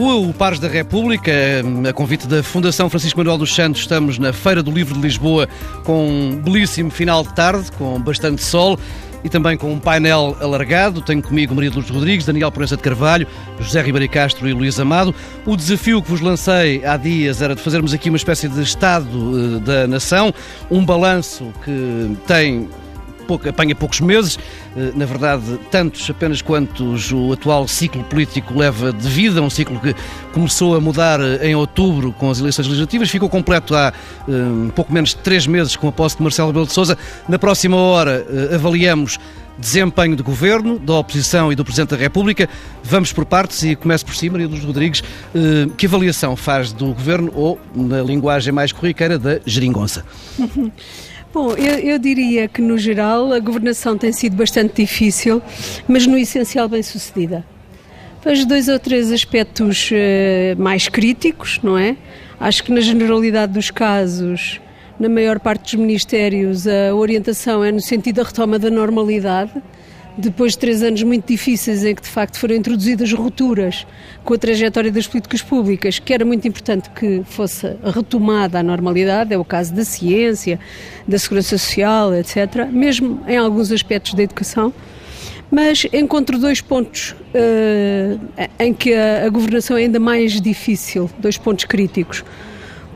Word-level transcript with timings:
rua, 0.00 0.14
o 0.14 0.32
Pares 0.32 0.58
da 0.58 0.66
República, 0.66 1.30
a 1.86 1.92
convite 1.92 2.26
da 2.26 2.42
Fundação 2.42 2.88
Francisco 2.88 3.18
Manuel 3.18 3.36
dos 3.36 3.54
Santos, 3.54 3.82
estamos 3.82 4.18
na 4.18 4.32
Feira 4.32 4.62
do 4.62 4.70
Livro 4.70 4.94
de 4.94 5.00
Lisboa 5.02 5.46
com 5.84 6.08
um 6.08 6.36
belíssimo 6.36 6.90
final 6.90 7.22
de 7.22 7.34
tarde, 7.34 7.70
com 7.72 8.00
bastante 8.00 8.42
sol 8.42 8.78
e 9.22 9.28
também 9.28 9.58
com 9.58 9.70
um 9.70 9.78
painel 9.78 10.34
alargado. 10.40 11.02
Tenho 11.02 11.22
comigo 11.22 11.54
Maria 11.54 11.70
Luz 11.70 11.90
Rodrigues, 11.90 12.24
Daniel 12.24 12.50
Proença 12.50 12.78
de 12.78 12.82
Carvalho, 12.82 13.26
José 13.60 13.82
Ribeiro 13.82 14.10
Castro 14.10 14.48
e 14.48 14.54
Luís 14.54 14.80
Amado. 14.80 15.14
O 15.44 15.54
desafio 15.54 16.00
que 16.00 16.08
vos 16.08 16.22
lancei 16.22 16.82
há 16.82 16.96
dias 16.96 17.42
era 17.42 17.54
de 17.54 17.60
fazermos 17.60 17.92
aqui 17.92 18.08
uma 18.08 18.16
espécie 18.16 18.48
de 18.48 18.62
Estado 18.62 19.06
eh, 19.06 19.60
da 19.60 19.86
Nação, 19.86 20.32
um 20.70 20.82
balanço 20.82 21.52
que 21.62 22.16
tem 22.26 22.70
pouco, 23.30 23.48
apanha 23.48 23.76
poucos 23.76 24.00
meses, 24.00 24.40
eh, 24.76 24.90
na 24.96 25.04
verdade, 25.04 25.56
tantos 25.70 26.10
apenas 26.10 26.42
quantos 26.42 27.12
o 27.12 27.32
atual 27.32 27.68
ciclo 27.68 28.02
político 28.02 28.58
leva 28.58 28.92
de 28.92 29.08
vida, 29.08 29.40
um 29.40 29.48
ciclo 29.48 29.78
que 29.78 29.94
começou 30.32 30.74
a 30.74 30.80
mudar 30.80 31.20
eh, 31.20 31.48
em 31.48 31.54
outubro 31.54 32.12
com 32.12 32.28
as 32.28 32.40
eleições 32.40 32.66
legislativas, 32.66 33.08
ficou 33.08 33.28
completo 33.28 33.76
há 33.76 33.92
um 34.26 34.66
eh, 34.66 34.72
pouco 34.74 34.92
menos 34.92 35.10
de 35.10 35.18
três 35.18 35.46
meses 35.46 35.76
com 35.76 35.86
a 35.86 35.92
posse 35.92 36.16
de 36.16 36.24
Marcelo 36.24 36.48
Rebelo 36.48 36.66
de 36.66 36.72
Sousa. 36.72 36.98
Na 37.28 37.38
próxima 37.38 37.76
hora 37.76 38.26
avaliamos 38.52 39.16
desempenho 39.56 40.16
do 40.16 40.24
Governo, 40.24 40.78
da 40.78 40.94
oposição 40.94 41.52
e 41.52 41.54
do 41.54 41.64
Presidente 41.64 41.90
da 41.90 41.96
República. 41.96 42.48
Vamos 42.82 43.12
por 43.12 43.24
partes 43.24 43.62
e 43.62 43.76
começo 43.76 44.04
por 44.04 44.16
si, 44.16 44.28
Maria 44.28 44.48
dos 44.48 44.64
Rodrigues. 44.64 45.02
Que 45.76 45.86
avaliação 45.86 46.34
faz 46.34 46.72
do 46.72 46.86
Governo 46.86 47.30
ou, 47.34 47.60
na 47.74 48.02
linguagem 48.02 48.52
mais 48.52 48.72
corriqueira, 48.72 49.18
da 49.18 49.38
geringonça? 49.44 50.04
Bom, 51.32 51.52
eu, 51.52 51.78
eu, 51.78 51.96
diria 51.96 52.48
que 52.48 52.60
no 52.60 52.76
geral 52.76 53.32
a 53.32 53.38
governação 53.38 53.96
tem 53.96 54.10
sido 54.10 54.34
bastante 54.34 54.82
difícil, 54.82 55.40
mas 55.86 56.04
no 56.04 56.18
essencial 56.18 56.68
bem 56.68 56.82
sucedida. 56.82 57.44
Vejo 58.24 58.44
dois 58.46 58.66
ou 58.68 58.80
três 58.80 59.12
aspectos 59.12 59.90
uh, 59.92 60.60
mais 60.60 60.88
críticos, 60.88 61.60
não 61.62 61.78
é? 61.78 61.96
Acho 62.40 62.64
que 62.64 62.72
na 62.72 62.80
generalidade 62.80 63.52
dos 63.52 63.70
casos, 63.70 64.60
na 64.98 65.08
maior 65.08 65.38
parte 65.38 65.62
dos 65.62 65.74
ministérios, 65.74 66.66
a 66.66 66.92
orientação 66.96 67.62
é 67.62 67.70
no 67.70 67.80
sentido 67.80 68.16
da 68.16 68.24
retoma 68.24 68.58
da 68.58 68.68
normalidade 68.68 69.52
depois 70.16 70.52
de 70.52 70.58
três 70.58 70.82
anos 70.82 71.02
muito 71.02 71.26
difíceis 71.26 71.84
em 71.84 71.94
que 71.94 72.02
de 72.02 72.08
facto 72.08 72.38
foram 72.38 72.54
introduzidas 72.54 73.12
rupturas 73.12 73.86
com 74.24 74.34
a 74.34 74.38
trajetória 74.38 74.90
das 74.90 75.06
políticas 75.06 75.42
públicas, 75.42 75.98
que 75.98 76.12
era 76.12 76.24
muito 76.24 76.46
importante 76.46 76.90
que 76.90 77.22
fosse 77.24 77.76
retomada 77.84 78.58
a 78.58 78.62
normalidade, 78.62 79.32
é 79.32 79.38
o 79.38 79.44
caso 79.44 79.74
da 79.74 79.84
ciência, 79.84 80.58
da 81.06 81.18
segurança 81.18 81.56
social, 81.56 82.14
etc., 82.14 82.66
mesmo 82.70 83.22
em 83.26 83.36
alguns 83.36 83.72
aspectos 83.72 84.14
da 84.14 84.22
educação. 84.22 84.72
Mas 85.50 85.84
encontro 85.92 86.38
dois 86.38 86.60
pontos 86.60 87.10
uh, 87.34 88.48
em 88.58 88.72
que 88.72 88.94
a, 88.94 89.26
a 89.26 89.28
governação 89.28 89.76
é 89.76 89.80
ainda 89.82 89.98
mais 89.98 90.40
difícil, 90.40 91.10
dois 91.18 91.36
pontos 91.36 91.64
críticos 91.64 92.22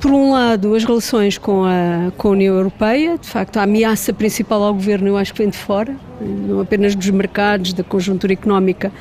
por 0.05 0.13
um 0.13 0.33
lado, 0.33 0.75
as 0.75 0.85
relações 0.85 1.39
com 1.39 1.65
a, 1.65 2.13
com 2.19 2.29
a 2.29 2.31
União 2.33 2.55
Europeia, 2.55 3.17
de 3.17 3.27
facto, 3.27 3.57
a 3.57 3.63
ameaça 3.63 4.13
principal 4.13 4.63
ao 4.63 4.75
governo 4.75 5.09
eu 5.09 5.17
acho 5.17 5.33
que 5.33 5.39
vem 5.39 5.49
de 5.49 5.57
fora, 5.57 5.97
não 6.21 6.61
apenas 6.61 6.95
dos 6.95 7.09
mercados, 7.09 7.73
da 7.73 7.83
conjuntura 7.83 8.35
económica, 8.35 8.93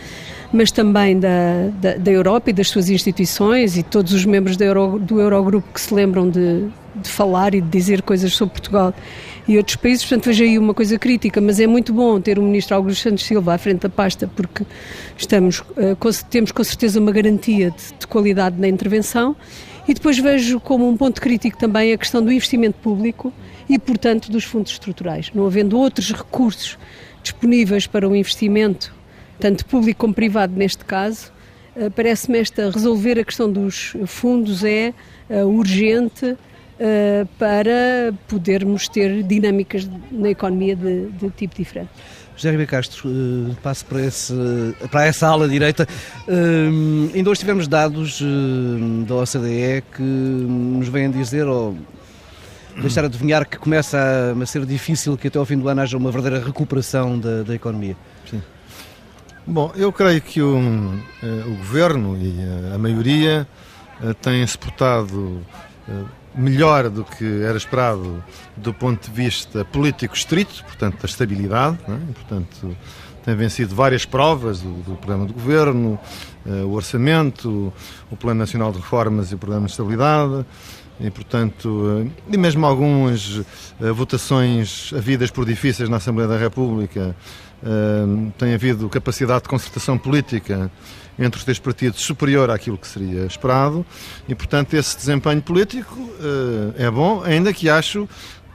mas 0.53 0.71
também 0.71 1.19
da, 1.19 1.67
da, 1.81 1.97
da 1.97 2.09
Europa 2.09 2.51
e 2.51 2.53
das 2.53 2.69
suas 2.69 2.89
instituições 2.89 3.75
e 3.75 3.83
todos 3.83 4.13
os 4.13 4.23
membros 4.23 4.55
do, 4.55 4.63
Euro, 4.63 4.97
do 4.97 5.19
Eurogrupo 5.19 5.73
que 5.73 5.81
se 5.81 5.93
lembram 5.93 6.29
de, 6.29 6.69
de 6.95 7.09
falar 7.09 7.53
e 7.53 7.59
de 7.59 7.67
dizer 7.67 8.01
coisas 8.01 8.33
sobre 8.33 8.53
Portugal 8.53 8.93
e 9.45 9.57
outros 9.57 9.75
países. 9.75 10.05
Portanto, 10.05 10.27
vejo 10.27 10.45
aí 10.45 10.57
uma 10.57 10.73
coisa 10.73 10.97
crítica, 10.97 11.41
mas 11.41 11.59
é 11.59 11.67
muito 11.67 11.91
bom 11.91 12.21
ter 12.21 12.39
o 12.39 12.41
Ministro 12.41 12.77
Augusto 12.77 13.09
Santos 13.09 13.25
Silva 13.25 13.55
à 13.55 13.57
frente 13.57 13.81
da 13.81 13.89
pasta, 13.89 14.25
porque 14.33 14.65
estamos, 15.17 15.59
uh, 15.59 16.23
temos 16.29 16.53
com 16.53 16.63
certeza 16.63 16.97
uma 16.97 17.11
garantia 17.11 17.71
de, 17.71 17.99
de 17.99 18.07
qualidade 18.07 18.57
na 18.57 18.69
intervenção 18.69 19.35
e 19.87 19.93
depois 19.93 20.17
vejo 20.17 20.59
como 20.59 20.87
um 20.87 20.95
ponto 20.95 21.21
crítico 21.21 21.57
também 21.57 21.93
a 21.93 21.97
questão 21.97 22.21
do 22.21 22.31
investimento 22.31 22.77
público 22.79 23.33
e, 23.69 23.77
portanto, 23.77 24.31
dos 24.31 24.43
fundos 24.43 24.71
estruturais. 24.71 25.31
Não 25.33 25.45
havendo 25.45 25.77
outros 25.77 26.11
recursos 26.11 26.77
disponíveis 27.21 27.87
para 27.87 28.07
o 28.07 28.15
investimento, 28.15 28.93
tanto 29.39 29.65
público 29.65 30.01
como 30.01 30.13
privado 30.13 30.53
neste 30.55 30.85
caso, 30.85 31.31
eh, 31.75 31.89
parece-me 31.89 32.37
esta 32.37 32.69
resolver 32.69 33.19
a 33.19 33.23
questão 33.23 33.51
dos 33.51 33.93
fundos 34.05 34.63
é 34.63 34.93
eh, 35.29 35.43
urgente 35.43 36.37
eh, 36.79 37.25
para 37.37 38.13
podermos 38.27 38.87
ter 38.87 39.21
dinâmicas 39.23 39.87
na 40.11 40.29
economia 40.29 40.75
de, 40.75 41.07
de 41.11 41.29
tipo 41.29 41.55
diferente. 41.55 41.91
José 42.35 42.49
Ribeiro 42.49 42.71
Castro, 42.71 43.09
uh, 43.09 43.55
passo 43.61 43.85
para, 43.85 44.01
esse, 44.01 44.33
para 44.89 45.05
essa 45.05 45.27
ala 45.27 45.47
direita. 45.47 45.87
Uh, 46.27 47.11
ainda 47.13 47.29
hoje 47.29 47.41
tivemos 47.41 47.67
dados 47.67 48.21
uh, 48.21 49.05
da 49.07 49.15
OCDE 49.15 49.83
que 49.95 50.01
nos 50.01 50.87
vêm 50.87 51.11
dizer, 51.11 51.45
ou 51.45 51.77
deixar 52.81 53.05
adivinhar, 53.05 53.47
que 53.47 53.57
começa 53.57 53.97
a, 53.97 54.41
a, 54.41 54.45
ser 54.45 54.65
difícil 54.65 55.15
que 55.15 55.27
até 55.27 55.37
ao 55.37 55.45
fim 55.45 55.57
do 55.57 55.67
ano 55.69 55.81
haja 55.81 55.95
uma 55.95 56.11
verdadeira 56.11 56.43
recuperação 56.43 57.19
da, 57.19 57.43
da 57.43 57.53
economia. 57.53 57.95
Sim. 58.29 58.41
Bom, 59.45 59.71
eu 59.75 59.91
creio 59.93 60.21
que 60.21 60.41
o, 60.41 60.57
o 60.57 61.55
Governo 61.57 62.17
e 62.17 62.33
a, 62.71 62.75
a 62.75 62.77
maioria 62.79 63.47
têm-se 64.21 64.57
portado 64.57 65.41
melhor 66.35 66.89
do 66.89 67.03
que 67.03 67.43
era 67.43 67.57
esperado 67.57 68.23
do 68.57 68.73
ponto 68.73 69.09
de 69.09 69.15
vista 69.15 69.63
político 69.65 70.15
estrito, 70.15 70.63
portanto, 70.63 70.99
da 70.99 71.05
estabilidade. 71.05 71.77
É? 71.87 72.13
Portanto, 72.13 72.75
tem 73.23 73.35
vencido 73.35 73.73
várias 73.73 74.05
provas 74.05 74.61
do, 74.61 74.71
do 74.83 74.95
programa 74.95 75.25
de 75.25 75.33
governo, 75.33 75.99
uh, 76.45 76.49
o 76.65 76.73
orçamento, 76.73 77.71
o 78.11 78.17
Plano 78.17 78.39
Nacional 78.39 78.71
de 78.71 78.79
Reformas 78.79 79.31
e 79.31 79.35
o 79.35 79.37
Programa 79.37 79.65
de 79.65 79.71
Estabilidade. 79.71 80.45
E, 80.99 81.09
portanto, 81.09 81.69
uh, 81.69 82.11
e 82.29 82.37
mesmo 82.37 82.65
algumas 82.65 83.37
uh, 83.37 83.45
votações 83.93 84.91
havidas 84.95 85.31
por 85.31 85.45
difíceis 85.45 85.87
na 85.87 85.97
Assembleia 85.97 86.27
da 86.27 86.37
República, 86.37 87.15
tem 88.37 88.53
havido 88.53 88.89
capacidade 88.89 89.43
de 89.43 89.49
concertação 89.49 89.97
política 89.97 90.71
entre 91.17 91.37
os 91.37 91.43
três 91.43 91.59
partidos 91.59 92.01
superior 92.01 92.49
àquilo 92.49 92.77
que 92.77 92.87
seria 92.87 93.25
esperado 93.25 93.85
e, 94.27 94.35
portanto, 94.35 94.73
esse 94.73 94.97
desempenho 94.97 95.41
político 95.41 95.99
uh, 95.99 96.73
é 96.77 96.89
bom, 96.89 97.21
ainda 97.23 97.53
que 97.53 97.69
acho 97.69 98.07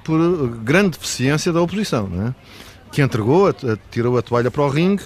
por 0.04 0.48
grande 0.62 0.98
deficiência 0.98 1.52
da 1.52 1.60
oposição, 1.60 2.08
não 2.08 2.28
é? 2.28 2.34
que 2.91 3.02
entregou, 3.02 3.52
tirou 3.91 4.16
a 4.16 4.22
toalha 4.22 4.50
para 4.50 4.62
o 4.62 4.69
ringue 4.69 5.02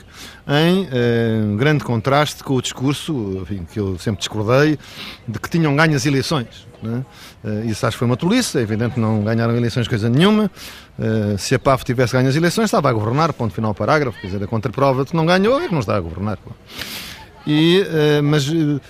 em 0.46 0.88
eh, 0.90 1.56
grande 1.56 1.84
contraste 1.84 2.42
com 2.42 2.54
o 2.54 2.62
discurso 2.62 3.40
enfim, 3.42 3.66
que 3.70 3.78
eu 3.80 3.98
sempre 3.98 4.20
discordei 4.20 4.78
de 5.26 5.38
que 5.38 5.50
tinham 5.50 5.74
ganho 5.74 5.96
as 5.96 6.06
eleições. 6.06 6.66
Né? 6.82 7.04
Eh, 7.44 7.64
isso 7.66 7.86
acho 7.86 7.96
que 7.96 7.98
foi 7.98 8.06
uma 8.06 8.16
tolice, 8.16 8.58
é 8.58 8.60
evidente 8.60 8.94
que 8.94 9.00
não 9.00 9.22
ganharam 9.22 9.56
eleições 9.56 9.88
coisa 9.88 10.08
nenhuma. 10.08 10.50
Eh, 10.98 11.36
se 11.38 11.54
a 11.54 11.58
PAF 11.58 11.84
tivesse 11.84 12.12
ganho 12.12 12.28
as 12.28 12.36
eleições, 12.36 12.66
estava 12.66 12.90
a 12.90 12.92
governar, 12.92 13.32
ponto 13.32 13.54
final 13.54 13.74
parágrafo, 13.74 14.20
quer 14.20 14.26
dizer, 14.26 14.44
a 14.44 14.46
contraprova 14.46 15.04
de 15.04 15.10
que 15.10 15.16
não 15.16 15.26
ganhou 15.26 15.60
é 15.60 15.66
que 15.66 15.72
não 15.72 15.80
está 15.80 15.96
a 15.96 16.00
governar. 16.00 16.38
E, 17.46 17.82
uh, 17.82 18.22
mas 18.22 18.48
uh, 18.48 18.80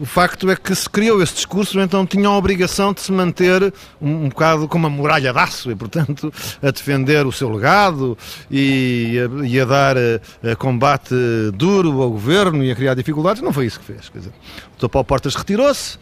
o 0.00 0.04
facto 0.04 0.48
é 0.50 0.56
que 0.56 0.74
se 0.74 0.88
criou 0.88 1.22
esse 1.22 1.34
discurso, 1.34 1.80
então 1.80 2.06
tinham 2.06 2.32
a 2.32 2.36
obrigação 2.36 2.92
de 2.92 3.00
se 3.00 3.10
manter 3.10 3.72
um, 4.00 4.24
um 4.24 4.28
bocado 4.28 4.68
como 4.68 4.86
uma 4.86 4.96
muralha 4.96 5.32
de 5.32 5.38
aço 5.38 5.70
e, 5.70 5.74
portanto, 5.74 6.32
a 6.62 6.70
defender 6.70 7.26
o 7.26 7.32
seu 7.32 7.50
legado 7.50 8.16
e 8.50 9.16
a, 9.18 9.46
e 9.46 9.60
a 9.60 9.64
dar 9.64 9.96
a, 9.96 10.56
combate 10.56 11.14
duro 11.54 12.00
ao 12.02 12.10
governo 12.10 12.62
e 12.62 12.70
a 12.70 12.76
criar 12.76 12.94
dificuldades. 12.94 13.42
Não 13.42 13.52
foi 13.52 13.66
isso 13.66 13.80
que 13.80 13.86
fez. 13.86 14.08
Quer 14.08 14.18
dizer, 14.18 14.32
o 14.76 14.78
Topal 14.78 15.04
Portas 15.04 15.34
retirou-se, 15.34 15.98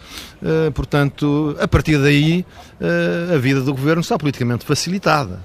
portanto, 0.75 1.57
a 1.61 1.67
partir 1.67 1.99
daí 1.99 2.45
a 3.35 3.39
vida 3.39 3.61
do 3.61 3.73
governo 3.73 4.01
está 4.01 4.19
politicamente 4.19 4.65
facilitada 4.65 5.41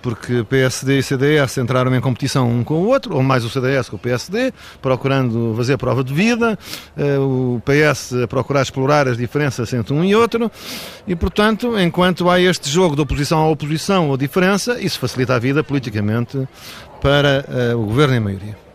porque 0.00 0.44
PSD 0.44 0.98
e 0.98 1.02
CDS 1.02 1.58
entraram 1.58 1.94
em 1.94 2.00
competição 2.00 2.50
um 2.50 2.64
com 2.64 2.74
o 2.74 2.86
outro, 2.86 3.14
ou 3.14 3.22
mais 3.22 3.44
o 3.44 3.50
CDS 3.50 3.88
com 3.88 3.96
o 3.96 3.98
PSD, 3.98 4.52
procurando 4.80 5.54
fazer 5.56 5.76
prova 5.76 6.02
de 6.02 6.12
vida, 6.12 6.58
eh, 6.96 7.18
o 7.18 7.60
PS 7.64 8.14
a 8.24 8.28
procurar 8.28 8.62
explorar 8.62 9.08
as 9.08 9.16
diferenças 9.16 9.72
entre 9.72 9.92
um 9.92 10.04
e 10.04 10.14
outro, 10.14 10.50
e 11.06 11.14
portanto, 11.14 11.78
enquanto 11.78 12.28
há 12.28 12.40
este 12.40 12.70
jogo 12.70 12.94
de 12.94 13.02
oposição 13.02 13.38
à 13.40 13.48
oposição 13.48 14.08
ou 14.08 14.16
diferença, 14.16 14.80
isso 14.80 14.98
facilita 14.98 15.34
a 15.34 15.38
vida 15.38 15.62
politicamente 15.62 16.48
para 17.00 17.44
uh, 17.48 17.78
o 17.78 17.86
governo 17.86 18.14
em 18.14 18.20
maioria. 18.20 18.69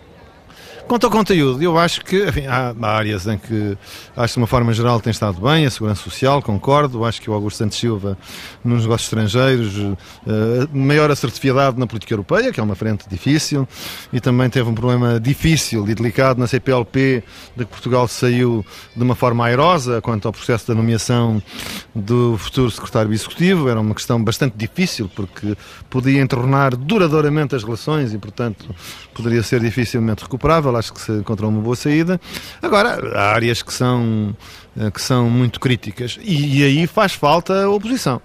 Quanto 0.88 1.06
ao 1.06 1.12
conteúdo, 1.12 1.64
eu 1.64 1.80
acho 1.80 2.06
que 2.06 2.28
enfim, 2.28 2.46
há, 2.46 2.76
áreas 2.80 3.26
em 3.26 3.40
que 3.40 3.76
acho 4.16 4.34
que 4.34 4.38
de 4.38 4.42
uma 4.42 4.48
forma 4.48 4.72
geral 4.72 5.02
tem 5.02 5.10
estado 5.10 5.42
bem, 5.42 5.66
a 5.66 5.72
segurança 5.72 6.04
social, 6.04 6.44
concordo, 6.44 7.04
acho 7.04 7.20
que 7.20 7.28
o 7.28 7.34
Augusto 7.34 7.58
Santos 7.58 7.80
Silva 7.80 8.16
nos 8.64 8.84
negócios 8.84 9.08
estrangeiros, 9.08 9.76
uh, 9.78 9.98
maior 10.72 11.10
assertividade 11.10 11.80
na 11.80 11.88
política 11.88 12.14
europeia, 12.14 12.52
que 12.54 12.60
é 12.60 12.64
uma 12.64 12.76
frente 12.76 13.10
difícil, 13.10 13.68
e 14.14 14.20
também 14.20 14.48
teve 14.48 14.70
um 14.70 14.76
problema 14.76 15.20
difícil 15.20 15.90
e 15.90 15.96
delicado 15.96 16.40
na 16.40 16.46
CPLP, 16.46 17.24
de 17.56 17.66
que 17.66 17.72
Portugal 17.72 18.08
saiu 18.08 18.64
de 18.96 19.02
uma 19.04 19.16
forma 19.16 19.44
airosa 19.44 20.00
quanto 20.02 20.28
ao 20.28 20.32
processo 20.32 20.68
da 20.68 20.76
nomeação 20.76 21.42
do 21.96 22.38
futuro 22.38 22.70
secretário 22.70 23.12
executivo, 23.12 23.70
era 23.70 23.80
uma 23.80 23.96
questão 23.96 24.24
bastante 24.24 24.56
difícil, 24.56 25.10
porque 25.16 25.58
podia 25.90 26.22
entornar 26.22 26.76
duradouramente 26.76 27.56
as 27.56 27.64
relações 27.64 28.14
e, 28.14 28.20
portanto, 28.20 28.70
poderia 29.16 29.42
ser 29.42 29.62
dificilmente 29.62 30.22
recuperável 30.22 30.75
possível, 30.76 30.78
acho 30.78 30.94
que 30.94 31.02
se 31.02 31.12
encontrou 31.12 31.50
uma 31.50 31.62
boa 31.62 31.76
saída. 31.76 32.20
Agora, 32.62 33.00
há 33.18 33.34
áreas 33.34 33.62
que 33.62 33.74
são, 33.74 34.36
que 34.94 35.02
são 35.02 35.30
muito 35.30 35.60
críticas 35.60 36.18
e, 36.22 36.60
e 36.60 36.64
aí 36.64 36.88
faz 36.88 37.14
falta 37.14 37.64
a 37.64 37.70
oposição. 37.70 38.22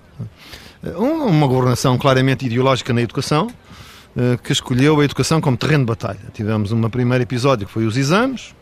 Uma 0.96 1.46
governação 1.46 1.98
claramente 1.98 2.46
ideológica 2.46 2.92
na 2.92 3.02
educação, 3.02 3.48
que 4.42 4.52
escolheu 4.52 5.00
a 5.00 5.04
educação 5.04 5.40
como 5.40 5.56
terreno 5.56 5.84
de 5.84 5.88
batalha. 5.88 6.20
Tivemos 6.32 6.72
um 6.72 6.88
primeiro 6.88 7.22
episódio 7.22 7.66
que 7.66 7.72
foi 7.72 7.86
os 7.86 7.96
exames, 7.96 8.54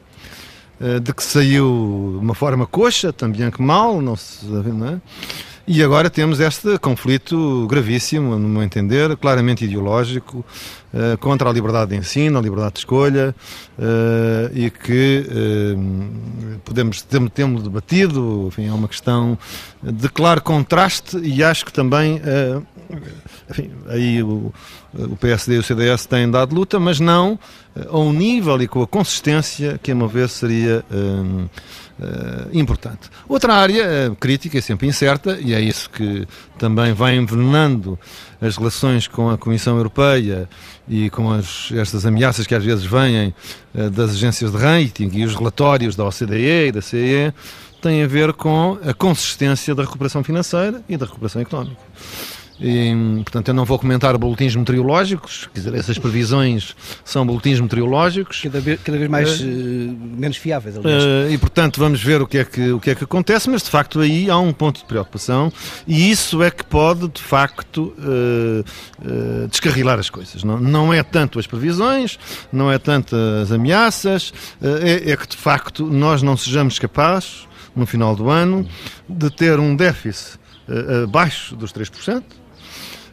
de 1.02 1.12
que 1.12 1.22
saiu 1.22 2.16
de 2.18 2.24
uma 2.24 2.34
forma 2.34 2.66
coxa, 2.66 3.12
também 3.12 3.50
que 3.50 3.62
mal, 3.62 4.00
não 4.00 4.16
se. 4.16 4.44
Não 4.46 4.88
é? 4.88 5.00
E 5.70 5.84
agora 5.84 6.08
temos 6.08 6.40
este 6.40 6.78
conflito 6.78 7.66
gravíssimo, 7.68 8.38
no 8.38 8.48
meu 8.48 8.62
entender, 8.62 9.14
claramente 9.18 9.66
ideológico, 9.66 10.42
uh, 10.94 11.18
contra 11.18 11.50
a 11.50 11.52
liberdade 11.52 11.90
de 11.90 11.96
ensino, 11.98 12.38
a 12.38 12.40
liberdade 12.40 12.72
de 12.72 12.78
escolha, 12.78 13.34
uh, 13.78 14.50
e 14.54 14.70
que 14.70 15.26
uh, 15.28 16.58
podemos 16.64 17.02
temos 17.34 17.62
debatido, 17.62 18.46
enfim, 18.48 18.66
é 18.66 18.72
uma 18.72 18.88
questão 18.88 19.38
de 19.82 20.08
claro 20.08 20.40
contraste 20.40 21.18
e 21.18 21.44
acho 21.44 21.66
que 21.66 21.72
também, 21.72 22.18
enfim, 23.50 23.70
aí 23.88 24.22
o, 24.22 24.50
o 24.94 25.16
PSD 25.18 25.56
e 25.56 25.58
o 25.58 25.62
CDS 25.62 26.06
têm 26.06 26.30
dado 26.30 26.54
luta, 26.54 26.80
mas 26.80 26.98
não 26.98 27.38
ao 27.90 28.10
nível 28.10 28.60
e 28.62 28.66
com 28.66 28.82
a 28.82 28.86
consistência 28.86 29.78
que, 29.82 29.92
a 29.92 29.94
meu 29.94 30.08
ver, 30.08 30.30
seria 30.30 30.82
uh, 31.98 32.48
importante. 32.52 33.10
Outra 33.28 33.54
área 33.54 34.10
uh, 34.10 34.16
crítica, 34.16 34.60
sempre 34.60 34.86
incerta, 34.86 35.38
e 35.40 35.52
é 35.52 35.60
isso 35.60 35.90
que 35.90 36.26
também 36.58 36.92
vai 36.92 37.16
envenenando 37.16 37.98
as 38.40 38.56
relações 38.56 39.06
com 39.06 39.30
a 39.30 39.38
Comissão 39.38 39.76
Europeia 39.76 40.48
e 40.88 41.10
com 41.10 41.30
as, 41.30 41.70
estas 41.72 42.06
ameaças 42.06 42.46
que 42.46 42.54
às 42.54 42.64
vezes 42.64 42.84
vêm 42.84 43.34
uh, 43.74 43.90
das 43.90 44.12
agências 44.12 44.52
de 44.52 44.56
rating 44.56 45.10
e 45.12 45.24
os 45.24 45.34
relatórios 45.34 45.96
da 45.96 46.04
OCDE 46.04 46.68
e 46.68 46.72
da 46.72 46.80
CE, 46.80 47.32
tem 47.80 48.02
a 48.02 48.06
ver 48.06 48.32
com 48.32 48.78
a 48.84 48.92
consistência 48.92 49.74
da 49.74 49.84
recuperação 49.84 50.24
financeira 50.24 50.82
e 50.88 50.96
da 50.96 51.06
recuperação 51.06 51.40
económica. 51.40 51.80
E, 52.60 52.92
portanto, 53.22 53.48
eu 53.48 53.54
não 53.54 53.64
vou 53.64 53.78
comentar 53.78 54.16
boletins 54.18 54.56
meteorológicos, 54.56 55.48
quer 55.52 55.60
dizer, 55.60 55.74
essas 55.74 55.96
previsões 55.98 56.74
são 57.04 57.24
boletins 57.24 57.60
meteorológicos. 57.60 58.40
Cada 58.42 58.60
vez, 58.60 58.80
cada 58.82 58.98
vez 58.98 59.08
mais, 59.08 59.40
uh, 59.40 59.44
menos 59.44 60.36
fiáveis, 60.36 60.76
aliás. 60.76 61.04
Uh, 61.04 61.30
e, 61.30 61.38
portanto, 61.38 61.78
vamos 61.78 62.02
ver 62.02 62.20
o 62.20 62.26
que, 62.26 62.38
é 62.38 62.44
que, 62.44 62.72
o 62.72 62.80
que 62.80 62.90
é 62.90 62.94
que 62.96 63.04
acontece, 63.04 63.48
mas 63.48 63.62
de 63.62 63.70
facto 63.70 64.00
aí 64.00 64.28
há 64.28 64.38
um 64.38 64.52
ponto 64.52 64.80
de 64.80 64.86
preocupação 64.86 65.52
e 65.86 66.10
isso 66.10 66.42
é 66.42 66.50
que 66.50 66.64
pode, 66.64 67.08
de 67.08 67.22
facto, 67.22 67.94
uh, 67.98 69.48
descarrilar 69.48 69.98
as 69.98 70.10
coisas. 70.10 70.42
Não, 70.42 70.58
não 70.58 70.92
é 70.92 71.02
tanto 71.02 71.38
as 71.38 71.46
previsões, 71.46 72.18
não 72.52 72.70
é 72.70 72.78
tanto 72.78 73.14
as 73.14 73.52
ameaças, 73.52 74.32
é, 74.60 75.12
é 75.12 75.16
que, 75.16 75.28
de 75.28 75.36
facto, 75.36 75.86
nós 75.86 76.22
não 76.22 76.36
sejamos 76.36 76.78
capazes, 76.78 77.46
no 77.76 77.86
final 77.86 78.16
do 78.16 78.28
ano, 78.28 78.66
de 79.08 79.30
ter 79.30 79.60
um 79.60 79.76
déficit 79.76 80.38
abaixo 81.04 81.54
dos 81.54 81.72
3%. 81.72 82.22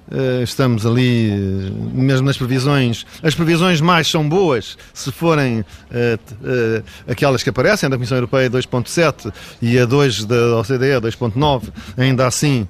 Uh, 0.07 0.43
estamos 0.43 0.85
ali, 0.85 1.31
uh, 1.31 1.89
mesmo 1.91 2.27
nas 2.27 2.37
previsões, 2.37 3.07
as 3.23 3.33
previsões 3.33 3.81
mais 3.81 4.07
são 4.07 4.27
boas 4.29 4.77
se 4.93 5.11
forem 5.11 5.61
uh, 5.61 6.83
aquelas 7.07 7.41
que 7.41 7.49
aparecem, 7.49 7.89
da 7.89 7.95
Comissão 7.95 8.17
Europeia 8.17 8.47
2.7 8.47 9.33
e 9.59 9.79
a 9.79 9.85
2 9.85 10.25
da 10.25 10.57
OCDE 10.59 11.01
2.9, 11.01 11.69
ainda 11.97 12.27
assim 12.27 12.67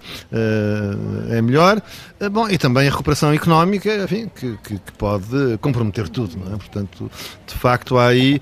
é 1.29 1.41
melhor. 1.41 1.81
Bom, 2.31 2.49
e 2.49 2.57
também 2.57 2.87
a 2.87 2.91
recuperação 2.91 3.33
económica, 3.33 3.93
enfim, 4.03 4.29
que, 4.33 4.57
que, 4.63 4.79
que, 4.79 4.91
pode 4.97 5.57
comprometer 5.59 6.07
tudo, 6.07 6.37
não 6.37 6.53
é? 6.53 6.57
Portanto, 6.57 7.11
de 7.45 7.53
facto, 7.55 7.97
há 7.97 8.07
aí. 8.07 8.41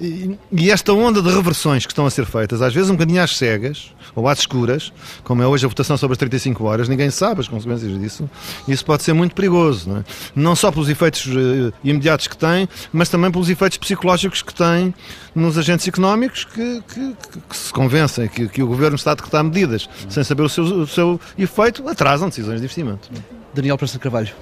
E, 0.00 0.38
e, 0.50 0.70
esta 0.70 0.92
onda 0.92 1.20
de 1.20 1.30
reversões 1.30 1.84
que 1.84 1.92
estão 1.92 2.06
a 2.06 2.10
ser 2.10 2.24
feitas, 2.24 2.62
às 2.62 2.72
vezes 2.72 2.88
um 2.88 2.94
bocadinho 2.94 3.22
às 3.22 3.36
cegas 3.36 3.92
ou 4.14 4.28
às 4.28 4.38
escuras, 4.38 4.92
como 5.22 5.42
é 5.42 5.46
hoje 5.46 5.66
a 5.66 5.68
votação 5.68 5.96
sobre 5.96 6.12
as 6.12 6.18
35 6.18 6.64
horas, 6.64 6.88
ninguém 6.88 7.10
sabe 7.10 7.40
as 7.40 7.48
consequências 7.48 7.98
disso, 7.98 8.30
isso 8.66 8.84
pode 8.84 9.02
ser 9.02 9.12
muito 9.12 9.34
perigoso, 9.34 9.90
não, 9.90 9.98
é? 9.98 10.04
não 10.34 10.56
só 10.56 10.70
pelos 10.70 10.88
efeitos 10.88 11.26
uh, 11.26 11.72
imediatos 11.82 12.26
que 12.26 12.36
tem, 12.36 12.68
mas 12.92 13.08
também 13.08 13.30
pelos 13.30 13.48
efeitos 13.48 13.78
psicológicos 13.78 14.42
que 14.42 14.54
tem 14.54 14.94
nos 15.34 15.58
agentes 15.58 15.88
económicos 15.88 16.44
que, 16.44 16.82
que, 16.88 17.16
que 17.48 17.56
se 17.56 17.72
convencem 17.72 18.28
que, 18.28 18.48
que, 18.48 18.62
o 18.62 18.66
governo 18.66 18.96
está 18.96 19.12
a 19.12 19.14
decretar 19.14 19.42
medidas 19.42 19.88
sem 20.08 20.22
saber 20.22 20.42
o 20.42 20.48
seu, 20.48 20.64
o 20.64 20.86
seu 20.86 21.20
efeito, 21.36 21.88
atrasam 21.88 22.28
decisões 22.28 22.60
de 22.60 22.64
investimento. 22.64 23.10
Daniel 23.52 23.76
Praça 23.76 23.94
de 23.94 23.98
Carvalho, 23.98 24.32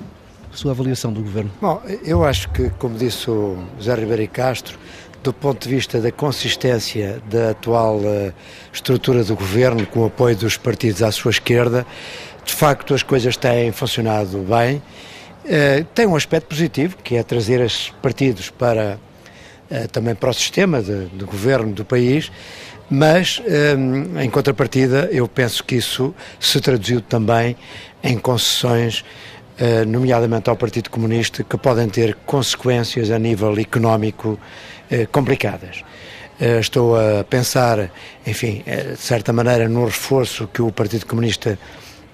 sua 0.53 0.73
avaliação 0.73 1.13
do 1.13 1.23
governo? 1.23 1.51
Bom, 1.61 1.83
eu 2.05 2.25
acho 2.25 2.49
que, 2.51 2.71
como 2.79 2.97
disse 2.97 3.31
o 3.31 3.59
José 3.79 3.95
Ribeiro 3.95 4.29
Castro, 4.31 4.79
do 5.23 5.33
ponto 5.33 5.63
de 5.69 5.75
vista 5.75 6.01
da 6.01 6.11
consistência 6.11 7.23
da 7.31 7.51
atual 7.51 7.99
uh, 7.99 8.33
estrutura 8.73 9.23
do 9.23 9.37
governo, 9.37 9.87
com 9.87 10.01
o 10.01 10.07
apoio 10.07 10.37
dos 10.37 10.57
partidos 10.57 11.03
à 11.03 11.13
sua 11.13 11.31
esquerda, 11.31 11.87
de 12.45 12.53
facto 12.53 12.93
as 12.93 13.03
coisas 13.03 13.37
têm 13.37 13.71
funcionado 13.71 14.39
bem. 14.39 14.83
Uh, 15.45 15.85
tem 15.95 16.07
um 16.07 16.17
aspecto 16.17 16.49
positivo, 16.49 16.97
que 17.03 17.17
é 17.17 17.23
trazer 17.23 17.61
esses 17.61 17.91
partidos 18.03 18.51
para 18.51 18.99
também 19.91 20.15
para 20.15 20.31
o 20.31 20.35
sistema 20.35 20.83
de, 20.83 21.07
de 21.07 21.25
governo 21.25 21.73
do 21.73 21.85
país, 21.85 22.31
mas 22.91 23.41
um, 23.79 24.21
em 24.21 24.29
contrapartida 24.29 25.09
eu 25.11 25.27
penso 25.27 25.65
que 25.65 25.77
isso 25.77 26.15
se 26.39 26.61
traduziu 26.61 27.01
também 27.01 27.57
em 28.03 28.19
concessões, 28.19 29.01
uh, 29.61 29.87
nomeadamente 29.87 30.51
ao 30.51 30.57
Partido 30.57 30.91
Comunista, 30.91 31.43
que 31.43 31.57
podem 31.57 31.89
ter 31.89 32.15
consequências 32.27 33.11
a 33.11 33.19
nível 33.19 33.59
económico 33.59 34.39
complicadas. 35.11 35.83
Estou 36.61 36.97
a 36.97 37.25
pensar, 37.25 37.91
enfim, 38.27 38.63
de 38.67 38.97
certa 38.99 39.33
maneira, 39.33 39.71
no 39.71 39.87
reforço 39.87 40.47
que 40.49 40.61
o 40.61 40.71
Partido 40.71 41.07
Comunista 41.07 41.59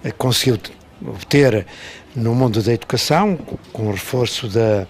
eh, 0.04 0.12
conseguiu 0.12 0.58
obter 1.04 1.66
no 2.14 2.34
mundo 2.34 2.62
da 2.62 2.72
educação, 2.72 3.36
com 3.72 3.88
o 3.88 3.92
reforço 3.92 4.48
da, 4.48 4.86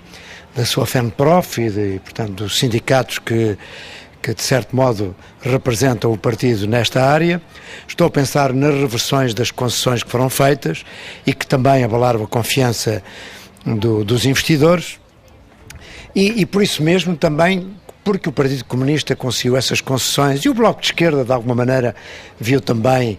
da 0.59 0.65
sua 0.65 0.85
FENPROF 0.85 1.61
e, 1.61 1.71
de, 1.71 2.01
portanto, 2.01 2.33
dos 2.33 2.59
sindicatos 2.59 3.21
que, 3.21 3.57
que, 4.21 4.35
de 4.35 4.43
certo 4.43 4.75
modo, 4.75 5.15
representam 5.41 6.13
o 6.13 6.19
partido 6.19 6.67
nesta 6.67 7.01
área. 7.01 7.41
Estou 7.87 8.09
a 8.09 8.11
pensar 8.11 8.53
nas 8.53 8.75
reversões 8.75 9.33
das 9.33 9.53
concessões 9.53 10.03
que 10.03 10.11
foram 10.11 10.29
feitas 10.29 10.85
e 11.25 11.33
que 11.33 11.47
também 11.47 11.85
abalaram 11.85 12.25
a 12.25 12.27
confiança 12.27 13.05
do, 13.65 14.05
dos 14.05 14.27
investidores. 14.27 14.99
E, 16.13 16.41
e 16.41 16.45
por 16.45 16.61
isso 16.61 16.83
mesmo 16.83 17.17
também 17.17 17.77
porque 18.03 18.29
o 18.29 18.33
Partido 18.33 18.65
Comunista 18.65 19.15
conseguiu 19.15 19.57
essas 19.57 19.81
concessões 19.81 20.41
e 20.41 20.49
o 20.49 20.55
Bloco 20.55 20.81
de 20.81 20.89
Esquerda, 20.89 21.25
de 21.25 21.33
alguma 21.33 21.55
maneira, 21.55 21.95
viu 22.41 22.61
também 22.61 23.17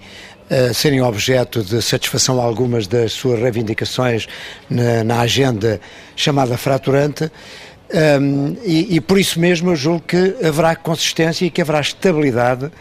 uh, 0.49 0.73
serem 0.73 1.01
objeto 1.01 1.63
de 1.63 1.81
satisfação 1.81 2.39
algumas 2.39 2.87
das 2.87 3.13
suas 3.13 3.39
reivindicações 3.39 4.27
na, 4.69 5.03
na 5.03 5.21
agenda 5.21 5.79
chamada 6.15 6.57
fraturante. 6.57 7.31
Um, 7.91 8.55
e, 8.63 8.97
e, 8.97 9.01
por 9.01 9.17
isso 9.17 9.39
mesmo 9.39 9.71
eu 9.71 9.75
julgo 9.75 10.01
que 10.01 10.35
haverá 10.45 10.75
consistência 10.75 11.45
e 11.45 11.49
que 11.49 11.61
haverá 11.61 11.79
estabilidade 11.79 12.71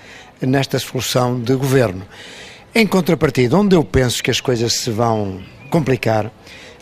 nesta 0.40 0.78
solução 0.78 1.40
de 1.40 1.54
governo. 1.54 2.06
Em 2.74 2.86
contrapartida, 2.86 3.56
onde 3.56 3.74
eu 3.74 3.82
penso 3.82 4.22
que 4.22 4.30
as 4.30 4.40
coisas 4.40 4.74
se 4.74 4.90
vão 4.90 5.42
complicar 5.70 6.30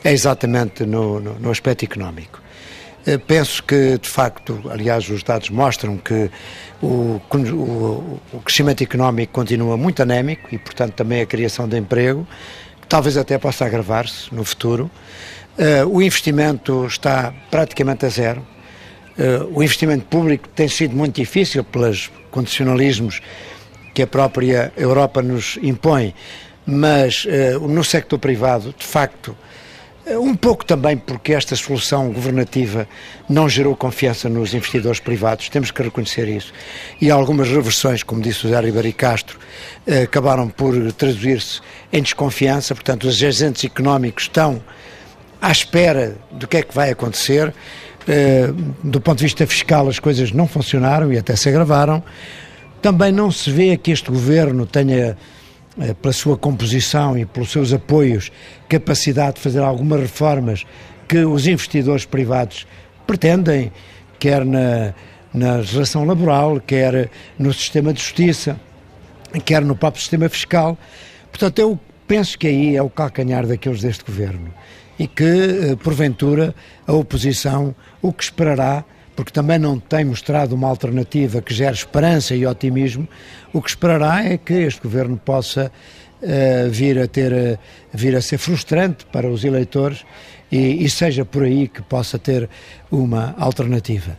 é 0.02 0.12
exatamente 0.12 0.84
no, 0.84 1.20
no, 1.20 1.38
no 1.38 1.50
aspecto 1.50 1.84
económico. 1.84 2.45
Eh, 3.06 3.18
penso 3.18 3.62
que, 3.62 3.96
de 3.98 4.08
facto, 4.08 4.60
aliás, 4.68 5.08
os 5.08 5.22
dados 5.22 5.48
mostram 5.50 5.96
que 5.96 6.28
o, 6.82 7.20
o, 7.32 8.20
o 8.32 8.40
crescimento 8.40 8.82
económico 8.82 9.32
continua 9.32 9.76
muito 9.76 10.02
anémico 10.02 10.48
e, 10.52 10.58
portanto, 10.58 10.94
também 10.94 11.20
a 11.20 11.26
criação 11.26 11.68
de 11.68 11.78
emprego, 11.78 12.26
que 12.80 12.88
talvez 12.88 13.16
até 13.16 13.38
possa 13.38 13.64
agravar-se 13.64 14.34
no 14.34 14.44
futuro. 14.44 14.90
Uh, 15.56 15.88
o 15.88 16.02
investimento 16.02 16.84
está 16.84 17.32
praticamente 17.48 18.04
a 18.04 18.08
zero. 18.08 18.44
Uh, 19.16 19.56
o 19.56 19.62
investimento 19.62 20.04
público 20.06 20.48
tem 20.48 20.68
sido 20.68 20.94
muito 20.94 21.14
difícil 21.14 21.62
pelos 21.62 22.10
condicionalismos 22.30 23.22
que 23.94 24.02
a 24.02 24.06
própria 24.06 24.72
Europa 24.76 25.22
nos 25.22 25.58
impõe, 25.62 26.12
mas 26.66 27.26
no 27.62 27.82
sector 27.82 28.18
privado, 28.18 28.74
de 28.76 28.84
facto, 28.84 29.34
um 30.14 30.36
pouco 30.36 30.64
também 30.64 30.96
porque 30.96 31.32
esta 31.32 31.56
solução 31.56 32.12
governativa 32.12 32.86
não 33.28 33.48
gerou 33.48 33.74
confiança 33.74 34.28
nos 34.28 34.54
investidores 34.54 35.00
privados, 35.00 35.48
temos 35.48 35.72
que 35.72 35.82
reconhecer 35.82 36.28
isso. 36.28 36.52
E 37.00 37.10
algumas 37.10 37.48
reversões, 37.48 38.04
como 38.04 38.22
disse 38.22 38.46
o 38.46 38.50
Zé 38.50 38.60
Ribeiro 38.60 38.92
Castro, 38.92 39.36
eh, 39.84 40.02
acabaram 40.02 40.48
por 40.48 40.92
traduzir-se 40.92 41.60
em 41.92 42.02
desconfiança, 42.02 42.72
portanto, 42.74 43.08
os 43.08 43.20
agentes 43.20 43.64
económicos 43.64 44.24
estão 44.24 44.62
à 45.42 45.50
espera 45.50 46.16
do 46.30 46.46
que 46.46 46.58
é 46.58 46.62
que 46.62 46.74
vai 46.74 46.90
acontecer. 46.90 47.52
Eh, 48.06 48.50
do 48.84 49.00
ponto 49.00 49.18
de 49.18 49.24
vista 49.24 49.44
fiscal, 49.44 49.88
as 49.88 49.98
coisas 49.98 50.30
não 50.30 50.46
funcionaram 50.46 51.12
e 51.12 51.18
até 51.18 51.34
se 51.34 51.48
agravaram. 51.48 52.02
Também 52.80 53.10
não 53.10 53.32
se 53.32 53.50
vê 53.50 53.76
que 53.76 53.90
este 53.90 54.08
governo 54.08 54.66
tenha 54.66 54.96
eh, 54.96 55.16
pela 56.00 56.12
sua 56.12 56.36
composição 56.36 57.18
e 57.18 57.26
pelos 57.26 57.50
seus 57.50 57.72
apoios, 57.72 58.32
capacidade 58.68 59.36
de 59.36 59.42
fazer 59.42 59.60
algumas 59.60 60.00
reformas 60.00 60.64
que 61.06 61.18
os 61.18 61.46
investidores 61.46 62.04
privados 62.04 62.66
pretendem, 63.06 63.70
quer 64.18 64.44
na, 64.44 64.94
na 65.32 65.56
legislação 65.56 66.04
laboral, 66.04 66.60
quer 66.60 67.10
no 67.38 67.52
sistema 67.52 67.92
de 67.92 68.00
justiça, 68.00 68.58
quer 69.44 69.62
no 69.62 69.76
próprio 69.76 70.00
sistema 70.00 70.28
fiscal. 70.28 70.78
Portanto, 71.30 71.58
eu 71.58 71.78
penso 72.08 72.38
que 72.38 72.46
aí 72.46 72.76
é 72.76 72.82
o 72.82 72.88
calcanhar 72.88 73.46
daqueles 73.46 73.82
deste 73.82 74.04
governo 74.04 74.52
e 74.98 75.06
que, 75.06 75.24
eh, 75.24 75.76
porventura, 75.76 76.54
a 76.86 76.92
oposição 76.92 77.74
o 78.00 78.12
que 78.12 78.24
esperará, 78.24 78.84
porque 79.16 79.32
também 79.32 79.58
não 79.58 79.80
tem 79.80 80.04
mostrado 80.04 80.54
uma 80.54 80.68
alternativa 80.68 81.40
que 81.40 81.54
gere 81.54 81.74
esperança 81.74 82.34
e 82.34 82.46
otimismo, 82.46 83.08
o 83.52 83.62
que 83.62 83.70
esperará 83.70 84.22
é 84.22 84.36
que 84.36 84.52
este 84.52 84.82
governo 84.82 85.16
possa 85.16 85.72
uh, 86.22 86.70
vir 86.70 86.98
a 86.98 87.08
ter 87.08 87.32
uh, 87.32 87.58
vir 87.92 88.14
a 88.14 88.20
ser 88.20 88.36
frustrante 88.36 89.06
para 89.06 89.28
os 89.28 89.42
eleitores 89.42 90.04
e, 90.52 90.84
e, 90.84 90.90
seja 90.90 91.24
por 91.24 91.42
aí 91.42 91.66
que 91.66 91.82
possa 91.82 92.18
ter 92.18 92.48
uma 92.90 93.34
alternativa. 93.38 94.16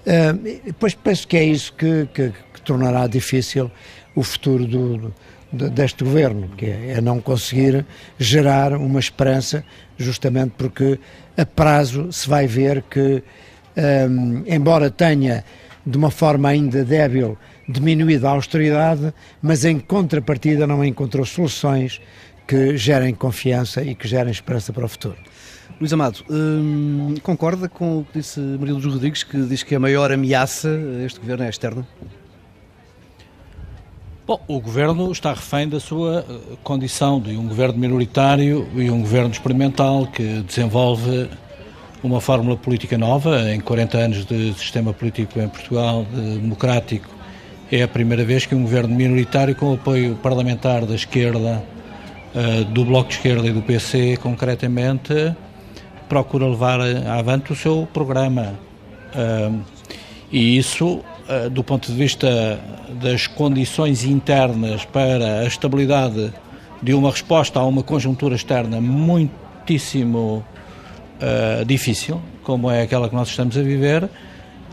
Uh, 0.00 0.72
pois 0.78 0.94
penso 0.94 1.28
que 1.28 1.36
é 1.36 1.44
isso 1.44 1.72
que, 1.74 2.08
que, 2.12 2.32
que 2.54 2.60
tornará 2.62 3.06
difícil 3.06 3.70
o 4.16 4.22
futuro 4.22 4.66
do, 4.66 5.14
deste 5.52 6.02
governo, 6.02 6.48
que 6.56 6.66
é, 6.66 6.92
é 6.92 7.00
não 7.00 7.20
conseguir 7.20 7.84
gerar 8.18 8.72
uma 8.72 8.98
esperança, 8.98 9.64
justamente 9.98 10.54
porque 10.56 10.98
a 11.36 11.44
prazo 11.44 12.12
se 12.12 12.28
vai 12.28 12.46
ver 12.46 12.82
que, 12.82 13.22
um, 13.76 14.42
embora 14.46 14.90
tenha 14.90 15.44
de 15.86 15.96
uma 15.96 16.10
forma 16.10 16.48
ainda 16.48 16.84
débil 16.84 17.38
diminuído 17.68 18.26
a 18.26 18.30
austeridade, 18.30 19.14
mas 19.40 19.64
em 19.64 19.78
contrapartida 19.78 20.66
não 20.66 20.84
encontrou 20.84 21.24
soluções 21.24 22.00
que 22.46 22.76
gerem 22.76 23.14
confiança 23.14 23.82
e 23.82 23.94
que 23.94 24.08
gerem 24.08 24.32
esperança 24.32 24.72
para 24.72 24.84
o 24.84 24.88
futuro. 24.88 25.16
Luís 25.80 25.92
Amado, 25.92 26.24
hum, 26.28 27.14
concorda 27.22 27.68
com 27.68 28.00
o 28.00 28.04
que 28.04 28.18
disse 28.18 28.40
Maria 28.40 28.74
Luz 28.74 28.84
Rodrigues, 28.84 29.22
que 29.22 29.40
diz 29.42 29.62
que 29.62 29.74
a 29.74 29.80
maior 29.80 30.12
ameaça 30.12 30.68
a 30.68 31.04
este 31.04 31.20
governo 31.20 31.44
é 31.44 31.48
externa? 31.48 31.86
Bom, 34.26 34.40
o 34.46 34.60
governo 34.60 35.10
está 35.10 35.32
refém 35.32 35.68
da 35.68 35.80
sua 35.80 36.24
eh, 36.28 36.56
condição 36.62 37.20
de 37.20 37.36
um 37.36 37.48
governo 37.48 37.78
minoritário 37.78 38.68
e 38.76 38.90
um 38.90 39.00
governo 39.00 39.30
experimental 39.30 40.06
que 40.06 40.42
desenvolve 40.42 41.28
uma 42.02 42.20
fórmula 42.20 42.56
política 42.56 42.96
nova. 42.96 43.52
Em 43.52 43.60
40 43.60 43.98
anos 43.98 44.24
de 44.24 44.54
sistema 44.54 44.92
político 44.92 45.38
em 45.40 45.48
Portugal, 45.48 46.06
democrático, 46.12 47.08
é 47.70 47.82
a 47.82 47.88
primeira 47.88 48.24
vez 48.24 48.46
que 48.46 48.54
um 48.54 48.62
governo 48.62 48.94
minoritário, 48.94 49.54
com 49.54 49.72
apoio 49.74 50.16
parlamentar 50.16 50.84
da 50.84 50.94
esquerda, 50.94 51.62
eh, 52.34 52.64
do 52.64 52.84
Bloco 52.84 53.08
de 53.08 53.16
Esquerda 53.16 53.46
e 53.46 53.52
do 53.52 53.62
PC, 53.62 54.16
concretamente, 54.16 55.34
procura 56.08 56.46
levar 56.46 56.80
avante 56.80 57.52
o 57.52 57.56
seu 57.56 57.88
programa. 57.92 58.58
Eh, 59.14 59.50
e 60.32 60.58
isso, 60.58 61.00
eh, 61.28 61.48
do 61.48 61.62
ponto 61.62 61.92
de 61.92 61.96
vista 61.96 62.58
das 63.00 63.26
condições 63.26 64.04
internas 64.04 64.84
para 64.84 65.40
a 65.40 65.46
estabilidade 65.46 66.32
de 66.82 66.94
uma 66.94 67.10
resposta 67.10 67.60
a 67.60 67.64
uma 67.64 67.82
conjuntura 67.82 68.34
externa 68.34 68.80
muitíssimo 68.80 70.44
uh, 71.20 71.64
difícil, 71.64 72.20
como 72.42 72.70
é 72.70 72.82
aquela 72.82 73.08
que 73.08 73.14
nós 73.14 73.28
estamos 73.28 73.56
a 73.56 73.62
viver, 73.62 74.08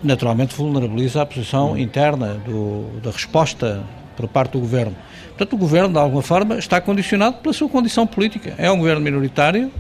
naturalmente 0.04 0.56
vulnerabiliza 0.56 1.22
a 1.22 1.26
posição 1.26 1.78
interna 1.78 2.36
do, 2.46 3.00
da 3.02 3.12
resposta 3.12 3.84
por 4.16 4.28
parte 4.28 4.54
do 4.54 4.60
governo. 4.60 4.96
Portanto, 5.30 5.54
o 5.54 5.58
governo, 5.58 5.90
de 5.90 6.00
alguma 6.00 6.22
forma, 6.22 6.58
está 6.58 6.82
condicionado 6.82 7.38
pela 7.38 7.54
sua 7.54 7.70
condição 7.70 8.08
política. 8.08 8.56
É 8.58 8.72
um 8.72 8.78
governo 8.78 9.02
minoritário 9.02 9.72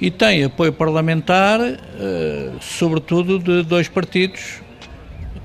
e 0.00 0.10
tem 0.10 0.44
apoio 0.44 0.72
parlamentar, 0.72 1.60
uh, 1.60 1.76
sobretudo 2.60 3.38
de 3.38 3.62
dois 3.62 3.88
partidos 3.88 4.62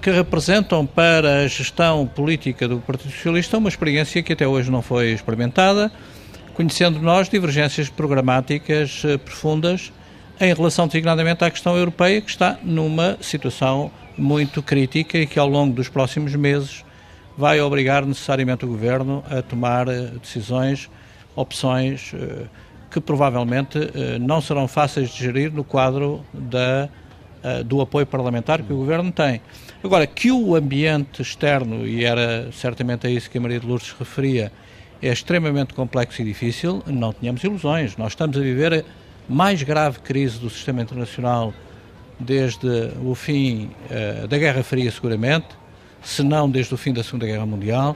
que 0.01 0.09
representam 0.09 0.85
para 0.85 1.41
a 1.41 1.47
gestão 1.47 2.07
política 2.07 2.67
do 2.67 2.79
Partido 2.79 3.11
Socialista 3.11 3.57
uma 3.57 3.69
experiência 3.69 4.23
que 4.23 4.33
até 4.33 4.47
hoje 4.47 4.71
não 4.71 4.81
foi 4.81 5.11
experimentada, 5.11 5.91
conhecendo 6.55 6.99
nós 6.99 7.29
divergências 7.29 7.87
programáticas 7.89 9.03
uh, 9.03 9.19
profundas 9.19 9.91
em 10.41 10.51
relação 10.55 10.87
designadamente 10.87 11.43
à 11.43 11.51
questão 11.51 11.77
europeia, 11.77 12.19
que 12.19 12.31
está 12.31 12.57
numa 12.63 13.15
situação 13.21 13.91
muito 14.17 14.63
crítica 14.63 15.19
e 15.19 15.27
que 15.27 15.37
ao 15.37 15.47
longo 15.47 15.75
dos 15.75 15.87
próximos 15.87 16.35
meses 16.35 16.83
vai 17.37 17.61
obrigar 17.61 18.03
necessariamente 18.03 18.65
o 18.65 18.67
Governo 18.67 19.23
a 19.29 19.43
tomar 19.43 19.87
eh, 19.87 20.11
decisões, 20.19 20.89
opções 21.35 22.11
eh, 22.15 22.45
que 22.89 22.99
provavelmente 22.99 23.77
eh, 23.77 24.17
não 24.19 24.41
serão 24.41 24.67
fáceis 24.67 25.11
de 25.11 25.23
gerir 25.23 25.53
no 25.53 25.63
quadro 25.63 26.25
da, 26.33 26.89
do 27.65 27.79
apoio 27.79 28.05
parlamentar 28.05 28.63
que 28.63 28.73
o 28.73 28.77
Governo 28.77 29.11
tem. 29.11 29.41
Agora, 29.83 30.05
que 30.07 30.31
o 30.31 30.55
ambiente 30.55 31.21
externo, 31.21 31.87
e 31.87 32.03
era 32.03 32.51
certamente 32.51 33.05
a 33.05 33.09
isso 33.09 33.29
que 33.29 33.37
a 33.37 33.41
Maria 33.41 33.59
de 33.59 33.67
Lourdes 33.67 33.95
referia, 33.97 34.51
é 35.01 35.11
extremamente 35.11 35.73
complexo 35.73 36.21
e 36.21 36.25
difícil, 36.25 36.83
não 36.85 37.13
tenhamos 37.13 37.43
ilusões. 37.43 37.95
Nós 37.97 38.11
estamos 38.11 38.37
a 38.37 38.41
viver 38.41 38.85
mais 39.27 39.61
grave 39.63 39.99
crise 39.99 40.39
do 40.39 40.49
sistema 40.49 40.81
internacional 40.81 41.53
desde 42.19 42.91
o 43.03 43.15
fim 43.15 43.71
uh, 43.89 44.27
da 44.27 44.37
Guerra 44.37 44.63
Fria, 44.63 44.91
seguramente, 44.91 45.47
se 46.03 46.23
não 46.23 46.49
desde 46.49 46.73
o 46.73 46.77
fim 46.77 46.93
da 46.93 47.03
Segunda 47.03 47.25
Guerra 47.25 47.45
Mundial. 47.45 47.95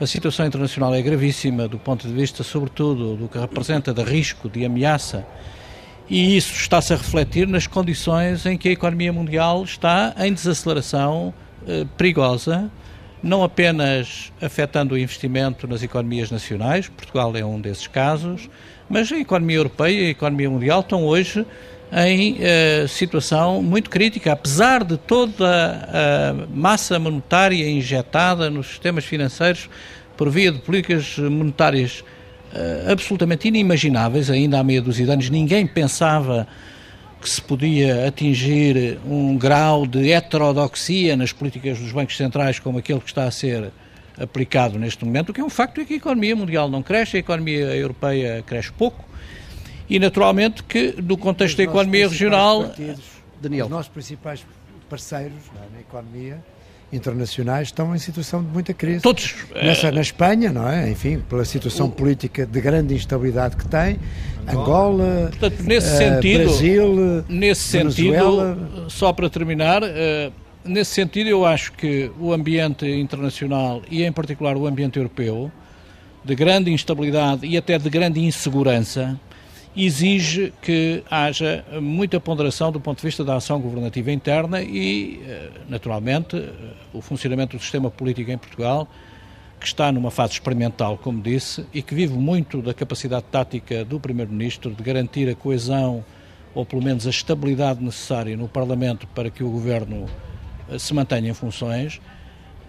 A 0.00 0.06
situação 0.06 0.44
internacional 0.44 0.94
é 0.94 1.00
gravíssima 1.00 1.68
do 1.68 1.78
ponto 1.78 2.06
de 2.06 2.12
vista, 2.12 2.42
sobretudo, 2.42 3.16
do 3.16 3.28
que 3.28 3.38
representa 3.38 3.94
de 3.94 4.02
risco, 4.02 4.48
de 4.48 4.64
ameaça, 4.64 5.26
e 6.10 6.36
isso 6.36 6.52
está-se 6.54 6.92
a 6.92 6.96
refletir 6.96 7.46
nas 7.46 7.66
condições 7.66 8.44
em 8.44 8.58
que 8.58 8.68
a 8.68 8.72
economia 8.72 9.12
mundial 9.12 9.62
está 9.62 10.14
em 10.18 10.32
desaceleração 10.32 11.32
uh, 11.62 11.86
perigosa, 11.96 12.70
não 13.22 13.42
apenas 13.42 14.32
afetando 14.40 14.94
o 14.94 14.98
investimento 14.98 15.66
nas 15.66 15.82
economias 15.82 16.30
nacionais, 16.30 16.88
Portugal 16.88 17.34
é 17.36 17.44
um 17.44 17.60
desses 17.60 17.86
casos, 17.86 18.50
mas 18.88 19.10
a 19.12 19.18
economia 19.18 19.56
europeia 19.56 20.00
e 20.00 20.06
a 20.06 20.10
economia 20.10 20.50
mundial 20.50 20.80
estão 20.80 21.04
hoje 21.04 21.46
em 21.94 22.38
uh, 22.38 22.88
situação 22.88 23.62
muito 23.62 23.90
crítica, 23.90 24.32
apesar 24.32 24.82
de 24.82 24.96
toda 24.96 25.46
a 25.46 26.46
massa 26.54 26.98
monetária 26.98 27.68
injetada 27.68 28.48
nos 28.48 28.68
sistemas 28.68 29.04
financeiros 29.04 29.68
por 30.16 30.30
via 30.30 30.50
de 30.50 30.58
políticas 30.58 31.18
monetárias 31.18 32.00
uh, 32.54 32.90
absolutamente 32.90 33.46
inimagináveis, 33.46 34.30
ainda 34.30 34.58
há 34.58 34.64
meia 34.64 34.80
dúzia 34.80 35.04
de 35.04 35.12
anos 35.12 35.30
ninguém 35.30 35.66
pensava 35.66 36.48
que 37.22 37.30
se 37.30 37.40
podia 37.40 38.08
atingir 38.08 38.98
um 39.06 39.38
grau 39.38 39.86
de 39.86 40.10
heterodoxia 40.10 41.16
nas 41.16 41.32
políticas 41.32 41.78
dos 41.78 41.92
bancos 41.92 42.16
centrais 42.16 42.58
como 42.58 42.78
aquele 42.78 42.98
que 42.98 43.06
está 43.06 43.24
a 43.24 43.30
ser 43.30 43.70
aplicado 44.20 44.78
neste 44.78 45.04
momento. 45.04 45.30
O 45.30 45.32
que 45.32 45.40
é 45.40 45.44
um 45.44 45.48
facto 45.48 45.80
é 45.80 45.84
que 45.84 45.94
a 45.94 45.96
economia 45.96 46.34
mundial 46.34 46.68
não 46.68 46.82
cresce, 46.82 47.16
a 47.16 47.20
economia 47.20 47.74
europeia 47.76 48.42
cresce 48.44 48.72
pouco 48.72 49.04
e, 49.88 49.98
naturalmente, 49.98 50.64
que 50.64 50.96
no 51.00 51.16
contexto 51.16 51.58
da 51.58 51.62
economia 51.62 52.08
regional. 52.08 52.64
Partidos, 52.64 53.04
Daniel. 53.40 53.66
Os 53.66 53.70
nossos 53.70 53.92
principais 53.92 54.44
parceiros 54.90 55.44
na 55.72 55.80
economia 55.80 56.42
internacionais 56.92 57.68
estão 57.68 57.94
em 57.94 57.98
situação 57.98 58.42
de 58.42 58.48
muita 58.48 58.74
crise. 58.74 59.00
Todos. 59.00 59.34
Nessa, 59.54 59.90
na 59.90 60.00
Espanha, 60.00 60.52
não 60.52 60.68
é? 60.68 60.90
Enfim, 60.90 61.18
pela 61.28 61.44
situação 61.44 61.88
política 61.88 62.44
de 62.44 62.60
grande 62.60 62.94
instabilidade 62.94 63.56
que 63.56 63.66
tem. 63.66 63.98
Angola, 64.46 65.28
Portanto, 65.30 65.62
nesse 65.62 65.94
uh, 65.94 65.98
sentido, 65.98 66.44
Brasil, 66.44 67.24
nesse 67.28 67.78
Venezuela. 67.78 68.54
sentido, 68.56 68.90
só 68.90 69.12
para 69.12 69.30
terminar, 69.30 69.82
uh, 69.82 70.32
nesse 70.64 70.92
sentido, 70.92 71.28
eu 71.28 71.44
acho 71.46 71.72
que 71.72 72.10
o 72.18 72.32
ambiente 72.32 72.86
internacional 72.86 73.82
e, 73.90 74.02
em 74.02 74.12
particular, 74.12 74.56
o 74.56 74.66
ambiente 74.66 74.98
europeu, 74.98 75.50
de 76.24 76.34
grande 76.34 76.70
instabilidade 76.70 77.46
e 77.46 77.56
até 77.56 77.78
de 77.78 77.88
grande 77.88 78.20
insegurança, 78.20 79.18
exige 79.76 80.52
que 80.60 81.02
haja 81.10 81.64
muita 81.80 82.20
ponderação 82.20 82.70
do 82.70 82.78
ponto 82.78 82.98
de 82.98 83.06
vista 83.06 83.24
da 83.24 83.36
ação 83.36 83.58
governativa 83.58 84.12
interna 84.12 84.60
e, 84.60 85.22
eh, 85.26 85.50
naturalmente, 85.68 86.36
eh, 86.36 86.52
o 86.92 87.00
funcionamento 87.00 87.56
do 87.56 87.62
sistema 87.62 87.90
político 87.90 88.30
em 88.30 88.36
Portugal, 88.36 88.86
que 89.58 89.66
está 89.66 89.90
numa 89.90 90.10
fase 90.10 90.34
experimental, 90.34 90.98
como 90.98 91.22
disse, 91.22 91.64
e 91.72 91.80
que 91.80 91.94
vive 91.94 92.12
muito 92.12 92.60
da 92.60 92.74
capacidade 92.74 93.24
tática 93.30 93.84
do 93.84 93.98
Primeiro-Ministro 93.98 94.74
de 94.74 94.82
garantir 94.82 95.28
a 95.28 95.34
coesão 95.34 96.04
ou 96.54 96.66
pelo 96.66 96.82
menos 96.82 97.06
a 97.06 97.10
estabilidade 97.10 97.82
necessária 97.82 98.36
no 98.36 98.48
Parlamento 98.48 99.06
para 99.14 99.30
que 99.30 99.42
o 99.42 99.48
Governo 99.48 100.06
eh, 100.68 100.78
se 100.78 100.92
mantenha 100.92 101.30
em 101.30 101.34
funções, 101.34 101.98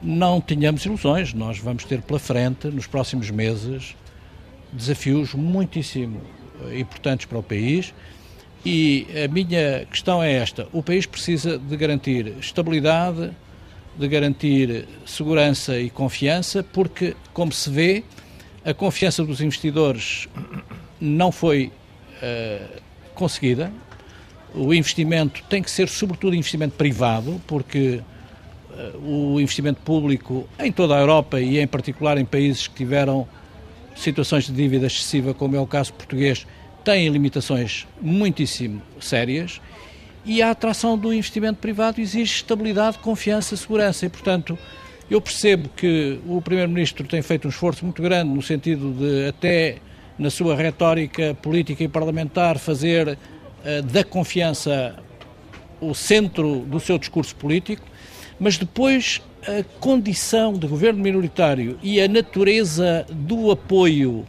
não 0.01 0.39
tenhamos 0.39 0.85
ilusões. 0.85 1.33
Nós 1.33 1.59
vamos 1.59 1.83
ter 1.83 2.01
pela 2.01 2.19
frente, 2.19 2.67
nos 2.67 2.87
próximos 2.87 3.29
meses, 3.29 3.93
desafios 4.71 5.33
muitíssimo 5.33 6.21
importantes 6.77 7.25
para 7.25 7.37
o 7.37 7.43
país. 7.43 7.93
E 8.65 9.07
a 9.23 9.27
minha 9.27 9.85
questão 9.89 10.23
é 10.23 10.33
esta: 10.33 10.67
o 10.71 10.81
país 10.81 11.05
precisa 11.05 11.57
de 11.57 11.75
garantir 11.75 12.33
estabilidade, 12.39 13.31
de 13.97 14.07
garantir 14.07 14.87
segurança 15.05 15.79
e 15.79 15.89
confiança, 15.89 16.63
porque, 16.63 17.15
como 17.33 17.51
se 17.51 17.69
vê, 17.69 18.03
a 18.63 18.73
confiança 18.73 19.23
dos 19.23 19.41
investidores 19.41 20.27
não 20.99 21.31
foi 21.31 21.71
uh, 22.21 22.81
conseguida 23.13 23.71
o 24.55 24.73
investimento 24.73 25.41
tem 25.49 25.63
que 25.63 25.71
ser 25.71 25.89
sobretudo 25.89 26.35
investimento 26.35 26.75
privado, 26.75 27.41
porque 27.47 28.01
o 29.03 29.39
investimento 29.39 29.81
público 29.81 30.47
em 30.59 30.71
toda 30.71 30.95
a 30.95 30.99
Europa 30.99 31.39
e 31.39 31.59
em 31.59 31.67
particular 31.67 32.17
em 32.17 32.25
países 32.25 32.67
que 32.67 32.75
tiveram 32.75 33.27
situações 33.95 34.45
de 34.45 34.53
dívida 34.53 34.87
excessiva, 34.87 35.33
como 35.33 35.55
é 35.55 35.59
o 35.59 35.67
caso 35.67 35.93
português, 35.93 36.45
têm 36.83 37.07
limitações 37.09 37.87
muitíssimo 38.01 38.81
sérias. 38.99 39.61
E 40.25 40.41
a 40.41 40.51
atração 40.51 40.97
do 40.97 41.13
investimento 41.13 41.59
privado 41.59 41.99
exige 41.99 42.35
estabilidade, 42.35 42.97
confiança, 42.99 43.57
segurança. 43.57 44.05
E, 44.05 44.09
portanto, 44.09 44.57
eu 45.09 45.19
percebo 45.19 45.69
que 45.69 46.19
o 46.25 46.41
Primeiro-Ministro 46.41 47.05
tem 47.05 47.21
feito 47.21 47.45
um 47.45 47.49
esforço 47.49 47.83
muito 47.83 48.01
grande 48.01 48.33
no 48.33 48.41
sentido 48.41 48.91
de, 48.93 49.27
até 49.27 49.77
na 50.17 50.29
sua 50.29 50.55
retórica 50.55 51.33
política 51.35 51.83
e 51.83 51.87
parlamentar, 51.87 52.57
fazer 52.57 53.09
uh, 53.09 53.81
da 53.83 54.03
confiança 54.03 54.95
o 55.81 55.93
centro 55.93 56.59
do 56.59 56.79
seu 56.79 56.97
discurso 56.97 57.35
político, 57.35 57.85
mas 58.39 58.57
depois 58.57 59.21
a 59.47 59.63
condição 59.79 60.53
de 60.53 60.67
governo 60.67 61.01
minoritário 61.01 61.77
e 61.81 62.01
a 62.01 62.07
natureza 62.07 63.05
do 63.09 63.51
apoio 63.51 64.19
uh, 64.19 64.25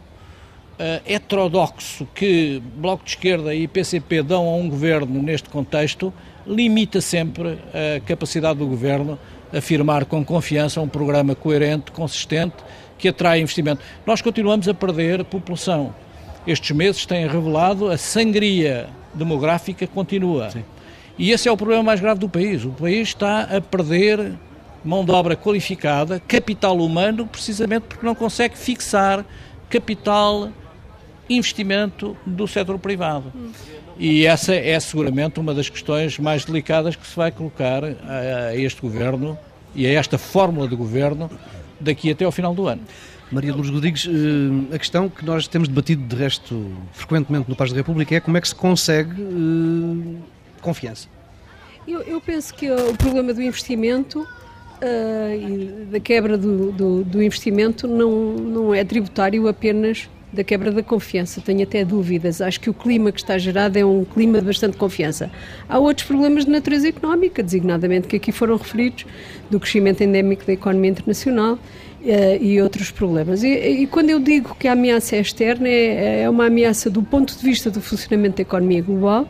heterodoxo 1.05 2.07
que 2.13 2.61
Bloco 2.75 3.03
de 3.03 3.11
Esquerda 3.11 3.53
e 3.53 3.67
PCP 3.67 4.23
dão 4.23 4.47
a 4.47 4.55
um 4.55 4.69
governo 4.69 5.21
neste 5.21 5.49
contexto 5.49 6.13
limita 6.45 7.01
sempre 7.01 7.57
a 7.73 7.99
capacidade 8.01 8.59
do 8.59 8.67
governo 8.67 9.17
a 9.53 9.61
firmar 9.61 10.05
com 10.05 10.23
confiança 10.23 10.81
um 10.81 10.87
programa 10.87 11.33
coerente, 11.33 11.91
consistente, 11.91 12.55
que 12.97 13.07
atrai 13.07 13.41
investimento. 13.41 13.81
Nós 14.05 14.21
continuamos 14.21 14.67
a 14.67 14.73
perder 14.73 15.23
população. 15.23 15.93
Estes 16.45 16.71
meses 16.71 17.05
têm 17.05 17.27
revelado 17.27 17.89
a 17.89 17.97
sangria 17.97 18.87
demográfica 19.13 19.87
continua. 19.87 20.51
Sim. 20.51 20.63
E 21.17 21.31
esse 21.31 21.47
é 21.47 21.51
o 21.51 21.57
problema 21.57 21.81
mais 21.81 21.99
grave 21.99 22.19
do 22.19 22.27
país. 22.27 22.65
O 22.65 22.71
país 22.71 23.07
está 23.07 23.43
a 23.43 23.61
perder 23.61 24.33
mão 24.85 25.03
de 25.03 25.11
obra 25.11 25.35
qualificada, 25.35 26.21
capital 26.27 26.77
humano, 26.77 27.25
precisamente 27.25 27.83
porque 27.83 28.05
não 28.05 28.15
consegue 28.15 28.57
fixar 28.57 29.25
capital, 29.69 30.49
investimento 31.29 32.15
do 32.25 32.47
setor 32.47 32.77
privado. 32.77 33.33
E 33.97 34.25
essa 34.25 34.53
é 34.53 34.79
seguramente 34.79 35.39
uma 35.39 35.53
das 35.53 35.69
questões 35.69 36.19
mais 36.19 36.45
delicadas 36.45 36.95
que 36.95 37.07
se 37.07 37.15
vai 37.15 37.31
colocar 37.31 37.83
a, 37.83 38.49
a 38.49 38.55
este 38.55 38.81
governo 38.81 39.37
e 39.73 39.87
a 39.87 39.91
esta 39.91 40.17
fórmula 40.17 40.67
de 40.67 40.75
governo 40.75 41.29
daqui 41.79 42.11
até 42.11 42.23
ao 42.23 42.31
final 42.31 42.53
do 42.53 42.67
ano. 42.67 42.81
Maria 43.31 43.51
Lourdes 43.51 43.73
Rodrigues, 43.73 44.07
eh, 44.07 44.75
a 44.75 44.77
questão 44.77 45.09
que 45.09 45.25
nós 45.25 45.47
temos 45.47 45.67
debatido 45.67 46.03
de 46.03 46.15
resto 46.15 46.71
frequentemente 46.93 47.49
no 47.49 47.55
Paz 47.55 47.71
da 47.71 47.77
República 47.77 48.15
é 48.15 48.19
como 48.19 48.37
é 48.37 48.41
que 48.41 48.47
se 48.47 48.55
consegue 48.55 49.19
eh, 49.19 50.17
confiança. 50.61 51.07
Eu, 51.87 52.01
eu 52.01 52.21
penso 52.21 52.53
que 52.53 52.69
o 52.69 52.95
problema 52.95 53.33
do 53.33 53.41
investimento 53.41 54.27
uh, 54.85 55.85
da 55.91 55.99
quebra 55.99 56.37
do, 56.37 56.71
do, 56.71 57.03
do, 57.03 57.23
investimento 57.23 57.87
não, 57.87 58.33
não 58.33 58.73
é 58.73 58.83
tributário 58.83 59.47
apenas 59.47 60.09
da 60.31 60.43
quebra 60.43 60.71
da 60.71 60.83
confiança. 60.83 61.41
Tenho 61.41 61.63
até 61.63 61.83
dúvidas. 61.85 62.41
Acho 62.41 62.59
que 62.59 62.69
o 62.69 62.73
clima 62.73 63.11
que 63.11 63.19
está 63.19 63.37
gerado 63.37 63.77
é 63.77 63.85
um 63.85 64.03
clima 64.03 64.39
de 64.39 64.45
bastante 64.45 64.77
confiança. 64.77 65.31
Há 65.67 65.79
outros 65.79 66.05
problemas 66.05 66.45
de 66.45 66.51
natureza 66.51 66.89
económica, 66.89 67.41
designadamente 67.41 68.07
que 68.07 68.17
aqui 68.17 68.31
foram 68.31 68.57
referidos, 68.57 69.05
do 69.49 69.59
crescimento 69.59 70.01
endémico 70.01 70.45
da 70.45 70.53
economia 70.53 70.91
internacional. 70.91 71.57
Uh, 72.03 72.37
e 72.39 72.61
outros 72.61 72.91
problemas. 72.91 73.41
E, 73.41 73.47
e, 73.47 73.87
quando 73.87 74.11
eu 74.11 74.19
digo 74.19 74.55
que 74.59 74.67
a 74.67 74.73
ameaça 74.73 75.15
é 75.15 75.21
externa, 75.21 75.67
é, 75.67 76.21
é 76.21 76.29
uma 76.29 76.45
ameaça 76.45 76.87
do 76.87 77.01
ponto 77.01 77.35
de 77.35 77.43
vista 77.43 77.71
do 77.71 77.81
funcionamento 77.81 78.35
da 78.35 78.41
economia 78.43 78.83
global 78.83 79.27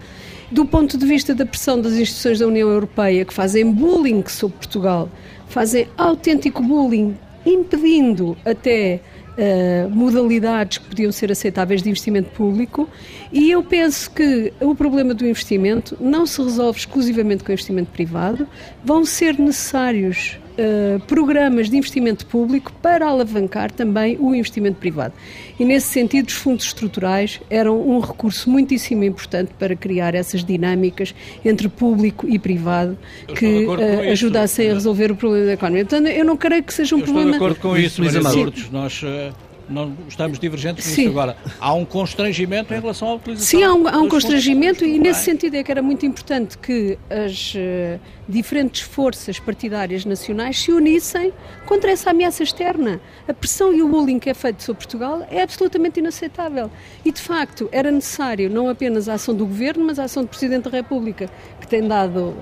do 0.51 0.65
ponto 0.65 0.97
de 0.97 1.05
vista 1.05 1.33
da 1.33 1.45
pressão 1.45 1.81
das 1.81 1.93
instituições 1.93 2.39
da 2.39 2.47
União 2.47 2.69
Europeia, 2.69 3.25
que 3.25 3.33
fazem 3.33 3.71
bullying 3.71 4.23
sobre 4.27 4.57
Portugal, 4.57 5.09
fazem 5.47 5.87
autêntico 5.97 6.61
bullying, 6.61 7.17
impedindo 7.45 8.37
até 8.45 8.99
uh, 9.37 9.89
modalidades 9.89 10.77
que 10.77 10.87
podiam 10.87 11.11
ser 11.11 11.31
aceitáveis 11.31 11.81
de 11.81 11.89
investimento 11.89 12.29
público, 12.31 12.89
e 13.31 13.51
eu 13.51 13.63
penso 13.63 14.09
que 14.11 14.51
o 14.59 14.75
problema 14.75 15.13
do 15.13 15.25
investimento 15.25 15.97
não 15.99 16.25
se 16.25 16.41
resolve 16.41 16.79
exclusivamente 16.79 17.43
com 17.43 17.51
investimento 17.51 17.91
privado, 17.91 18.47
vão 18.83 19.05
ser 19.05 19.37
necessários 19.37 20.39
uh, 20.57 20.99
programas 21.01 21.69
de 21.69 21.77
investimento 21.77 22.25
público 22.25 22.71
para 22.81 23.07
alavancar 23.07 23.71
também 23.71 24.17
o 24.19 24.33
investimento 24.33 24.77
privado. 24.77 25.13
E 25.59 25.65
nesse 25.65 25.87
sentido, 25.87 26.27
os 26.27 26.33
fundos 26.33 26.65
estruturais 26.65 27.39
eram 27.49 27.79
um 27.79 27.99
recurso 27.99 28.49
muitíssimo 28.49 29.03
importante 29.03 29.51
para 29.57 29.75
criar 29.75 30.15
essas 30.15 30.43
dinâmicas 30.43 31.15
entre 31.43 31.69
público 31.69 32.27
e 32.27 32.37
privado 32.37 32.97
que 33.35 33.65
uh, 33.65 34.11
ajudassem 34.11 34.69
a 34.69 34.73
resolver 34.73 35.11
o 35.11 35.15
problema 35.15 35.45
da 35.45 35.53
economia. 35.53 35.85
Portanto, 35.85 36.07
eu 36.07 36.25
não 36.25 36.37
creio 36.37 36.63
que 36.63 36.73
seja 36.73 36.95
um 36.95 36.99
eu 36.99 37.05
problema. 37.05 37.31
Estou 37.31 37.47
de 37.47 37.53
acordo 37.53 37.61
com 37.61 37.77
isso, 37.77 38.03
Maria 38.03 38.21
Lourdes. 38.21 38.69
Nós 38.69 39.03
uh, 39.03 39.33
não 39.69 39.93
estamos 40.07 40.39
divergentes 40.39 40.85
nisso 40.85 41.09
agora. 41.09 41.35
Há 41.59 41.73
um 41.73 41.85
constrangimento 41.85 42.73
em 42.73 42.79
relação 42.79 43.09
à 43.09 43.15
utilização. 43.15 43.59
Sim, 43.59 43.63
há 43.63 43.73
um, 43.73 43.87
há 43.87 43.97
um 43.97 44.09
constrangimento 44.09 44.85
e 44.85 44.99
nesse 44.99 45.23
sentido 45.23 45.55
é 45.55 45.63
que 45.63 45.71
era 45.71 45.81
muito 45.81 46.05
importante 46.05 46.57
que 46.57 46.97
as 47.09 47.55
uh, 47.55 47.99
diferentes 48.27 48.81
forças 48.81 49.39
partidárias 49.39 50.05
nacionais 50.05 50.59
se 50.59 50.71
unissem 50.71 51.31
contra 51.65 51.91
essa 51.91 52.09
ameaça 52.09 52.43
externa. 52.43 52.99
A 53.27 53.33
pressão 53.33 53.73
e 53.73 53.81
o 53.81 53.87
bullying 53.87 54.19
que 54.19 54.29
é 54.29 54.33
feito 54.33 54.63
sobre 54.63 54.83
Portugal 54.83 55.25
é 55.29 55.41
absolutamente 55.41 55.99
inaceitável. 55.99 56.69
E 57.03 57.11
de 57.11 57.21
facto 57.21 57.69
era 57.71 57.91
necessário 57.91 58.49
não 58.49 58.69
apenas 58.69 59.07
a 59.07 59.13
ação 59.13 59.35
do 59.35 59.45
governo, 59.45 59.85
mas 59.85 59.99
a 59.99 60.05
ação 60.05 60.23
do 60.23 60.29
Presidente 60.29 60.63
da 60.63 60.71
República, 60.71 61.29
que 61.59 61.67
tem 61.67 61.87
dado, 61.87 62.19
uh, 62.19 62.33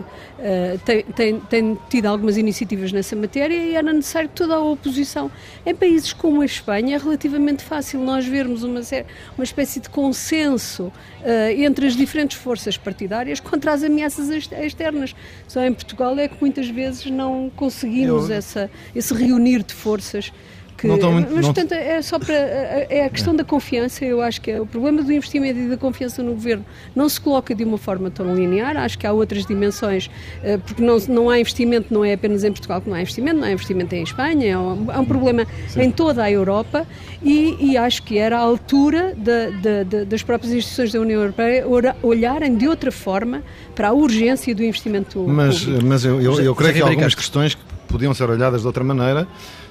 uh, 0.00 0.78
tem, 0.84 1.02
tem, 1.02 1.40
tem 1.40 1.78
tido 1.88 2.06
algumas 2.06 2.36
iniciativas 2.36 2.92
nessa 2.92 3.14
matéria 3.14 3.56
e 3.56 3.74
era 3.74 3.92
necessário 3.92 4.30
toda 4.34 4.54
a 4.54 4.60
oposição, 4.60 5.30
em 5.64 5.74
países 5.74 6.12
como 6.12 6.42
a 6.42 6.44
Espanha, 6.44 6.96
é 6.96 6.98
relativamente 6.98 7.62
fácil 7.62 8.00
nós 8.00 8.26
vermos 8.26 8.62
uma, 8.62 8.80
uma 9.36 9.44
espécie 9.44 9.80
de 9.80 9.88
consenso 9.88 10.84
uh, 10.84 10.92
entre 11.56 11.86
as 11.86 11.96
diferentes 11.96 12.36
forças 12.38 12.76
partidárias 12.76 13.40
contra 13.40 13.72
as 13.72 13.82
ameaças 13.82 14.28
externas. 14.30 15.14
Só 15.48 15.64
em 15.64 15.72
Portugal 15.72 16.18
é 16.18 16.28
que 16.28 16.36
muitas 16.40 16.68
vezes 16.68 17.06
não 17.06 17.50
conseguimos 17.54 18.30
Eu... 18.30 18.36
essa, 18.36 18.70
esse 18.94 19.14
reunir 19.14 19.62
de 19.62 19.74
forças 19.74 20.32
que, 20.76 20.86
não 20.86 21.12
muito, 21.12 21.28
mas, 21.32 21.46
não... 21.46 21.54
portanto, 21.54 21.72
é 21.72 22.02
só 22.02 22.18
para. 22.18 22.34
É 22.34 23.04
a 23.04 23.10
questão 23.10 23.34
da 23.34 23.44
confiança. 23.44 24.04
Eu 24.04 24.20
acho 24.20 24.40
que 24.40 24.50
é, 24.50 24.60
o 24.60 24.66
problema 24.66 25.02
do 25.02 25.12
investimento 25.12 25.58
e 25.58 25.68
da 25.68 25.76
confiança 25.76 26.22
no 26.22 26.32
governo 26.32 26.64
não 26.94 27.08
se 27.08 27.20
coloca 27.20 27.54
de 27.54 27.64
uma 27.64 27.78
forma 27.78 28.10
tão 28.10 28.34
linear. 28.34 28.76
Acho 28.76 28.98
que 28.98 29.06
há 29.06 29.12
outras 29.12 29.46
dimensões, 29.46 30.10
eh, 30.42 30.58
porque 30.58 30.82
não, 30.82 30.98
não 31.08 31.30
há 31.30 31.40
investimento, 31.40 31.92
não 31.92 32.04
é 32.04 32.12
apenas 32.12 32.44
em 32.44 32.52
Portugal 32.52 32.80
que 32.80 32.88
não 32.88 32.96
há 32.96 33.00
investimento, 33.00 33.38
não 33.38 33.44
há 33.46 33.52
investimento 33.52 33.94
em 33.94 34.02
Espanha. 34.02 34.46
É 34.46 34.58
um, 34.58 34.92
é 34.92 34.98
um 34.98 35.04
problema 35.04 35.46
Sim. 35.68 35.82
em 35.82 35.90
toda 35.90 36.22
a 36.22 36.30
Europa 36.30 36.86
e, 37.22 37.56
e, 37.60 37.76
acho 37.76 38.02
que 38.02 38.18
era 38.18 38.36
a 38.36 38.40
altura 38.40 39.14
de, 39.16 39.50
de, 39.52 39.84
de, 39.84 40.04
das 40.04 40.22
próprias 40.22 40.52
instituições 40.52 40.92
da 40.92 41.00
União 41.00 41.20
Europeia 41.20 41.64
olharem 42.02 42.54
de 42.54 42.68
outra 42.68 42.92
forma 42.92 43.42
para 43.74 43.88
a 43.88 43.92
urgência 43.92 44.54
do 44.54 44.62
investimento 44.62 45.24
mas, 45.26 45.64
público. 45.64 45.86
Mas 45.86 46.04
eu, 46.04 46.20
eu, 46.20 46.40
eu 46.40 46.54
creio 46.54 46.74
que 46.74 46.82
há 46.82 46.86
algumas 46.86 47.14
questões 47.14 47.54
que 47.54 47.62
podiam 47.88 48.12
ser 48.12 48.28
olhadas 48.28 48.60
de 48.60 48.66
outra 48.66 48.84
maneira 48.84 49.26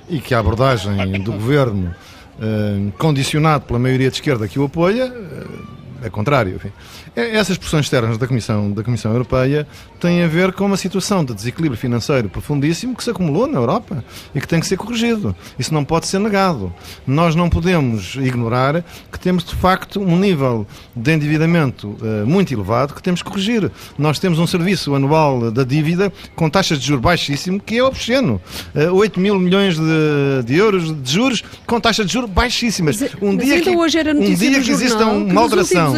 e 0.09 0.19
que 0.19 0.33
a 0.33 0.39
abordagem 0.39 1.21
do 1.21 1.31
governo, 1.33 1.93
eh, 2.39 2.91
condicionado 2.97 3.65
pela 3.65 3.79
maioria 3.79 4.09
de 4.09 4.15
esquerda 4.15 4.47
que 4.47 4.59
o 4.59 4.65
apoia, 4.65 5.05
eh, 5.13 6.07
é 6.07 6.09
contrário. 6.09 6.55
Enfim. 6.55 6.71
É, 7.15 7.37
essas 7.37 7.57
pressões 7.57 7.85
externas 7.85 8.17
da 8.17 8.27
Comissão, 8.27 8.71
da 8.71 8.83
Comissão 8.83 9.11
Europeia 9.11 9.65
têm 9.99 10.21
a 10.23 10.27
ver 10.27 10.51
com 10.51 10.65
uma 10.65 10.75
situação 10.75 11.23
de 11.23 11.33
desequilíbrio 11.33 11.79
financeiro 11.79 12.27
profundíssimo 12.27 12.93
que 12.95 13.03
se 13.03 13.09
acumulou 13.09 13.47
na 13.47 13.57
Europa 13.57 14.03
e 14.33 14.41
que 14.41 14.47
tem 14.47 14.59
que 14.59 14.67
ser 14.67 14.75
corrigido. 14.75 15.33
Isso 15.57 15.73
não 15.73 15.85
pode 15.85 16.07
ser 16.07 16.19
negado. 16.19 16.73
Nós 17.07 17.33
não 17.33 17.49
podemos 17.49 18.15
ignorar 18.15 18.83
que 19.11 19.17
temos, 19.17 19.45
de 19.45 19.55
facto, 19.55 20.01
um 20.01 20.17
nível 20.17 20.67
de 20.93 21.13
endividamento 21.13 21.95
uh, 22.01 22.27
muito 22.27 22.53
elevado 22.53 22.93
que 22.93 23.01
temos 23.01 23.23
que 23.23 23.29
corrigir. 23.29 23.71
Nós 23.97 24.19
temos 24.19 24.37
um 24.37 24.45
serviço 24.45 24.93
anual 24.93 25.49
da 25.51 25.63
dívida 25.63 26.11
com 26.35 26.49
taxas 26.49 26.79
de 26.79 26.85
juros 26.85 27.01
baixíssimo, 27.01 27.61
que 27.61 27.77
é 27.77 27.83
obsceno. 27.83 28.41
Uh, 28.75 28.93
8 28.93 29.19
mil 29.19 29.39
milhões 29.39 29.77
de, 29.77 30.43
de, 30.45 30.55
euros 30.55 30.93
de 31.01 31.11
juros 31.11 31.41
com 31.65 31.79
taxas 31.79 32.05
de 32.07 32.13
juros 32.13 32.29
baixíssimas. 32.29 33.01
Um 33.21 33.37
dia 33.37 33.61
que, 33.61 33.69
hoje 33.69 33.99
era 33.99 34.11
um 34.11 34.19
dia 34.19 34.61
que 34.61 34.71
exista 34.71 35.05
uma 35.05 35.41
alteração 35.41 35.93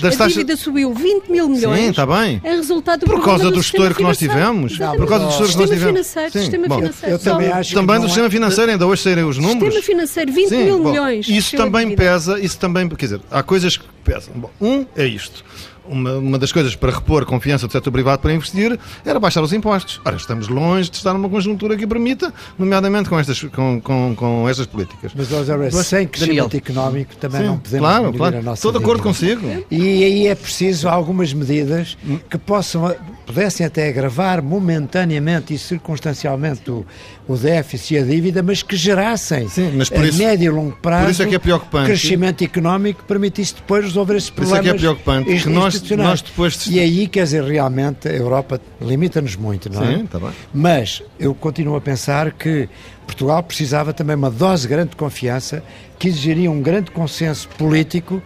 das 0.00 0.16
taxas 0.16 0.43
dívida 0.44 0.56
subiu 0.56 0.92
20 0.92 1.28
mil 1.28 1.48
milhões. 1.48 1.80
Sim, 1.80 1.90
está 1.90 2.06
bem. 2.06 2.40
É 2.44 2.54
resultado 2.54 3.06
Por 3.06 3.22
causa 3.22 3.50
do 3.50 3.60
estouro 3.60 3.94
que 3.94 4.02
nós 4.02 4.18
tivemos. 4.18 4.78
Não, 4.78 4.96
por 4.96 5.08
causa 5.08 5.24
do 5.24 5.30
estouro 5.30 5.52
que 5.52 5.58
nós 5.58 5.70
tivemos. 5.70 5.86
Financeiro, 5.86 6.32
Sim. 6.32 6.40
Sistema 6.40 6.68
bom, 6.68 6.76
financeiro. 6.76 7.14
Eu 7.14 7.18
também 7.18 7.48
acho 7.52 7.74
também 7.74 7.96
do 8.00 8.06
sistema 8.06 8.26
é... 8.26 8.30
financeiro, 8.30 8.72
ainda 8.72 8.86
hoje 8.86 9.02
serem 9.02 9.24
os 9.24 9.38
números. 9.38 9.74
Sistema 9.74 9.82
financeiro, 9.82 10.32
20 10.32 10.48
Sim, 10.48 10.64
mil 10.64 10.78
bom, 10.78 10.90
milhões. 10.90 11.28
Isso 11.28 11.56
também 11.56 11.96
pesa, 11.96 12.38
isso 12.38 12.58
também, 12.58 12.88
quer 12.88 13.06
dizer, 13.06 13.20
há 13.30 13.42
coisas 13.42 13.76
que 13.76 13.84
pesam. 14.04 14.34
Bom, 14.36 14.50
um 14.60 14.86
é 14.96 15.06
isto. 15.06 15.44
Uma, 15.86 16.14
uma 16.14 16.38
das 16.38 16.52
coisas 16.52 16.74
para 16.74 16.92
repor 16.92 17.24
confiança 17.24 17.66
do 17.66 17.72
setor 17.72 17.90
privado 17.90 18.20
para 18.20 18.32
investir 18.32 18.78
era 19.04 19.20
baixar 19.20 19.42
os 19.42 19.52
impostos. 19.52 20.00
Ora, 20.04 20.16
estamos 20.16 20.48
longe 20.48 20.90
de 20.90 20.96
estar 20.96 21.12
numa 21.12 21.28
conjuntura 21.28 21.76
que 21.76 21.86
permita, 21.86 22.32
nomeadamente 22.58 23.08
com 23.08 23.18
estas, 23.18 23.42
com, 23.42 23.80
com, 23.80 24.14
com 24.16 24.48
estas 24.48 24.66
políticas. 24.66 25.12
Mas, 25.14 25.28
José, 25.28 25.70
sem 25.70 26.06
crescimento 26.06 26.50
Daniel. 26.50 26.62
económico 26.64 27.16
também 27.16 27.40
Sim, 27.40 27.46
não 27.46 27.58
podemos 27.58 27.88
claro, 27.88 28.12
claro. 28.12 28.38
a 28.38 28.42
nossa 28.42 28.58
Estou 28.58 28.72
de 28.72 28.78
acordo 28.78 29.02
consigo. 29.02 29.46
E 29.70 30.04
aí 30.04 30.26
é 30.26 30.34
preciso 30.34 30.88
algumas 30.88 31.32
medidas 31.32 31.96
que 32.28 32.38
possam, 32.38 32.94
pudessem 33.26 33.66
até 33.66 33.88
agravar 33.88 34.42
momentaneamente 34.42 35.54
e 35.54 35.58
circunstancialmente 35.58 36.70
o, 36.70 36.84
o 37.26 37.36
déficit 37.36 37.94
e 37.94 37.98
a 37.98 38.02
dívida, 38.02 38.42
mas 38.42 38.62
que 38.62 38.76
gerassem 38.76 39.48
Sim, 39.48 39.72
mas 39.76 39.90
a 39.90 40.04
isso, 40.04 40.18
médio 40.18 40.46
e 40.46 40.50
longo 40.50 40.76
prazo 40.76 41.10
isso 41.10 41.22
é 41.22 41.26
que 41.26 41.34
é 41.34 41.38
preocupante. 41.38 41.86
crescimento 41.86 42.44
económico 42.44 43.00
que 43.00 43.08
permitisse 43.08 43.54
depois 43.54 43.84
resolver 43.84 44.16
esses 44.16 44.30
problemas. 44.30 44.58
Por 44.58 44.64
isso 44.64 44.68
é 44.68 44.70
que 44.70 44.76
é 44.76 44.80
preocupante. 44.80 45.42
Que 45.42 45.48
nós, 45.48 45.90
nós 45.90 46.22
depois 46.22 46.58
de... 46.58 46.72
E 46.74 46.80
aí, 46.80 47.06
quer 47.06 47.24
dizer, 47.24 47.42
realmente 47.44 48.08
a 48.08 48.12
Europa 48.12 48.60
limita-nos 48.80 49.36
muito, 49.36 49.72
não 49.72 49.82
é? 49.82 49.96
Sim, 49.96 50.04
está 50.04 50.18
bem. 50.18 50.30
Mas 50.52 51.02
eu 51.18 51.34
continuo 51.34 51.76
a 51.76 51.80
pensar 51.80 52.32
que 52.32 52.68
Portugal 53.06 53.42
precisava 53.42 53.92
também 53.92 54.16
uma 54.16 54.30
dose 54.30 54.68
grande 54.68 54.90
de 54.90 54.96
confiança 54.96 55.62
que 55.98 56.08
exigiria 56.08 56.50
um 56.50 56.60
grande 56.60 56.90
consenso 56.90 57.48
político 57.56 58.22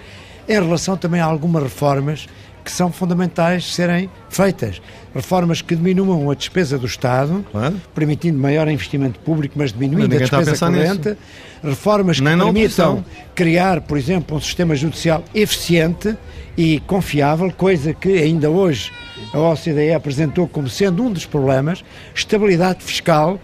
em 0.48 0.54
relação 0.54 0.96
também 0.96 1.20
a 1.20 1.24
algumas 1.24 1.62
reformas 1.62 2.26
que 2.68 2.72
são 2.72 2.92
fundamentais 2.92 3.74
serem 3.74 4.10
feitas. 4.28 4.82
Reformas 5.14 5.62
que 5.62 5.74
diminuam 5.74 6.30
a 6.30 6.34
despesa 6.34 6.78
do 6.78 6.84
Estado, 6.84 7.42
claro. 7.50 7.80
permitindo 7.94 8.38
maior 8.38 8.68
investimento 8.68 9.18
público, 9.20 9.54
mas 9.56 9.72
diminuindo 9.72 10.14
a 10.14 10.18
despesa 10.18 10.66
a 10.66 10.70
corrente. 10.70 11.08
Nisso. 11.08 11.16
Reformas 11.64 12.18
que 12.18 12.24
Nem 12.24 12.36
permitam 12.36 13.02
criar, 13.34 13.80
por 13.80 13.96
exemplo, 13.96 14.36
um 14.36 14.40
sistema 14.40 14.76
judicial 14.76 15.24
eficiente 15.34 16.14
e 16.58 16.78
confiável, 16.80 17.50
coisa 17.50 17.94
que 17.94 18.18
ainda 18.18 18.50
hoje 18.50 18.92
a 19.32 19.38
OCDE 19.38 19.94
apresentou 19.94 20.46
como 20.46 20.68
sendo 20.68 21.02
um 21.02 21.10
dos 21.10 21.24
problemas, 21.24 21.82
estabilidade 22.14 22.84
fiscal 22.84 23.40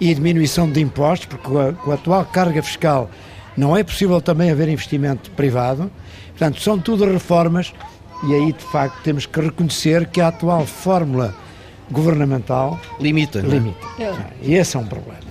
e 0.00 0.14
diminuição 0.14 0.70
de 0.70 0.80
impostos, 0.80 1.26
porque 1.26 1.46
com 1.46 1.58
a, 1.58 1.72
com 1.74 1.90
a 1.90 1.94
atual 1.96 2.24
carga 2.24 2.62
fiscal 2.62 3.10
não 3.58 3.76
é 3.76 3.84
possível 3.84 4.22
também 4.22 4.50
haver 4.50 4.70
investimento 4.70 5.30
privado. 5.32 5.90
Portanto, 6.30 6.60
são 6.62 6.78
tudo 6.78 7.04
reformas 7.04 7.72
e 8.22 8.34
aí, 8.34 8.52
de 8.52 8.64
facto, 8.64 8.96
temos 9.02 9.26
que 9.26 9.40
reconhecer 9.40 10.06
que 10.08 10.20
a 10.20 10.28
atual 10.28 10.64
fórmula 10.64 11.34
governamental 11.90 12.78
limita. 13.00 13.40
É? 13.40 13.42
limita. 13.42 13.86
É. 13.98 14.14
E 14.42 14.54
esse 14.54 14.76
é 14.76 14.80
um 14.80 14.86
problema. 14.86 15.23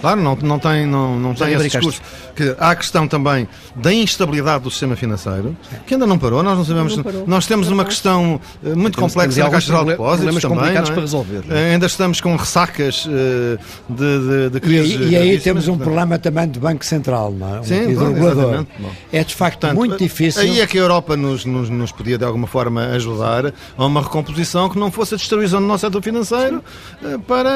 Claro, 0.00 0.20
não, 0.20 0.36
não 0.36 0.58
tem, 0.58 0.86
não, 0.86 1.18
não 1.18 1.34
tem 1.34 1.52
esse 1.52 1.68
discurso. 1.68 2.00
Que 2.34 2.54
há 2.58 2.70
a 2.70 2.76
questão 2.76 3.08
também 3.08 3.48
da 3.74 3.92
instabilidade 3.92 4.64
do 4.64 4.70
sistema 4.70 4.96
financeiro, 4.96 5.56
que 5.86 5.94
ainda 5.94 6.06
não 6.06 6.18
parou, 6.18 6.42
nós 6.42 6.56
não 6.56 6.64
sabemos. 6.64 6.96
Não 6.96 7.26
nós 7.26 7.46
temos 7.46 7.68
uma 7.68 7.84
questão 7.84 8.40
eh, 8.64 8.74
muito 8.74 8.98
complexa 8.98 9.44
na 9.44 9.50
Caixa 9.50 9.66
Geral 9.66 9.84
de 9.84 9.90
Depósitos 9.92 10.42
também. 10.42 10.58
complicados 10.58 10.90
é? 10.90 10.92
para 10.92 11.00
resolver. 11.00 11.44
Eh, 11.48 11.72
ainda 11.72 11.86
estamos 11.86 12.20
com 12.20 12.36
ressacas 12.36 13.06
eh, 13.08 13.58
de, 13.88 13.96
de, 13.96 14.50
de 14.50 14.60
crise. 14.60 14.96
E, 14.96 15.10
e 15.10 15.16
aí 15.16 15.40
temos 15.40 15.68
um 15.68 15.78
problema 15.78 16.18
também 16.18 16.48
do 16.48 16.60
Banco 16.60 16.84
Central, 16.84 17.32
não 17.32 17.56
é? 17.56 17.60
Um 17.60 17.64
Sim, 17.64 17.94
bom, 17.94 18.12
regulador. 18.12 18.66
É 19.12 19.24
de 19.24 19.34
facto 19.34 19.60
Portanto, 19.60 19.76
muito 19.76 19.96
difícil. 19.96 20.42
Aí 20.42 20.60
é 20.60 20.66
que 20.66 20.78
a 20.78 20.80
Europa 20.80 21.16
nos, 21.16 21.44
nos, 21.44 21.70
nos, 21.70 21.92
podia 21.92 22.18
de 22.18 22.24
alguma 22.24 22.46
forma 22.46 22.86
ajudar 22.88 23.52
a 23.76 23.86
uma 23.86 24.02
recomposição 24.02 24.68
que 24.68 24.78
não 24.78 24.90
fosse 24.90 25.14
a 25.14 25.16
destruição 25.16 25.60
do 25.60 25.66
nosso 25.66 25.86
setor 25.86 26.02
financeiro 26.02 26.62
para 27.26 27.50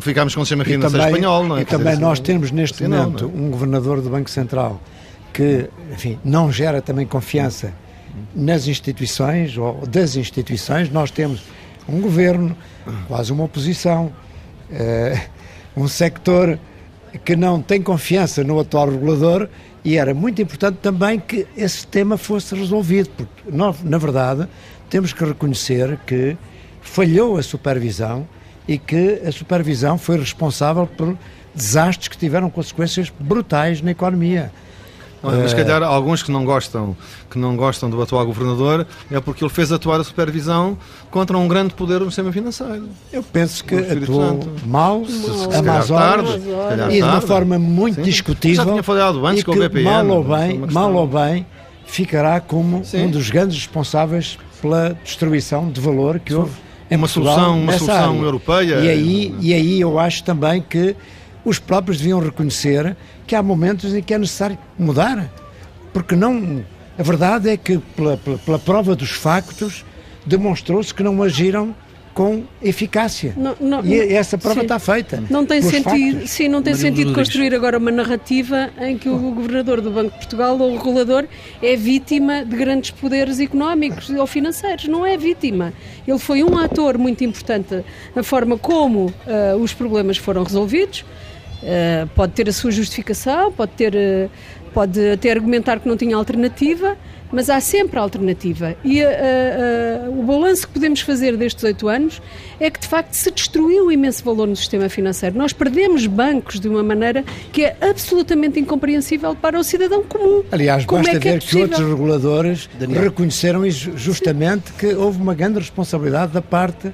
ficarmos 0.00 0.34
com 0.34 0.40
o 0.40 0.44
sistema 0.44 0.64
financeiro 0.64 1.04
também, 1.04 1.14
espanhol, 1.14 1.44
não 1.44 1.56
é? 1.56 1.61
E 1.62 1.64
também 1.64 1.96
nós 1.96 2.20
temos 2.20 2.50
neste 2.50 2.84
assim 2.84 2.92
momento 2.92 3.28
não, 3.28 3.34
não. 3.34 3.46
um 3.46 3.50
governador 3.50 4.00
do 4.00 4.10
Banco 4.10 4.30
Central 4.30 4.80
que, 5.32 5.68
enfim, 5.90 6.18
não 6.24 6.52
gera 6.52 6.82
também 6.82 7.06
confiança 7.06 7.72
nas 8.34 8.66
instituições 8.66 9.56
ou 9.56 9.86
das 9.86 10.16
instituições. 10.16 10.90
Nós 10.90 11.10
temos 11.10 11.42
um 11.88 12.00
governo, 12.00 12.56
quase 13.08 13.32
uma 13.32 13.44
oposição, 13.44 14.12
uh, 14.70 15.20
um 15.76 15.88
sector 15.88 16.58
que 17.24 17.36
não 17.36 17.60
tem 17.60 17.80
confiança 17.80 18.44
no 18.44 18.58
atual 18.58 18.90
regulador 18.90 19.48
e 19.84 19.96
era 19.96 20.14
muito 20.14 20.40
importante 20.40 20.78
também 20.80 21.18
que 21.18 21.46
esse 21.56 21.86
tema 21.86 22.16
fosse 22.16 22.54
resolvido, 22.54 23.10
porque 23.10 23.42
nós, 23.50 23.82
na 23.82 23.98
verdade, 23.98 24.46
temos 24.88 25.12
que 25.12 25.24
reconhecer 25.24 25.98
que 26.06 26.36
falhou 26.80 27.36
a 27.36 27.42
supervisão 27.42 28.26
e 28.66 28.78
que 28.78 29.20
a 29.26 29.32
supervisão 29.32 29.98
foi 29.98 30.18
responsável 30.18 30.86
por 30.86 31.16
desastres 31.54 32.08
que 32.08 32.16
tiveram 32.16 32.48
consequências 32.50 33.12
brutais 33.18 33.80
na 33.80 33.90
economia. 33.90 34.52
Mas 35.22 35.50
se 35.50 35.56
calhar 35.56 35.82
alguns 35.84 36.22
que 36.22 36.32
não 36.32 36.44
gostam 36.44 36.96
que 37.30 37.38
não 37.38 37.56
gostam 37.56 37.88
do 37.88 38.02
atual 38.02 38.26
governador 38.26 38.86
é 39.10 39.20
porque 39.20 39.44
ele 39.44 39.50
fez 39.50 39.70
atuar 39.70 40.00
a 40.00 40.04
supervisão 40.04 40.76
contra 41.10 41.38
um 41.38 41.46
grande 41.46 41.74
poder 41.74 42.00
no 42.00 42.06
sistema 42.06 42.32
financeiro. 42.32 42.88
Eu 43.12 43.22
penso 43.22 43.64
que 43.64 43.74
atuou 43.74 44.40
mal, 44.66 45.02
a 45.56 45.62
más 45.62 45.90
horas 45.90 46.28
e 46.90 46.96
de 46.96 47.02
uma 47.02 47.20
forma 47.20 47.58
muito 47.58 47.96
Sim. 47.96 48.02
discutível. 48.02 48.64
Já 48.64 48.70
tinha 48.70 48.82
falado 48.82 49.24
antes 49.24 49.42
e 49.42 49.44
com 49.44 49.52
o 49.52 49.56
BPN. 49.56 49.84
Mal 49.84 50.08
ou 50.08 50.24
bem, 50.24 50.58
mal 50.58 50.92
ou 50.92 51.06
bem 51.06 51.46
ficará 51.86 52.40
como 52.40 52.84
Sim. 52.84 53.04
um 53.06 53.10
dos 53.10 53.30
grandes 53.30 53.56
responsáveis 53.58 54.38
pela 54.60 54.96
destruição 55.04 55.70
de 55.70 55.80
valor 55.80 56.18
que 56.18 56.34
houve 56.34 56.52
em 56.90 56.96
uma 56.96 57.06
Portugal 57.06 57.34
solução, 57.34 57.62
uma 57.62 57.72
solução 57.72 58.10
área. 58.10 58.22
europeia. 58.22 58.74
E 58.80 58.88
aí, 58.88 59.34
e 59.40 59.54
aí 59.54 59.80
eu 59.80 59.98
acho 59.98 60.22
também 60.24 60.60
que 60.60 60.94
os 61.44 61.58
próprios 61.58 61.98
deviam 61.98 62.20
reconhecer 62.20 62.96
que 63.26 63.34
há 63.34 63.42
momentos 63.42 63.94
em 63.94 64.02
que 64.02 64.14
é 64.14 64.18
necessário 64.18 64.58
mudar. 64.78 65.30
Porque 65.92 66.16
não. 66.16 66.64
A 66.98 67.02
verdade 67.02 67.48
é 67.48 67.56
que, 67.56 67.78
pela, 67.78 68.16
pela, 68.16 68.38
pela 68.38 68.58
prova 68.58 68.94
dos 68.94 69.10
factos, 69.10 69.84
demonstrou-se 70.26 70.92
que 70.92 71.02
não 71.02 71.22
agiram 71.22 71.74
com 72.14 72.44
eficácia. 72.62 73.32
Não, 73.36 73.56
não, 73.58 73.84
e 73.84 74.12
essa 74.12 74.36
prova 74.36 74.60
sim. 74.60 74.62
está 74.62 74.78
feita. 74.78 75.22
Não 75.30 75.46
tem 75.46 75.62
sentido, 75.62 76.26
sim, 76.26 76.48
não 76.48 76.62
tem 76.62 76.74
sentido 76.74 77.12
construir 77.14 77.54
agora 77.54 77.78
uma 77.78 77.90
narrativa 77.90 78.70
em 78.80 78.98
que 78.98 79.08
o 79.08 79.16
governador 79.16 79.80
do 79.80 79.90
Banco 79.90 80.10
de 80.10 80.18
Portugal 80.18 80.58
ou 80.58 80.72
o 80.72 80.76
regulador 80.76 81.24
é 81.62 81.74
vítima 81.74 82.44
de 82.44 82.56
grandes 82.56 82.90
poderes 82.90 83.40
económicos 83.40 84.10
ou 84.10 84.26
financeiros. 84.26 84.86
Não 84.88 85.06
é 85.06 85.16
vítima. 85.16 85.72
Ele 86.06 86.18
foi 86.18 86.42
um 86.42 86.58
ator 86.58 86.98
muito 86.98 87.24
importante 87.24 87.82
na 88.14 88.22
forma 88.22 88.58
como 88.58 89.06
uh, 89.06 89.56
os 89.58 89.72
problemas 89.72 90.18
foram 90.18 90.42
resolvidos. 90.42 91.04
Uh, 91.62 92.08
pode 92.16 92.32
ter 92.32 92.48
a 92.48 92.52
sua 92.52 92.72
justificação, 92.72 93.52
pode 93.52 93.72
ter, 93.72 93.94
uh, 93.94 94.30
pode 94.74 95.12
até 95.12 95.30
argumentar 95.30 95.78
que 95.78 95.88
não 95.88 95.96
tinha 95.96 96.16
alternativa, 96.16 96.96
mas 97.30 97.48
há 97.48 97.60
sempre 97.60 97.98
alternativa. 97.98 98.74
E 98.84 99.00
uh, 99.02 99.06
o 100.18 100.22
balanço 100.24 100.66
que 100.66 100.74
podemos 100.74 101.00
fazer 101.00 101.36
destes 101.36 101.62
oito 101.62 101.88
anos 101.88 102.20
é 102.58 102.68
que, 102.68 102.80
de 102.80 102.88
facto, 102.88 103.14
se 103.14 103.30
destruiu 103.30 103.86
um 103.86 103.92
imenso 103.92 104.24
valor 104.24 104.48
no 104.48 104.56
sistema 104.56 104.88
financeiro. 104.88 105.38
Nós 105.38 105.52
perdemos 105.52 106.06
bancos 106.06 106.58
de 106.58 106.68
uma 106.68 106.82
maneira 106.82 107.24
que 107.52 107.64
é 107.64 107.76
absolutamente 107.80 108.58
incompreensível 108.58 109.34
para 109.34 109.58
o 109.58 109.62
cidadão 109.62 110.02
comum. 110.02 110.42
Aliás, 110.50 110.84
Como 110.84 111.02
basta 111.02 111.16
é 111.16 111.20
que 111.20 111.28
é 111.28 111.32
ver 111.32 111.36
é 111.38 111.40
que 111.40 111.56
outros 111.58 111.88
reguladores 111.88 112.68
Daniel. 112.78 113.02
reconheceram 113.04 113.62
justamente 113.70 114.72
que 114.72 114.94
houve 114.94 115.22
uma 115.22 115.34
grande 115.34 115.60
responsabilidade 115.60 116.32
da 116.32 116.42
parte 116.42 116.92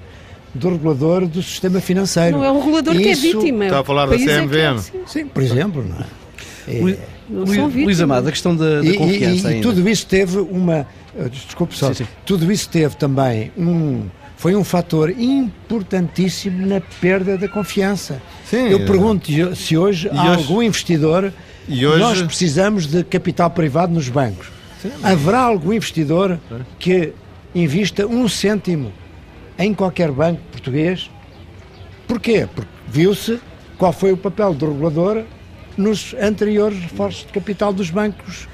do 0.55 0.71
regulador 0.71 1.27
do 1.27 1.43
sistema 1.43 1.81
financeiro. 1.81 2.39
Não 2.39 2.45
é 2.45 2.51
o 2.51 2.61
regulador 2.61 2.95
Isso, 2.95 3.23
que 3.23 3.29
é 3.29 3.33
vítima. 3.33 3.65
Está 3.67 3.81
a 3.81 3.85
falar 3.85 4.07
da 4.07 4.17
CMVM. 4.17 4.57
É, 4.57 4.67
é 4.67 5.07
Sim, 5.07 5.27
por 5.27 5.43
exemplo. 5.43 5.85
Não 5.85 5.97
é? 6.01 6.91
é 6.91 7.07
Luís 7.31 8.01
Amado, 8.01 8.29
a 8.29 8.31
questão 8.31 8.57
da, 8.57 8.81
da 8.81 8.95
confiança 8.95 9.53
e, 9.53 9.57
e, 9.57 9.59
e, 9.59 9.63
tudo 9.63 9.89
isso 9.89 10.07
teve 10.07 10.39
uma... 10.39 10.87
Eh, 11.19 11.29
desculpe 11.29 11.77
só. 11.77 11.89
Sim, 11.89 12.05
sim. 12.05 12.11
Tudo 12.25 12.51
isso 12.51 12.69
teve 12.69 12.97
também 12.97 13.53
um... 13.57 14.05
Foi 14.37 14.55
um 14.55 14.63
fator 14.63 15.11
importantíssimo 15.11 16.65
na 16.65 16.81
perda 16.81 17.37
da 17.37 17.49
confiança. 17.49 18.23
Sim, 18.45 18.69
Eu 18.69 18.87
pergunto 18.87 19.27
se 19.57 19.77
hoje 19.77 20.09
há 20.09 20.31
hoje, 20.31 20.43
algum 20.43 20.63
investidor... 20.63 21.33
E 21.69 21.87
hoje... 21.87 22.01
Nós 22.01 22.23
precisamos 22.23 22.87
de 22.87 23.05
capital 23.05 23.51
privado 23.51 23.93
nos 23.93 24.09
bancos. 24.09 24.47
Sim, 24.81 24.91
Haverá 25.03 25.41
algum 25.41 25.73
investidor 25.73 26.39
que 26.79 27.13
invista 27.55 28.07
um 28.07 28.29
cêntimo 28.29 28.93
em 29.59 29.75
qualquer 29.75 30.11
banco 30.13 30.41
português. 30.53 31.11
Porquê? 32.07 32.49
Porque 32.55 32.71
viu-se 32.87 33.41
qual 33.77 33.93
foi 33.93 34.13
o 34.13 34.17
papel 34.17 34.55
do 34.55 34.67
regulador 34.67 35.25
nos 35.77 36.15
anteriores 36.21 36.79
reforços 36.79 37.27
de 37.27 37.33
capital 37.33 37.73
dos 37.73 37.91
bancos 37.91 38.49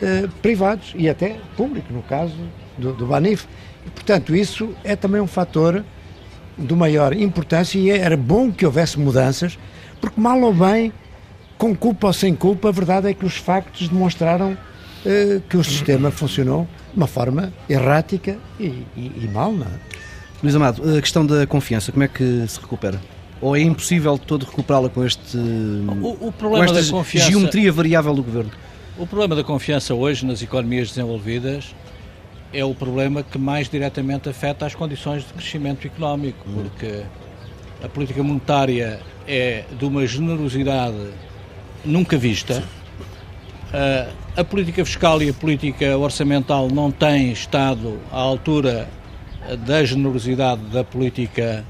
eh, 0.00 0.28
privados 0.40 0.92
e 0.96 1.08
até 1.08 1.36
público, 1.56 1.92
no 1.92 2.02
caso 2.02 2.34
do, 2.78 2.92
do 2.92 3.06
Banif. 3.06 3.46
E, 3.86 3.90
portanto, 3.90 4.34
isso 4.34 4.74
é 4.82 4.96
também 4.96 5.20
um 5.20 5.26
fator 5.26 5.84
de 6.56 6.74
maior 6.74 7.12
importância 7.12 7.78
e 7.78 7.90
era 7.90 8.16
bom 8.16 8.50
que 8.50 8.64
houvesse 8.64 8.98
mudanças, 8.98 9.58
porque 10.00 10.20
mal 10.20 10.40
ou 10.40 10.52
bem, 10.52 10.92
com 11.58 11.74
culpa 11.74 12.08
ou 12.08 12.12
sem 12.12 12.34
culpa, 12.34 12.68
a 12.68 12.72
verdade 12.72 13.08
é 13.08 13.14
que 13.14 13.24
os 13.24 13.36
factos 13.36 13.88
demonstraram 13.88 14.56
eh, 15.04 15.40
que 15.48 15.56
o 15.56 15.64
sistema 15.64 16.10
funcionou 16.10 16.66
de 16.92 16.96
uma 16.96 17.06
forma 17.06 17.52
errática 17.68 18.36
e, 18.58 18.86
e, 18.96 19.12
e 19.22 19.30
mal, 19.32 19.52
não 19.52 19.66
é? 19.66 20.02
Luís 20.42 20.56
Amado, 20.56 20.98
a 20.98 21.00
questão 21.00 21.24
da 21.24 21.46
confiança, 21.46 21.92
como 21.92 22.02
é 22.02 22.08
que 22.08 22.44
se 22.48 22.60
recupera? 22.60 23.00
Ou 23.40 23.54
é 23.54 23.60
impossível 23.60 24.14
de 24.14 24.22
todo 24.22 24.44
recuperá-la 24.44 24.88
com, 24.88 25.04
este, 25.04 25.36
o, 25.36 26.28
o 26.28 26.32
problema 26.32 26.66
com 26.66 26.72
esta 26.72 26.82
da 26.82 26.90
confiança, 26.90 27.30
geometria 27.30 27.70
variável 27.70 28.12
do 28.12 28.24
governo? 28.24 28.50
O 28.98 29.06
problema 29.06 29.36
da 29.36 29.44
confiança 29.44 29.94
hoje 29.94 30.26
nas 30.26 30.42
economias 30.42 30.88
desenvolvidas 30.88 31.72
é 32.52 32.64
o 32.64 32.74
problema 32.74 33.22
que 33.22 33.38
mais 33.38 33.68
diretamente 33.68 34.28
afeta 34.28 34.66
as 34.66 34.74
condições 34.74 35.24
de 35.24 35.32
crescimento 35.32 35.86
económico, 35.86 36.44
porque 36.52 37.02
a 37.82 37.88
política 37.88 38.20
monetária 38.22 39.00
é 39.28 39.64
de 39.78 39.84
uma 39.84 40.04
generosidade 40.04 41.10
nunca 41.84 42.16
vista. 42.18 42.64
A, 43.72 44.40
a 44.40 44.44
política 44.44 44.84
fiscal 44.84 45.22
e 45.22 45.30
a 45.30 45.34
política 45.34 45.96
orçamental 45.96 46.68
não 46.68 46.90
têm 46.90 47.30
estado 47.30 48.00
à 48.10 48.18
altura 48.18 48.88
da 49.66 49.84
generosidade 49.84 50.62
da 50.72 50.84
política 50.84 51.64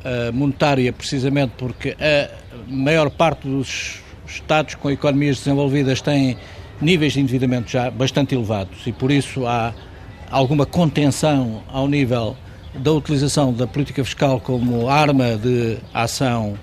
uh, 0.00 0.32
monetária, 0.32 0.92
precisamente 0.92 1.52
porque 1.56 1.96
a 2.00 2.30
maior 2.68 3.10
parte 3.10 3.48
dos 3.48 4.00
Estados 4.26 4.74
com 4.74 4.90
economias 4.90 5.38
desenvolvidas 5.38 6.02
têm 6.02 6.36
níveis 6.80 7.14
de 7.14 7.20
endividamento 7.20 7.70
já 7.70 7.90
bastante 7.90 8.34
elevados 8.34 8.86
e 8.86 8.92
por 8.92 9.10
isso 9.10 9.46
há 9.46 9.72
alguma 10.30 10.66
contenção 10.66 11.62
ao 11.68 11.88
nível 11.88 12.36
da 12.74 12.92
utilização 12.92 13.52
da 13.52 13.66
política 13.66 14.04
fiscal 14.04 14.40
como 14.40 14.88
arma 14.88 15.36
de 15.36 15.78
ação 15.92 16.58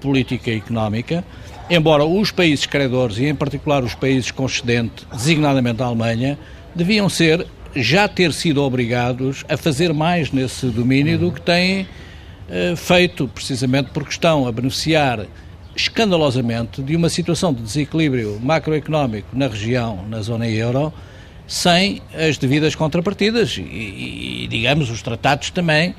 política 0.00 0.50
e 0.50 0.56
económica, 0.56 1.24
embora 1.70 2.04
os 2.04 2.30
países 2.30 2.66
credores, 2.66 3.18
e 3.18 3.26
em 3.26 3.34
particular 3.34 3.82
os 3.82 3.94
países 3.94 4.30
concedentes, 4.30 5.06
designadamente 5.12 5.82
a 5.82 5.86
Alemanha, 5.86 6.38
deviam 6.74 7.08
ser, 7.08 7.46
já 7.74 8.06
ter 8.08 8.32
sido 8.32 8.62
obrigados 8.62 9.44
a 9.48 9.56
fazer 9.56 9.92
mais 9.92 10.30
nesse 10.30 10.66
domínio 10.66 11.18
do 11.18 11.32
que 11.32 11.40
têm 11.40 11.86
eh, 12.48 12.74
feito, 12.76 13.26
precisamente 13.28 13.90
porque 13.92 14.10
estão 14.10 14.46
a 14.46 14.52
beneficiar 14.52 15.26
escandalosamente 15.74 16.82
de 16.82 16.94
uma 16.94 17.08
situação 17.08 17.52
de 17.52 17.62
desequilíbrio 17.62 18.38
macroeconómico 18.40 19.28
na 19.32 19.48
região, 19.48 20.06
na 20.08 20.20
zona 20.22 20.48
euro, 20.48 20.92
sem 21.46 22.00
as 22.14 22.38
devidas 22.38 22.74
contrapartidas. 22.74 23.58
E, 23.58 23.62
e 24.44 24.48
digamos, 24.48 24.88
os 24.90 25.02
tratados 25.02 25.50
também 25.50 25.94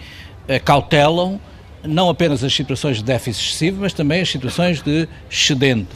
cautelam 0.64 1.40
não 1.88 2.10
apenas 2.10 2.44
as 2.44 2.54
situações 2.54 2.98
de 2.98 3.04
déficit 3.04 3.48
excessivo, 3.48 3.82
mas 3.82 3.94
também 3.94 4.22
as 4.22 4.30
situações 4.30 4.82
de 4.82 5.08
excedente. 5.30 5.90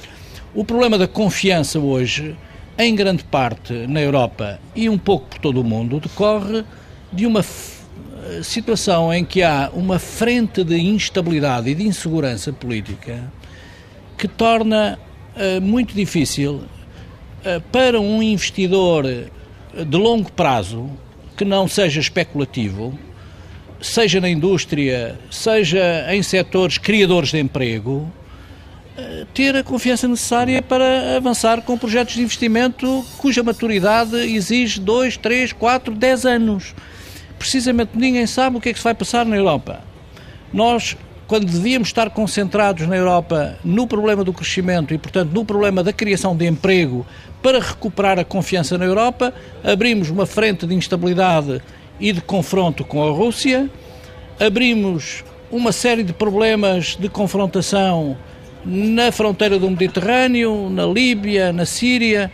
O 0.53 0.63
problema 0.63 0.97
da 0.97 1.07
confiança 1.07 1.79
hoje, 1.79 2.35
em 2.79 2.95
grande 2.95 3.25
parte 3.25 3.73
na 3.87 4.01
Europa 4.01 4.59
e 4.73 4.89
um 4.89 4.97
pouco 4.97 5.27
por 5.27 5.37
todo 5.39 5.59
o 5.59 5.63
mundo, 5.63 5.99
decorre 5.99 6.63
de 7.11 7.25
uma 7.25 7.43
situação 8.43 9.13
em 9.13 9.25
que 9.25 9.43
há 9.43 9.69
uma 9.73 9.99
frente 9.99 10.63
de 10.63 10.79
instabilidade 10.79 11.69
e 11.69 11.75
de 11.75 11.85
insegurança 11.85 12.53
política 12.53 13.31
que 14.17 14.27
torna 14.27 14.97
uh, 15.35 15.61
muito 15.61 15.93
difícil 15.93 16.55
uh, 16.55 17.61
para 17.71 17.99
um 17.99 18.21
investidor 18.21 19.03
de 19.05 19.97
longo 19.97 20.31
prazo 20.31 20.89
que 21.35 21.45
não 21.45 21.67
seja 21.67 21.99
especulativo, 21.99 22.97
seja 23.81 24.19
na 24.19 24.29
indústria, 24.29 25.17
seja 25.31 26.05
em 26.13 26.21
setores 26.21 26.77
criadores 26.77 27.31
de 27.31 27.39
emprego, 27.39 28.11
ter 29.33 29.55
a 29.55 29.63
confiança 29.63 30.07
necessária 30.07 30.61
para 30.61 31.17
avançar 31.17 31.61
com 31.61 31.77
projetos 31.77 32.15
de 32.15 32.21
investimento 32.21 33.05
cuja 33.17 33.43
maturidade 33.43 34.15
exige 34.15 34.79
2, 34.79 35.17
3, 35.17 35.53
4, 35.53 35.93
10 35.93 36.25
anos. 36.25 36.75
Precisamente 37.37 37.91
ninguém 37.95 38.27
sabe 38.27 38.57
o 38.57 38.61
que 38.61 38.69
é 38.69 38.73
que 38.73 38.79
se 38.79 38.83
vai 38.83 38.93
passar 38.93 39.25
na 39.25 39.35
Europa. 39.35 39.81
Nós 40.51 40.97
quando 41.29 41.45
devíamos 41.45 41.89
estar 41.89 42.09
concentrados 42.09 42.87
na 42.87 42.97
Europa 42.97 43.55
no 43.63 43.85
problema 43.85 44.23
do 44.23 44.33
crescimento 44.33 44.95
e, 44.95 44.97
portanto, 44.97 45.31
no 45.31 45.45
problema 45.45 45.83
da 45.83 45.93
criação 45.93 46.35
de 46.35 46.47
emprego 46.47 47.05
para 47.39 47.59
recuperar 47.59 48.17
a 48.17 48.23
confiança 48.23 48.79
na 48.79 48.85
Europa, 48.85 49.31
abrimos 49.63 50.09
uma 50.09 50.25
frente 50.25 50.65
de 50.65 50.73
instabilidade 50.73 51.61
e 51.99 52.11
de 52.11 52.19
confronto 52.19 52.83
com 52.83 53.07
a 53.07 53.11
Rússia, 53.11 53.69
abrimos 54.39 55.23
uma 55.51 55.71
série 55.71 56.01
de 56.01 56.13
problemas 56.13 56.95
de 56.95 57.07
confrontação 57.07 58.17
na 58.65 59.11
fronteira 59.11 59.57
do 59.57 59.69
Mediterrâneo, 59.69 60.69
na 60.69 60.85
Líbia, 60.85 61.53
na 61.53 61.65
Síria. 61.65 62.31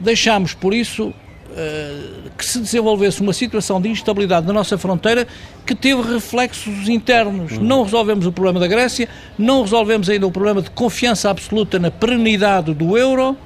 Deixámos, 0.00 0.54
por 0.54 0.74
isso, 0.74 1.12
eh, 1.56 2.30
que 2.38 2.44
se 2.44 2.60
desenvolvesse 2.60 3.20
uma 3.20 3.32
situação 3.32 3.80
de 3.80 3.88
instabilidade 3.88 4.46
na 4.46 4.52
nossa 4.52 4.78
fronteira 4.78 5.26
que 5.66 5.74
teve 5.74 6.00
reflexos 6.00 6.88
internos. 6.88 7.52
Uhum. 7.52 7.64
Não 7.64 7.82
resolvemos 7.82 8.24
o 8.24 8.32
problema 8.32 8.60
da 8.60 8.68
Grécia, 8.68 9.08
não 9.36 9.62
resolvemos 9.62 10.08
ainda 10.08 10.26
o 10.26 10.30
problema 10.30 10.62
de 10.62 10.70
confiança 10.70 11.28
absoluta 11.28 11.78
na 11.78 11.90
perenidade 11.90 12.72
do 12.72 12.96
euro. 12.96 13.36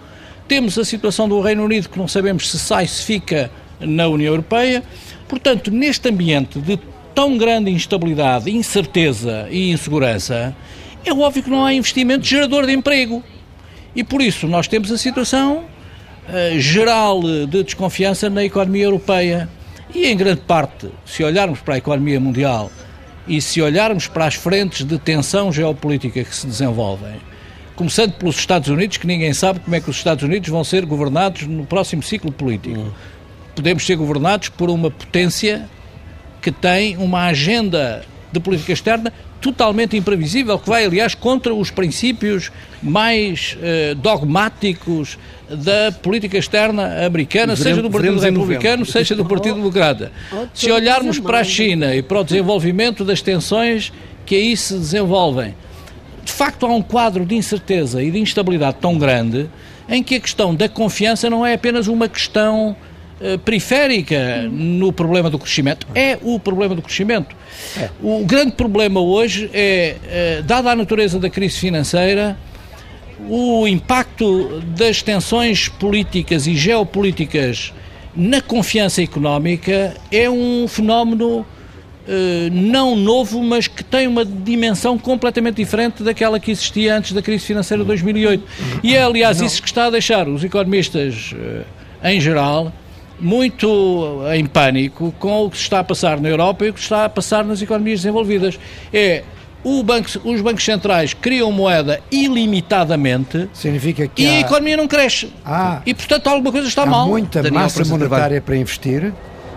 Temos 0.47 0.79
a 0.79 0.85
situação 0.85 1.29
do 1.29 1.41
Reino 1.41 1.65
Unido 1.65 1.89
que 1.89 1.99
não 1.99 2.07
sabemos 2.07 2.51
se 2.51 2.59
sai, 2.59 2.87
se 2.87 3.03
fica 3.03 3.51
na 3.81 4.07
União 4.07 4.33
Europeia. 4.33 4.83
Portanto, 5.27 5.71
neste 5.71 6.09
ambiente 6.09 6.61
de 6.61 6.79
tão 7.15 7.39
grande 7.39 7.71
instabilidade, 7.71 8.51
incerteza 8.51 9.49
e 9.51 9.71
insegurança, 9.71 10.55
é 11.05 11.13
óbvio 11.13 11.43
que 11.43 11.51
não 11.51 11.65
há 11.65 11.73
investimento 11.73 12.25
gerador 12.25 12.67
de 12.67 12.73
emprego. 12.73 13.23
E 13.95 14.03
por 14.03 14.21
isso 14.21 14.47
nós 14.49 14.67
temos 14.67 14.91
a 14.91 14.99
situação 14.99 15.65
uh, 16.29 16.59
geral 16.59 17.21
de 17.23 17.63
desconfiança 17.63 18.29
na 18.29 18.45
economia 18.45 18.85
europeia. 18.85 19.49
E 19.95 20.07
em 20.07 20.17
grande 20.17 20.41
parte, 20.41 20.89
se 21.05 21.23
olharmos 21.23 21.61
para 21.61 21.75
a 21.75 21.79
economia 21.79 22.19
mundial 22.19 22.71
e 23.29 23.41
se 23.41 23.63
olharmos 23.63 24.09
para 24.09 24.27
as 24.27 24.35
frentes 24.35 24.85
de 24.85 24.99
tensão 24.99 25.53
geopolítica 25.53 26.25
que 26.25 26.35
se 26.35 26.47
desenvolvem, 26.47 27.15
começando 27.77 28.13
pelos 28.13 28.37
Estados 28.37 28.69
Unidos, 28.69 28.97
que 28.97 29.07
ninguém 29.07 29.33
sabe 29.33 29.61
como 29.61 29.77
é 29.77 29.81
que 29.81 29.89
os 29.89 29.97
Estados 29.97 30.25
Unidos 30.25 30.49
vão 30.49 30.65
ser 30.65 30.85
governados 30.85 31.43
no 31.47 31.65
próximo 31.65 32.03
ciclo 32.03 32.33
político. 32.33 32.79
Hum. 32.79 32.91
Podemos 33.55 33.87
ser 33.87 33.97
governados 33.97 34.49
por 34.49 34.69
uma 34.69 34.91
potência 34.91 35.69
que 36.43 36.51
tem 36.51 36.97
uma 36.97 37.27
agenda 37.27 38.05
de 38.35 38.41
política 38.41 38.73
externa 38.73 39.13
totalmente 39.41 39.97
imprevisível, 39.97 40.59
que 40.59 40.69
vai, 40.69 40.85
aliás, 40.85 41.15
contra 41.15 41.55
os 41.55 41.71
princípios 41.71 42.51
mais 42.83 43.57
eh, 43.63 43.95
dogmáticos 43.95 45.19
da 45.49 45.93
política 45.93 46.37
externa 46.39 47.05
americana, 47.05 47.55
seja 47.55 47.81
do 47.81 47.91
Partido 47.91 48.19
Republicano, 48.19 48.85
seja 48.85 49.15
do 49.15 49.25
Partido 49.25 49.57
Democrata. 49.57 50.11
Se 50.53 50.71
olharmos 50.71 51.19
para 51.19 51.41
a 51.41 51.45
China 51.45 51.95
e 51.95 52.03
para 52.03 52.21
o 52.21 52.25
desenvolvimento 52.25 53.05
das 53.05 53.21
tensões 53.21 53.93
que 54.27 54.35
aí 54.35 54.57
se 54.57 54.75
desenvolvem, 54.75 55.55
de 56.25 56.33
facto 56.33 56.65
há 56.67 56.75
um 56.75 56.83
quadro 56.83 57.25
de 57.27 57.35
incerteza 57.35 58.03
e 58.03 58.11
de 58.11 58.19
instabilidade 58.19 58.79
tão 58.81 58.99
grande 58.99 59.49
em 59.89 60.03
que 60.03 60.15
a 60.15 60.21
questão 60.21 60.55
da 60.55 60.69
confiança 60.69 61.29
não 61.29 61.45
é 61.45 61.55
apenas 61.55 61.87
uma 61.87 62.09
questão 62.09 62.75
periférica 63.45 64.43
no 64.51 64.93
problema 64.93 65.31
do 65.31 65.39
crescimento, 65.39 65.87
é 65.95 66.19
o 66.23 66.39
problema 66.39 66.75
do 66.75 66.83
crescimento. 66.83 67.35
É. 67.77 67.89
O 68.03 68.25
grande 68.25 68.53
problema 68.53 69.01
hoje 69.01 69.51
é, 69.53 69.97
uh, 70.41 70.43
dada 70.43 70.71
a 70.71 70.77
natureza 70.77 71.19
da 71.19 71.31
crise 71.31 71.59
financeira, 71.59 72.37
o 73.29 73.67
impacto 73.67 74.61
das 74.77 75.03
tensões 75.03 75.69
políticas 75.69 76.47
e 76.47 76.55
geopolíticas 76.55 77.73
na 78.15 78.41
confiança 78.41 79.03
económica 79.03 79.95
é 80.11 80.29
um 80.29 80.67
fenómeno 80.69 81.47
Uh, 82.07 82.53
não 82.53 82.95
novo, 82.95 83.43
mas 83.43 83.67
que 83.67 83.83
tem 83.83 84.07
uma 84.07 84.27
dimensão 84.27 84.99
completamente 84.99 85.57
diferente 85.57 86.03
daquela 86.03 86.39
que 86.39 86.51
existia 86.51 86.95
antes 86.95 87.13
da 87.13 87.23
crise 87.23 87.47
financeira 87.47 87.83
de 87.83 87.87
2008. 87.87 88.45
E 88.83 88.95
é, 88.95 89.03
aliás, 89.03 89.41
isso 89.41 89.63
que 89.63 89.69
está 89.69 89.87
a 89.87 89.91
deixar 89.91 90.29
os 90.29 90.45
economistas, 90.45 91.35
em 92.03 92.21
geral, 92.21 92.71
muito 93.21 94.21
em 94.35 94.47
pânico 94.47 95.15
com 95.19 95.45
o 95.45 95.51
que 95.51 95.57
se 95.57 95.65
está 95.65 95.81
a 95.81 95.85
passar 95.85 96.21
na 96.21 96.29
Europa 96.29 96.65
e 96.67 96.71
o 96.71 96.73
que 96.73 96.81
se 96.81 96.87
está 96.87 97.05
a 97.05 97.09
passar 97.09 97.45
nas 97.45 97.63
economias 97.63 98.01
desenvolvidas. 98.01 98.59
É 98.93 99.25
banco, 99.83 100.09
os 100.25 100.41
bancos 100.41 100.65
centrais 100.65 101.15
criam 101.15 101.51
moeda 101.51 102.01
ilimitadamente 102.11 103.49
Significa 103.53 104.07
que 104.07 104.23
e 104.23 104.27
há... 104.27 104.33
a 104.33 104.41
economia 104.41 104.77
não 104.77 104.87
cresce. 104.87 105.33
Ah, 105.45 105.81
e, 105.87 105.95
portanto, 105.95 106.27
alguma 106.29 106.53
coisa 106.53 106.69
está 106.69 106.83
há 106.83 106.87
mal. 106.87 107.09
muita 107.09 107.43
Daniel, 107.43 107.63
massa 107.63 107.85
monetária 107.85 108.41
para 108.41 108.57
investir 108.57 109.13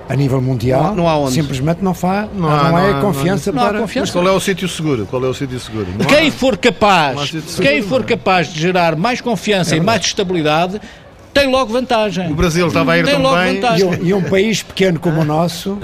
a 0.09 0.15
nível 0.15 0.41
mundial, 0.41 0.83
não, 0.83 0.95
não 0.95 1.09
há 1.09 1.17
onde. 1.17 1.33
simplesmente 1.33 1.83
não, 1.83 1.93
faz, 1.93 2.29
não, 2.33 2.49
não, 2.49 2.71
não 2.71 2.79
é 2.79 3.01
confiança 3.01 3.51
não, 3.51 3.61
para... 3.61 3.79
confiança. 3.79 4.13
Mas 4.13 4.23
qual 4.23 4.33
é 4.33 4.37
o 4.37 4.39
sítio 4.39 4.69
seguro? 4.69 5.05
Qual 5.05 5.25
é 5.25 5.27
o 5.27 5.33
sítio 5.33 5.59
seguro? 5.59 5.87
quem 6.07 6.31
for 6.31 6.57
capaz, 6.57 7.31
quem 7.57 7.81
for 7.81 8.05
capaz 8.05 8.47
de 8.53 8.59
gerar 8.61 8.95
mais 8.95 9.19
confiança 9.19 9.75
é 9.75 9.79
e 9.79 9.81
mais 9.81 10.05
estabilidade 10.05 10.79
tem 11.39 11.51
logo 11.51 11.71
vantagem. 11.71 12.31
O 12.31 12.35
Brasil 12.35 12.67
estava 12.67 12.93
a 12.93 12.97
ir 12.97 13.05
tem 13.05 13.21
tão 13.21 13.33
bem. 13.33 13.61
E 13.79 13.83
um, 13.83 13.93
e 14.07 14.13
um, 14.13 14.21
país 14.21 14.63
pequeno 14.63 14.99
como 14.99 15.21
o 15.21 15.25
nosso 15.25 15.77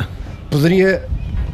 poderia, 0.49 1.05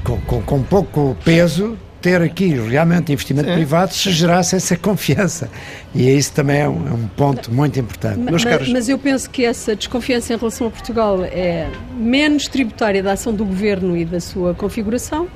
com, 0.03 0.19
com, 0.21 0.41
com 0.41 0.63
pouco 0.63 1.17
peso, 1.23 1.77
ter 2.01 2.21
aqui 2.21 2.47
realmente 2.47 3.11
investimento 3.11 3.49
Sim. 3.49 3.55
privado 3.55 3.93
se 3.93 4.11
gerasse 4.11 4.55
essa 4.55 4.75
confiança. 4.77 5.49
E 5.93 6.09
isso 6.09 6.33
também 6.33 6.61
é 6.61 6.69
um, 6.69 6.87
é 6.87 6.93
um 6.93 7.07
ponto 7.07 7.51
muito 7.51 7.79
importante. 7.79 8.19
Mas, 8.19 8.43
mas, 8.43 8.69
mas, 8.69 8.89
eu 8.89 8.97
penso 8.97 9.29
que 9.29 9.43
essa 9.43 9.75
desconfiança 9.75 10.33
em 10.33 10.37
relação 10.37 10.67
a 10.67 10.69
Portugal 10.69 11.23
é 11.23 11.67
menos 11.97 12.47
tributária 12.47 13.03
da 13.03 13.13
ação 13.13 13.33
do 13.33 13.45
governo 13.45 13.97
e 13.97 14.05
da 14.05 14.19
sua 14.19 14.53
configuração 14.53 15.27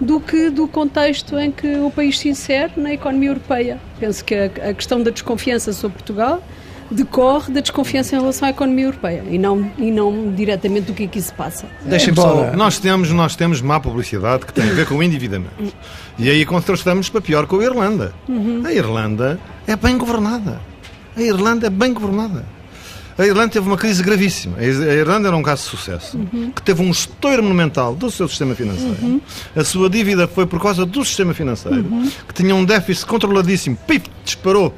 do 0.00 0.18
que 0.18 0.48
do 0.48 0.66
contexto 0.66 1.38
em 1.38 1.50
que 1.50 1.76
o 1.76 1.90
país 1.90 2.18
se 2.18 2.28
insere 2.28 2.72
na 2.76 2.92
economia 2.92 3.30
europeia. 3.30 3.78
Penso 3.98 4.24
que 4.24 4.34
a, 4.34 4.70
a 4.70 4.74
questão 4.74 5.02
da 5.02 5.10
desconfiança 5.10 5.72
sobre 5.72 5.98
Portugal 5.98 6.42
decorre 6.90 7.52
da 7.52 7.60
desconfiança 7.60 8.16
em 8.16 8.18
relação 8.18 8.48
à 8.48 8.50
economia 8.50 8.86
europeia 8.86 9.24
e 9.30 9.38
não, 9.38 9.70
e 9.78 9.90
não 9.90 10.32
diretamente 10.34 10.86
do 10.86 10.94
que 10.94 11.04
aqui 11.04 11.20
se 11.22 11.32
passa. 11.32 11.66
Deixem-me 11.82 12.16
só. 12.16 12.52
Nós 12.56 12.78
temos, 12.78 13.10
nós 13.10 13.36
temos 13.36 13.60
má 13.60 13.78
publicidade 13.78 14.44
que 14.44 14.52
tem 14.52 14.68
a 14.68 14.72
ver 14.72 14.86
com 14.86 14.96
o 14.96 15.02
endividamento. 15.02 15.74
E 16.18 16.28
aí 16.28 16.44
contrastamos 16.44 17.08
para 17.08 17.20
pior 17.20 17.46
com 17.46 17.60
a 17.60 17.64
Irlanda. 17.64 18.12
Uhum. 18.28 18.62
A 18.64 18.72
Irlanda 18.72 19.38
é 19.66 19.76
bem 19.76 19.96
governada. 19.96 20.60
A 21.16 21.22
Irlanda 21.22 21.66
é 21.66 21.70
bem 21.70 21.92
governada. 21.92 22.44
A 23.18 23.26
Irlanda 23.26 23.50
teve 23.50 23.66
uma 23.66 23.76
crise 23.76 24.02
gravíssima. 24.02 24.56
A 24.58 24.64
Irlanda 24.64 25.28
era 25.28 25.36
um 25.36 25.42
caso 25.42 25.64
de 25.64 25.68
sucesso, 25.68 26.16
uhum. 26.16 26.50
que 26.52 26.62
teve 26.62 26.80
um 26.80 26.90
estouro 26.90 27.42
monumental 27.42 27.94
do 27.94 28.10
seu 28.10 28.26
sistema 28.26 28.54
financeiro. 28.54 28.96
Uhum. 29.02 29.20
A 29.54 29.62
sua 29.62 29.90
dívida 29.90 30.26
foi 30.26 30.46
por 30.46 30.58
causa 30.60 30.86
do 30.86 31.04
sistema 31.04 31.34
financeiro, 31.34 31.80
uhum. 31.80 32.10
que 32.26 32.32
tinha 32.32 32.54
um 32.54 32.64
déficit 32.64 33.06
controladíssimo. 33.06 33.76
Pip, 33.86 34.10
disparou 34.24 34.74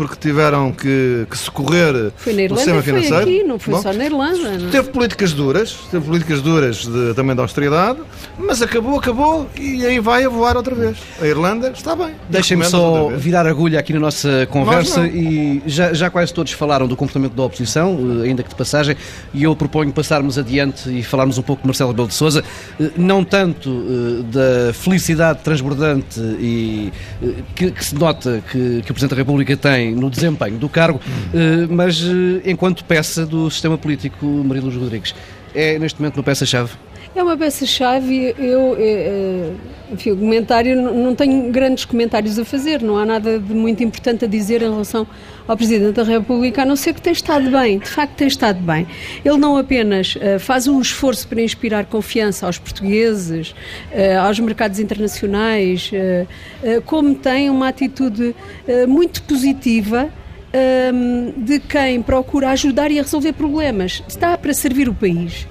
porque 0.00 0.16
tiveram 0.16 0.72
que, 0.72 1.26
que 1.30 1.36
socorrer 1.36 2.10
foi 2.16 2.32
na 2.32 2.44
Irlanda, 2.44 2.54
o 2.54 2.56
sistema 2.56 2.82
financeiro. 2.82 3.22
Foi 3.22 3.34
aqui, 3.34 3.44
não 3.44 3.58
foi 3.58 3.74
Bom, 3.74 3.82
só 3.82 3.92
na 3.92 4.06
Irlanda. 4.06 4.58
Não? 4.58 4.70
Teve 4.70 4.88
políticas 4.88 5.34
duras, 5.34 5.76
teve 5.90 6.06
políticas 6.06 6.40
duras 6.40 6.86
de, 6.86 7.12
também 7.12 7.36
de 7.36 7.42
austeridade, 7.42 7.98
mas 8.38 8.62
acabou, 8.62 8.98
acabou 8.98 9.46
e 9.60 9.84
aí 9.84 10.00
vai 10.00 10.24
a 10.24 10.28
voar 10.30 10.56
outra 10.56 10.74
vez. 10.74 10.96
A 11.20 11.26
Irlanda 11.26 11.70
está 11.76 11.94
bem. 11.94 12.14
Deixem-me 12.30 12.64
só 12.64 13.10
virar 13.10 13.46
agulha 13.46 13.78
aqui 13.78 13.92
na 13.92 14.00
nossa 14.00 14.48
conversa 14.50 15.06
e 15.06 15.62
já, 15.66 15.92
já 15.92 16.08
quase 16.08 16.32
todos 16.32 16.52
falaram 16.52 16.88
do 16.88 16.96
comportamento 16.96 17.34
da 17.34 17.42
oposição, 17.42 18.22
eh, 18.22 18.28
ainda 18.28 18.42
que 18.42 18.48
de 18.48 18.54
passagem, 18.54 18.96
e 19.34 19.42
eu 19.42 19.54
proponho 19.54 19.92
passarmos 19.92 20.38
adiante 20.38 20.88
e 20.88 21.02
falarmos 21.02 21.36
um 21.36 21.42
pouco 21.42 21.60
de 21.60 21.68
Marcelo 21.68 21.90
Rebelo 21.90 22.08
de 22.08 22.14
Sousa, 22.14 22.42
eh, 22.80 22.90
não 22.96 23.22
tanto 23.22 23.68
eh, 23.68 24.22
da 24.32 24.72
felicidade 24.72 25.40
transbordante 25.44 26.18
e 26.40 26.90
que, 27.54 27.70
que 27.70 27.84
se 27.84 27.94
nota 27.94 28.42
que, 28.50 28.80
que 28.80 28.90
o 28.90 28.94
Presidente 28.94 29.10
da 29.10 29.16
República 29.16 29.54
tem 29.58 29.89
no 29.94 30.10
desempenho 30.10 30.58
do 30.58 30.68
cargo, 30.68 31.00
eh, 31.34 31.66
mas 31.68 32.02
eh, 32.02 32.50
enquanto 32.50 32.84
peça 32.84 33.26
do 33.26 33.50
sistema 33.50 33.76
político, 33.78 34.26
Maria 34.26 34.62
Luz 34.62 34.76
Rodrigues, 34.76 35.14
é 35.54 35.78
neste 35.78 36.00
momento 36.00 36.16
uma 36.16 36.22
peça-chave? 36.22 36.70
É 37.14 37.22
uma 37.22 37.36
peça-chave. 37.36 38.34
Eu, 38.38 38.76
eh, 38.78 39.52
enfim, 39.90 40.12
o 40.12 40.16
comentário, 40.16 40.80
não 40.80 41.12
tenho 41.12 41.50
grandes 41.50 41.84
comentários 41.84 42.38
a 42.38 42.44
fazer, 42.44 42.80
não 42.80 42.96
há 42.96 43.04
nada 43.04 43.36
de 43.40 43.52
muito 43.52 43.82
importante 43.82 44.24
a 44.24 44.28
dizer 44.28 44.62
em 44.62 44.70
relação 44.70 45.04
ao 45.48 45.56
Presidente 45.56 45.94
da 45.94 46.04
República, 46.04 46.62
a 46.62 46.64
não 46.64 46.76
ser 46.76 46.94
que 46.94 47.02
tem 47.02 47.12
estado 47.12 47.50
bem, 47.50 47.80
de 47.80 47.88
facto 47.88 48.14
tem 48.14 48.28
estado 48.28 48.60
bem. 48.60 48.86
Ele 49.24 49.36
não 49.38 49.56
apenas 49.56 50.16
faz 50.38 50.68
um 50.68 50.80
esforço 50.80 51.26
para 51.26 51.42
inspirar 51.42 51.86
confiança 51.86 52.46
aos 52.46 52.56
portugueses, 52.56 53.52
aos 54.24 54.38
mercados 54.38 54.78
internacionais, 54.78 55.90
como 56.86 57.16
tem 57.16 57.50
uma 57.50 57.66
atitude 57.66 58.36
muito 58.86 59.20
positiva 59.24 60.08
de 61.36 61.58
quem 61.58 62.00
procura 62.00 62.50
ajudar 62.50 62.92
e 62.92 63.00
a 63.00 63.02
resolver 63.02 63.32
problemas. 63.32 64.04
Está 64.06 64.38
para 64.38 64.54
servir 64.54 64.88
o 64.88 64.94
país. 64.94 65.48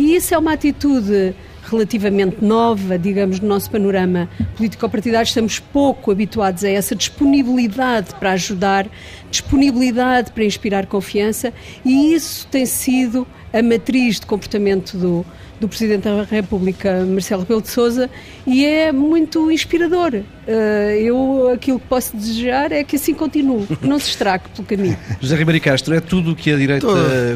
E 0.00 0.16
isso 0.16 0.34
é 0.34 0.38
uma 0.38 0.54
atitude 0.54 1.34
relativamente 1.70 2.42
nova, 2.42 2.98
digamos, 2.98 3.38
no 3.38 3.46
nosso 3.46 3.70
panorama 3.70 4.30
político-partidário. 4.56 5.26
Estamos 5.26 5.58
pouco 5.58 6.10
habituados 6.10 6.64
a 6.64 6.70
essa 6.70 6.94
disponibilidade 6.94 8.14
para 8.14 8.32
ajudar, 8.32 8.88
disponibilidade 9.30 10.32
para 10.32 10.42
inspirar 10.42 10.86
confiança, 10.86 11.52
e 11.84 12.14
isso 12.14 12.46
tem 12.46 12.64
sido 12.64 13.26
a 13.52 13.62
matriz 13.62 14.18
de 14.18 14.24
comportamento 14.24 14.96
do, 14.96 15.26
do 15.60 15.68
Presidente 15.68 16.04
da 16.04 16.22
República, 16.22 17.04
Marcelo 17.04 17.42
Rebelo 17.42 17.60
de 17.60 17.68
Sousa, 17.68 18.08
e 18.46 18.64
é 18.64 18.90
muito 18.90 19.50
inspirador. 19.50 20.22
Eh, 20.46 21.02
eu, 21.02 21.50
aquilo 21.52 21.78
que 21.78 21.86
posso 21.86 22.16
desejar 22.16 22.72
é 22.72 22.82
que 22.82 22.96
assim 22.96 23.12
continue, 23.12 23.66
que 23.66 23.86
não 23.86 23.98
se 23.98 24.08
estrague 24.08 24.44
pelo 24.54 24.66
caminho. 24.66 24.96
José 25.20 25.36
Ribeiro 25.36 25.62
Castro, 25.62 25.94
é 25.94 26.00
tudo 26.00 26.32
o 26.32 26.34
que 26.34 26.50
a 26.50 26.56
direita 26.56 26.86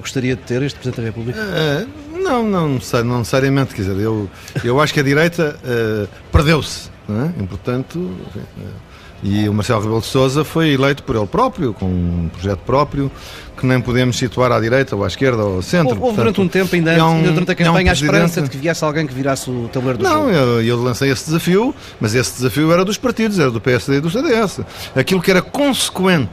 gostaria 0.00 0.34
de 0.34 0.42
ter, 0.42 0.62
este 0.62 0.78
Presidente 0.78 1.02
da 1.02 1.06
República? 1.08 1.38
Uh, 1.38 2.03
não, 2.24 2.42
não, 2.42 2.78
não 3.04 3.18
necessariamente, 3.18 3.74
quer 3.74 3.82
dizer, 3.82 3.96
eu, 3.98 4.28
eu 4.64 4.80
acho 4.80 4.92
que 4.92 5.00
a 5.00 5.02
direita 5.02 5.56
uh, 5.62 6.08
perdeu-se, 6.32 6.90
é? 7.08 7.42
e 7.42 7.46
portanto... 7.46 7.98
Uh, 7.98 8.94
e 9.24 9.48
o 9.48 9.54
Marcelo 9.54 9.80
Rebelo 9.80 10.00
de 10.02 10.06
Sousa 10.06 10.44
foi 10.44 10.74
eleito 10.74 11.02
por 11.02 11.16
ele 11.16 11.26
próprio, 11.26 11.72
com 11.72 11.86
um 11.86 12.28
projeto 12.30 12.58
próprio, 12.58 13.10
que 13.56 13.64
nem 13.64 13.80
podemos 13.80 14.18
situar 14.18 14.52
à 14.52 14.60
direita 14.60 14.94
ou 14.94 15.02
à 15.02 15.06
esquerda 15.06 15.42
ou 15.42 15.56
ao 15.56 15.62
centro. 15.62 15.98
Houve, 15.98 16.16
durante 16.16 16.40
um 16.42 16.46
tempo, 16.46 16.74
ainda, 16.74 16.92
é 16.92 17.02
um, 17.02 17.22
durante 17.22 17.52
a 17.52 17.54
campanha, 17.54 17.86
é 17.86 17.88
um 17.88 17.90
a 17.90 17.92
esperança 17.94 18.42
de 18.42 18.50
que 18.50 18.58
viesse 18.58 18.84
alguém 18.84 19.06
que 19.06 19.14
virasse 19.14 19.48
o 19.48 19.68
tabuleiro 19.72 19.98
do 19.98 20.04
Não, 20.04 20.28
eu, 20.30 20.62
eu, 20.62 20.82
lancei 20.82 21.10
esse 21.10 21.24
desafio, 21.24 21.74
mas 21.98 22.14
esse 22.14 22.34
desafio 22.34 22.70
era 22.70 22.84
dos 22.84 22.98
partidos, 22.98 23.38
era 23.38 23.50
do 23.50 23.62
PSD 23.62 23.96
e 23.96 24.00
do 24.00 24.10
CDS. 24.10 24.60
Aquilo 24.94 25.22
que 25.22 25.30
era 25.30 25.40
consequente 25.40 26.28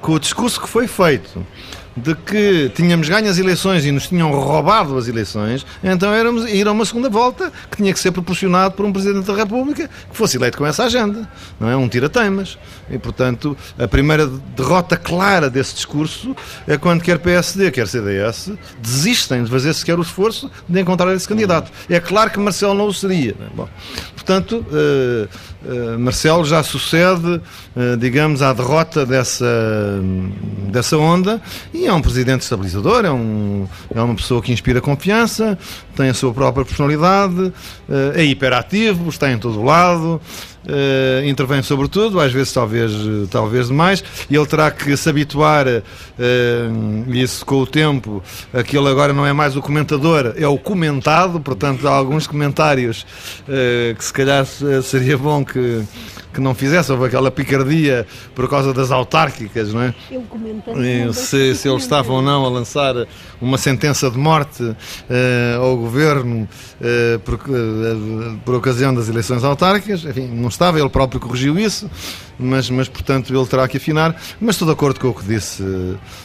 com 0.00 0.12
o 0.12 0.20
discurso 0.20 0.60
que 0.60 0.68
foi 0.68 0.86
feito 0.86 1.44
de 1.96 2.14
que 2.14 2.70
tínhamos 2.74 3.08
ganho 3.08 3.28
as 3.28 3.38
eleições 3.38 3.84
e 3.84 3.92
nos 3.92 4.08
tinham 4.08 4.30
roubado 4.30 4.96
as 4.96 5.08
eleições, 5.08 5.66
então 5.82 6.12
éramos 6.12 6.50
ir 6.50 6.66
a 6.66 6.72
uma 6.72 6.84
segunda 6.84 7.08
volta 7.08 7.52
que 7.70 7.76
tinha 7.76 7.92
que 7.92 8.00
ser 8.00 8.12
proporcionado 8.12 8.74
por 8.74 8.86
um 8.86 8.92
Presidente 8.92 9.26
da 9.26 9.34
República 9.34 9.88
que 10.10 10.16
fosse 10.16 10.36
eleito 10.36 10.56
com 10.56 10.66
essa 10.66 10.84
agenda, 10.84 11.28
não 11.58 11.68
é? 11.68 11.76
Um 11.76 11.88
tira-teimas. 11.88 12.58
E, 12.90 12.98
portanto, 12.98 13.56
a 13.78 13.88
primeira 13.88 14.26
derrota 14.26 14.96
clara 14.96 15.48
desse 15.48 15.74
discurso 15.74 16.34
é 16.66 16.76
quando 16.76 17.02
quer 17.02 17.18
PSD, 17.18 17.70
quer 17.70 17.86
CDS, 17.86 18.52
desistem 18.80 19.44
de 19.44 19.50
fazer 19.50 19.72
sequer 19.74 19.98
o 19.98 20.02
esforço 20.02 20.50
de 20.68 20.80
encontrar 20.80 21.14
esse 21.14 21.26
candidato. 21.26 21.70
É 21.88 22.00
claro 22.00 22.30
que 22.30 22.38
Marcelo 22.38 22.74
não 22.74 22.86
o 22.86 22.94
seria. 22.94 23.32
É? 23.32 23.54
Bom, 23.54 23.68
portanto, 24.14 24.64
uh, 24.68 25.28
uh, 25.68 25.98
Marcelo 25.98 26.44
já 26.44 26.62
sucede, 26.62 27.40
uh, 27.76 27.96
digamos, 27.98 28.42
à 28.42 28.52
derrota 28.52 29.06
dessa, 29.06 30.00
dessa 30.70 30.96
onda 30.96 31.40
e 31.72 31.81
é 31.86 31.92
um 31.92 32.02
presidente 32.02 32.42
estabilizador, 32.42 33.04
é, 33.04 33.10
um, 33.10 33.66
é 33.94 34.00
uma 34.00 34.14
pessoa 34.14 34.42
que 34.42 34.52
inspira 34.52 34.80
confiança, 34.80 35.58
tem 35.96 36.08
a 36.08 36.14
sua 36.14 36.32
própria 36.32 36.64
personalidade, 36.64 37.52
eh, 37.88 38.22
é 38.22 38.24
hiperativo, 38.24 39.08
está 39.08 39.30
em 39.30 39.38
todo 39.38 39.62
lado, 39.62 40.20
Uh, 40.64 41.26
intervém 41.26 41.60
sobre 41.60 41.88
tudo, 41.88 42.20
às 42.20 42.32
vezes 42.32 42.52
talvez, 42.52 42.92
talvez 43.28 43.66
demais, 43.66 44.04
e 44.30 44.36
ele 44.36 44.46
terá 44.46 44.70
que 44.70 44.96
se 44.96 45.08
habituar, 45.08 45.66
uh, 45.66 47.12
isso 47.12 47.44
com 47.44 47.56
o 47.56 47.66
tempo, 47.66 48.22
aquele 48.54 48.86
agora 48.86 49.12
não 49.12 49.26
é 49.26 49.32
mais 49.32 49.56
o 49.56 49.60
comentador, 49.60 50.34
é 50.36 50.46
o 50.46 50.56
comentado, 50.56 51.40
portanto 51.40 51.88
há 51.88 51.92
alguns 51.92 52.28
comentários 52.28 53.04
uh, 53.42 53.94
que 53.96 54.04
se 54.04 54.12
calhar 54.12 54.46
seria 54.82 55.18
bom 55.18 55.44
que 55.44 55.82
que 56.32 56.40
não 56.40 56.54
fizesse, 56.54 56.90
houve 56.90 57.06
aquela 57.06 57.30
picardia 57.30 58.06
por 58.34 58.48
causa 58.48 58.72
das 58.72 58.90
autárquicas, 58.90 59.72
não 59.72 59.82
é? 59.82 59.94
Eu 60.10 60.22
comentei. 60.22 61.12
Se, 61.12 61.54
se 61.54 61.68
eles 61.68 61.82
estavam 61.82 62.16
ou 62.16 62.22
não 62.22 62.44
a 62.44 62.48
lançar 62.48 62.94
uma 63.42 63.58
sentença 63.58 64.08
de 64.08 64.16
morte 64.16 64.62
uh, 64.62 64.76
ao 65.60 65.76
governo 65.76 66.48
uh, 66.80 67.18
por, 67.20 67.34
uh, 67.34 68.38
por 68.44 68.54
ocasião 68.54 68.94
das 68.94 69.08
eleições 69.08 69.42
autárquicas, 69.42 70.04
enfim, 70.04 70.28
não 70.28 70.48
estava, 70.48 70.78
ele 70.78 70.88
próprio 70.88 71.20
corrigiu 71.20 71.58
isso, 71.58 71.90
mas, 72.38 72.70
mas 72.70 72.88
portanto 72.88 73.34
ele 73.34 73.46
terá 73.46 73.66
que 73.66 73.76
afinar. 73.76 74.14
Mas 74.40 74.54
estou 74.54 74.66
de 74.66 74.72
acordo 74.72 75.00
com 75.00 75.08
o 75.08 75.14
que 75.14 75.24
disse 75.24 75.62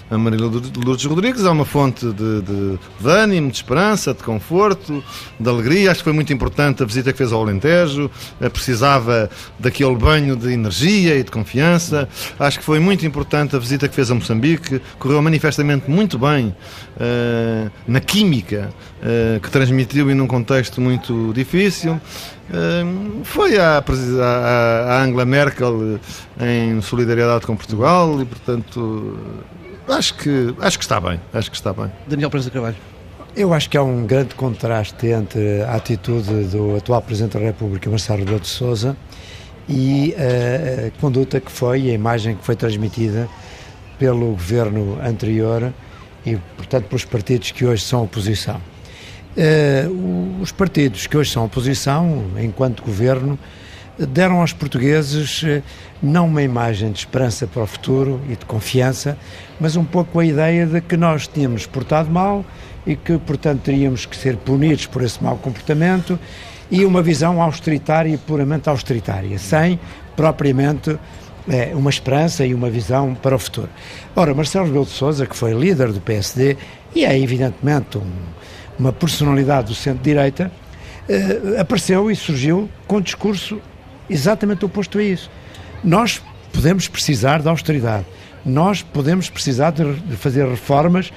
a 0.10 0.17
Maria 0.17 0.39
Lourdes 0.39 1.06
Rodrigues, 1.06 1.43
é 1.43 1.50
uma 1.50 1.65
fonte 1.65 2.06
de, 2.06 2.41
de, 2.41 2.80
de 3.00 3.10
ânimo, 3.10 3.50
de 3.50 3.58
esperança, 3.58 4.13
de 4.13 4.24
conforto, 4.24 5.04
de 5.39 5.50
alegria. 5.50 5.91
Acho 5.91 6.00
que 6.00 6.06
foi 6.06 6.13
muito 6.13 6.32
importante 6.32 6.82
a 6.82 6.86
visita 6.86 7.12
que 7.12 7.17
fez 7.17 7.32
ao 7.34 7.41
Alentejo, 7.41 8.10
precisava 8.54 9.30
daquele 9.60 9.96
banho 9.96 10.36
de 10.36 10.52
energia 10.52 11.15
e 11.15 11.24
de 11.24 11.32
confiança. 11.32 12.08
Acho 12.39 12.60
que 12.60 12.65
foi 12.65 12.80
muito 12.80 13.06
importante 13.06 13.56
a 13.56 13.60
visita 13.60 13.88
que 13.88 13.96
fez 13.96 14.10
a 14.10 14.15
Moçambique, 14.15 14.82
correu 14.98 15.22
manifestamente 15.22 15.89
muito 15.89 16.17
bem 16.17 16.48
uh, 16.48 17.72
na 17.88 18.00
química 18.00 18.70
uh, 19.02 19.39
que 19.41 19.50
transmitiu 19.50 20.10
e 20.10 20.13
num 20.13 20.28
contexto 20.28 20.80
muito 20.80 21.32
difícil. 21.34 22.00
Foi 23.26 23.58
a, 23.58 23.84
a, 23.84 24.93
a, 24.93 25.04
Angela 25.04 25.26
Merkel 25.26 26.00
em 26.39 26.80
solidariedade 26.82 27.46
com 27.46 27.58
Portugal 27.58 28.22
e, 28.22 28.26
portanto, 28.26 29.20
acho 29.88 30.13
que, 30.15 30.56
acho 30.60 30.78
que 30.78 30.84
está 30.84 31.00
bem. 31.00 31.19
Acho 31.34 31.50
que 31.50 31.58
está 31.58 31.73
bem. 31.73 31.91
Daniel 32.08 32.30
Prensa 32.30 32.50
Carvalho. 32.50 32.76
Eu 33.36 33.54
acho 33.54 33.69
que 33.69 33.78
há 33.78 33.84
um 33.84 34.06
grande 34.06 34.34
contraste 34.34 35.08
entre 35.08 35.62
a 35.62 35.76
atitude 35.76 36.45
do 36.45 36.76
atual 36.78 37.02
Presidente 37.02 37.34
da 37.34 37.39
República, 37.39 37.89
Marcelo 37.89 38.19
Rebelo 38.19 38.39
de 38.39 38.47
Sousa, 38.47 38.97
e 39.69 40.15
a, 40.15 40.88
a 40.88 40.92
conduta 41.00 41.40
que 41.40 41.52
foi, 41.52 41.90
a 41.90 41.94
imagem 41.94 42.35
que 42.35 42.44
foi 42.44 42.56
transmitida 42.56 43.29
pelo 44.00 44.31
governo 44.31 45.00
anterior 45.04 45.71
e, 46.25 46.35
portanto, 46.56 46.85
pelos 46.85 47.06
partidos 47.06 47.52
que 47.52 47.65
hoje 47.65 47.83
são 47.83 48.04
oposição. 48.04 48.60
Uh, 49.38 50.42
os 50.42 50.52
partidos 50.52 51.06
que 51.06 51.15
hoje 51.15 51.31
são 51.31 51.46
oposição, 51.46 52.25
enquanto 52.40 52.81
governo, 52.81 53.38
deram 53.98 54.41
aos 54.41 54.54
portugueses 54.54 55.43
uh, 55.43 55.63
não 56.02 56.27
uma 56.27 56.43
imagem 56.43 56.91
de 56.91 57.00
esperança 57.00 57.48
para 57.48 57.63
o 57.63 57.67
futuro 57.67 58.21
e 58.29 58.35
de 58.35 58.45
confiança, 58.45 59.17
mas 59.60 59.75
um 59.75 59.83
pouco 59.83 60.19
a 60.19 60.25
ideia 60.25 60.65
de 60.65 60.81
que 60.81 60.95
nós 60.95 61.27
tínhamos 61.27 61.65
portado 61.65 62.10
mal 62.10 62.45
e 62.85 62.95
que, 62.95 63.17
portanto, 63.17 63.62
teríamos 63.63 64.06
que 64.06 64.15
ser 64.15 64.37
punidos 64.37 64.85
por 64.85 65.02
esse 65.02 65.21
mau 65.23 65.37
comportamento 65.37 66.19
e 66.69 66.85
uma 66.85 67.02
visão 67.02 67.41
austeritária 67.41 68.17
puramente 68.17 68.69
austeritária, 68.69 69.37
sem 69.39 69.79
propriamente 70.15 70.98
é, 71.50 71.73
uma 71.73 71.89
esperança 71.89 72.45
e 72.45 72.54
uma 72.54 72.69
visão 72.69 73.15
para 73.15 73.35
o 73.35 73.39
futuro. 73.39 73.69
Ora, 74.15 74.33
Marcelo 74.33 74.65
Rebelo 74.65 74.85
de 74.85 74.91
Sousa, 74.91 75.25
que 75.25 75.35
foi 75.35 75.54
líder 75.54 75.91
do 75.91 76.02
PSD 76.02 76.58
e 76.93 77.06
é 77.06 77.17
evidentemente 77.17 77.98
um, 77.98 78.12
uma 78.77 78.91
personalidade 78.91 79.67
do 79.67 79.75
centro-direita, 79.75 80.52
eh, 81.10 81.60
apareceu 81.60 82.12
e 82.12 82.15
surgiu 82.15 82.69
com 82.85 82.98
um 82.98 83.02
discurso 83.02 83.62
exatamente 84.10 84.66
oposto 84.66 84.98
a 84.98 85.04
isso. 85.04 85.30
Nós 85.84 86.22
podemos 86.52 86.88
precisar 86.88 87.42
de 87.42 87.48
austeridade, 87.48 88.06
nós 88.46 88.82
podemos 88.82 89.30
precisar 89.30 89.72
de 89.72 90.16
fazer 90.16 90.48
reformas 90.48 91.12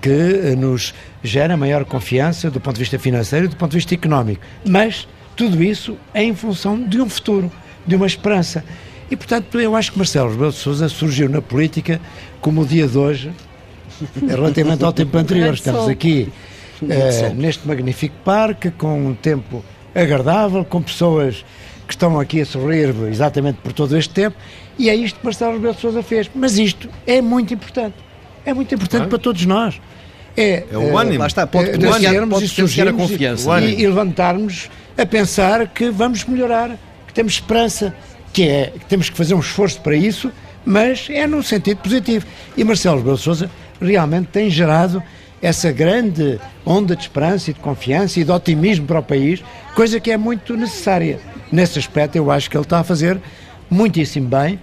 que 0.00 0.10
eh, 0.10 0.54
nos 0.56 0.94
gerem 1.22 1.56
maior 1.56 1.84
confiança 1.84 2.50
do 2.50 2.60
ponto 2.60 2.74
de 2.74 2.80
vista 2.80 2.98
financeiro 2.98 3.46
e 3.46 3.48
do 3.48 3.56
ponto 3.56 3.72
de 3.72 3.78
vista 3.78 3.94
económico, 3.94 4.40
mas 4.64 5.08
tudo 5.36 5.62
isso 5.62 5.96
é 6.14 6.22
em 6.22 6.34
função 6.34 6.80
de 6.80 7.00
um 7.00 7.08
futuro, 7.08 7.50
de 7.86 7.96
uma 7.96 8.06
esperança. 8.06 8.64
E, 9.10 9.16
portanto, 9.16 9.60
eu 9.60 9.74
acho 9.76 9.92
que 9.92 9.98
Marcelo 9.98 10.30
Rebelo 10.30 10.52
de 10.52 10.56
Sousa 10.56 10.88
surgiu 10.88 11.28
na 11.28 11.42
política 11.42 12.00
como 12.40 12.62
o 12.62 12.66
dia 12.66 12.86
de 12.86 12.96
hoje, 12.96 13.32
relativamente 14.26 14.84
ao 14.84 14.92
tempo 14.92 15.16
anterior. 15.18 15.52
Estamos 15.52 15.88
aqui 15.88 16.32
uh, 16.80 17.34
neste 17.34 17.66
magnífico 17.66 18.14
parque, 18.24 18.70
com 18.70 19.08
um 19.08 19.14
tempo 19.14 19.64
agradável, 19.94 20.64
com 20.64 20.80
pessoas 20.80 21.44
que 21.86 21.94
estão 21.94 22.18
aqui 22.18 22.40
a 22.40 22.46
sorrir 22.46 22.94
exatamente 23.10 23.58
por 23.62 23.72
todo 23.72 23.96
este 23.96 24.12
tempo, 24.12 24.36
e 24.78 24.88
é 24.88 24.94
isto 24.94 25.18
que 25.18 25.24
Marcelo 25.24 25.52
Rebelo 25.54 25.74
de 25.74 25.80
Sousa 25.80 26.02
fez. 26.02 26.30
Mas 26.34 26.58
isto 26.58 26.88
é 27.06 27.20
muito 27.20 27.52
importante. 27.52 27.94
É 28.44 28.52
muito 28.52 28.74
importante 28.74 29.08
para 29.08 29.18
todos 29.18 29.44
nós. 29.46 29.80
É, 30.36 30.64
é 30.70 30.76
o 30.76 30.96
ânimo. 30.96 31.18
Lá 31.18 31.26
está, 31.26 31.46
pode 31.46 31.70
é, 31.70 31.78
pode 31.78 32.04
e 32.04 32.06
a 32.88 32.92
confiança. 32.92 33.60
E, 33.60 33.82
e 33.82 33.86
levantarmos 33.86 34.70
a 34.96 35.06
pensar 35.06 35.66
que 35.68 35.90
vamos 35.90 36.24
melhorar, 36.24 36.78
que 37.06 37.12
temos 37.12 37.34
esperança, 37.34 37.94
que 38.32 38.48
é 38.48 38.72
que 38.78 38.86
temos 38.86 39.10
que 39.10 39.16
fazer 39.16 39.34
um 39.34 39.40
esforço 39.40 39.80
para 39.80 39.94
isso, 39.94 40.32
mas 40.64 41.06
é 41.10 41.26
no 41.26 41.42
sentido 41.42 41.78
positivo. 41.78 42.26
E 42.56 42.64
Marcelo 42.64 42.98
Rebelo 42.98 43.16
de 43.16 43.22
Sousa 43.22 43.50
realmente 43.80 44.28
tem 44.28 44.48
gerado 44.48 45.02
essa 45.42 45.72
grande 45.72 46.40
onda 46.64 46.94
de 46.94 47.02
esperança 47.02 47.50
e 47.50 47.54
de 47.54 47.60
confiança 47.60 48.20
e 48.20 48.24
de 48.24 48.30
otimismo 48.30 48.86
para 48.86 49.00
o 49.00 49.02
país, 49.02 49.42
coisa 49.74 49.98
que 49.98 50.10
é 50.10 50.16
muito 50.16 50.56
necessária. 50.56 51.18
Nesse 51.50 51.78
aspecto, 51.78 52.16
eu 52.16 52.30
acho 52.30 52.48
que 52.48 52.56
ele 52.56 52.64
está 52.64 52.78
a 52.78 52.84
fazer 52.84 53.20
muitíssimo 53.68 54.28
bem. 54.28 54.58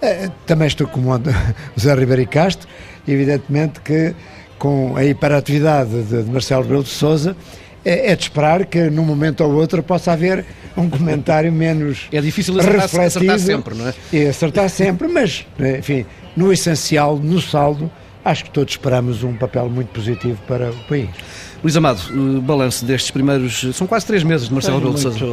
Eh, 0.00 0.30
também 0.46 0.66
estou 0.66 0.88
como 0.88 1.14
o 1.14 1.20
José 1.76 1.94
Ribeiro 1.94 2.26
Castro, 2.28 2.66
evidentemente 3.06 3.80
que 3.80 4.14
com 4.58 4.96
a 4.96 5.04
hiperatividade 5.04 6.02
de 6.04 6.22
Marcelo 6.30 6.62
Rebelo 6.62 6.82
de 6.82 6.88
Sousa, 6.88 7.36
é, 7.84 8.10
é 8.10 8.16
de 8.16 8.22
esperar 8.22 8.64
que 8.64 8.90
num 8.90 9.04
momento 9.04 9.44
ou 9.44 9.52
outro 9.52 9.82
possa 9.82 10.12
haver 10.12 10.44
um 10.76 10.88
comentário 10.90 11.52
menos 11.52 12.08
É 12.10 12.20
difícil 12.20 12.58
acertar, 12.58 13.04
acertar 13.04 13.38
sempre, 13.38 13.74
não 13.74 13.88
é? 13.88 13.94
E 14.12 14.26
acertar 14.26 14.68
sempre, 14.70 15.08
mas, 15.08 15.46
enfim, 15.78 16.04
no 16.36 16.52
essencial, 16.52 17.16
no 17.16 17.40
saldo, 17.40 17.90
acho 18.26 18.44
que 18.44 18.50
todos 18.50 18.74
esperamos 18.74 19.22
um 19.22 19.34
papel 19.36 19.68
muito 19.70 19.88
positivo 19.88 20.40
para 20.48 20.70
o 20.70 20.76
país. 20.88 21.08
Luís 21.62 21.76
Amado, 21.76 22.00
o 22.12 22.40
balanço 22.40 22.84
destes 22.84 23.10
primeiros, 23.10 23.74
são 23.74 23.86
quase 23.86 24.04
três 24.04 24.24
meses 24.24 24.48
de 24.48 24.54
Marcelo 24.54 24.78
Rebelo 24.78 24.94
de 24.94 25.00
Sousa. 25.00 25.24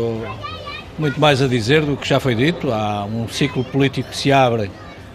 Muito 0.98 1.20
mais 1.20 1.42
a 1.42 1.48
dizer 1.48 1.82
do 1.82 1.98
que 1.98 2.08
já 2.08 2.20
foi 2.20 2.36
dito, 2.36 2.72
há 2.72 3.04
um 3.06 3.28
ciclo 3.28 3.64
político 3.64 4.10
que 4.10 4.18
se 4.18 4.32
abre 4.32 4.70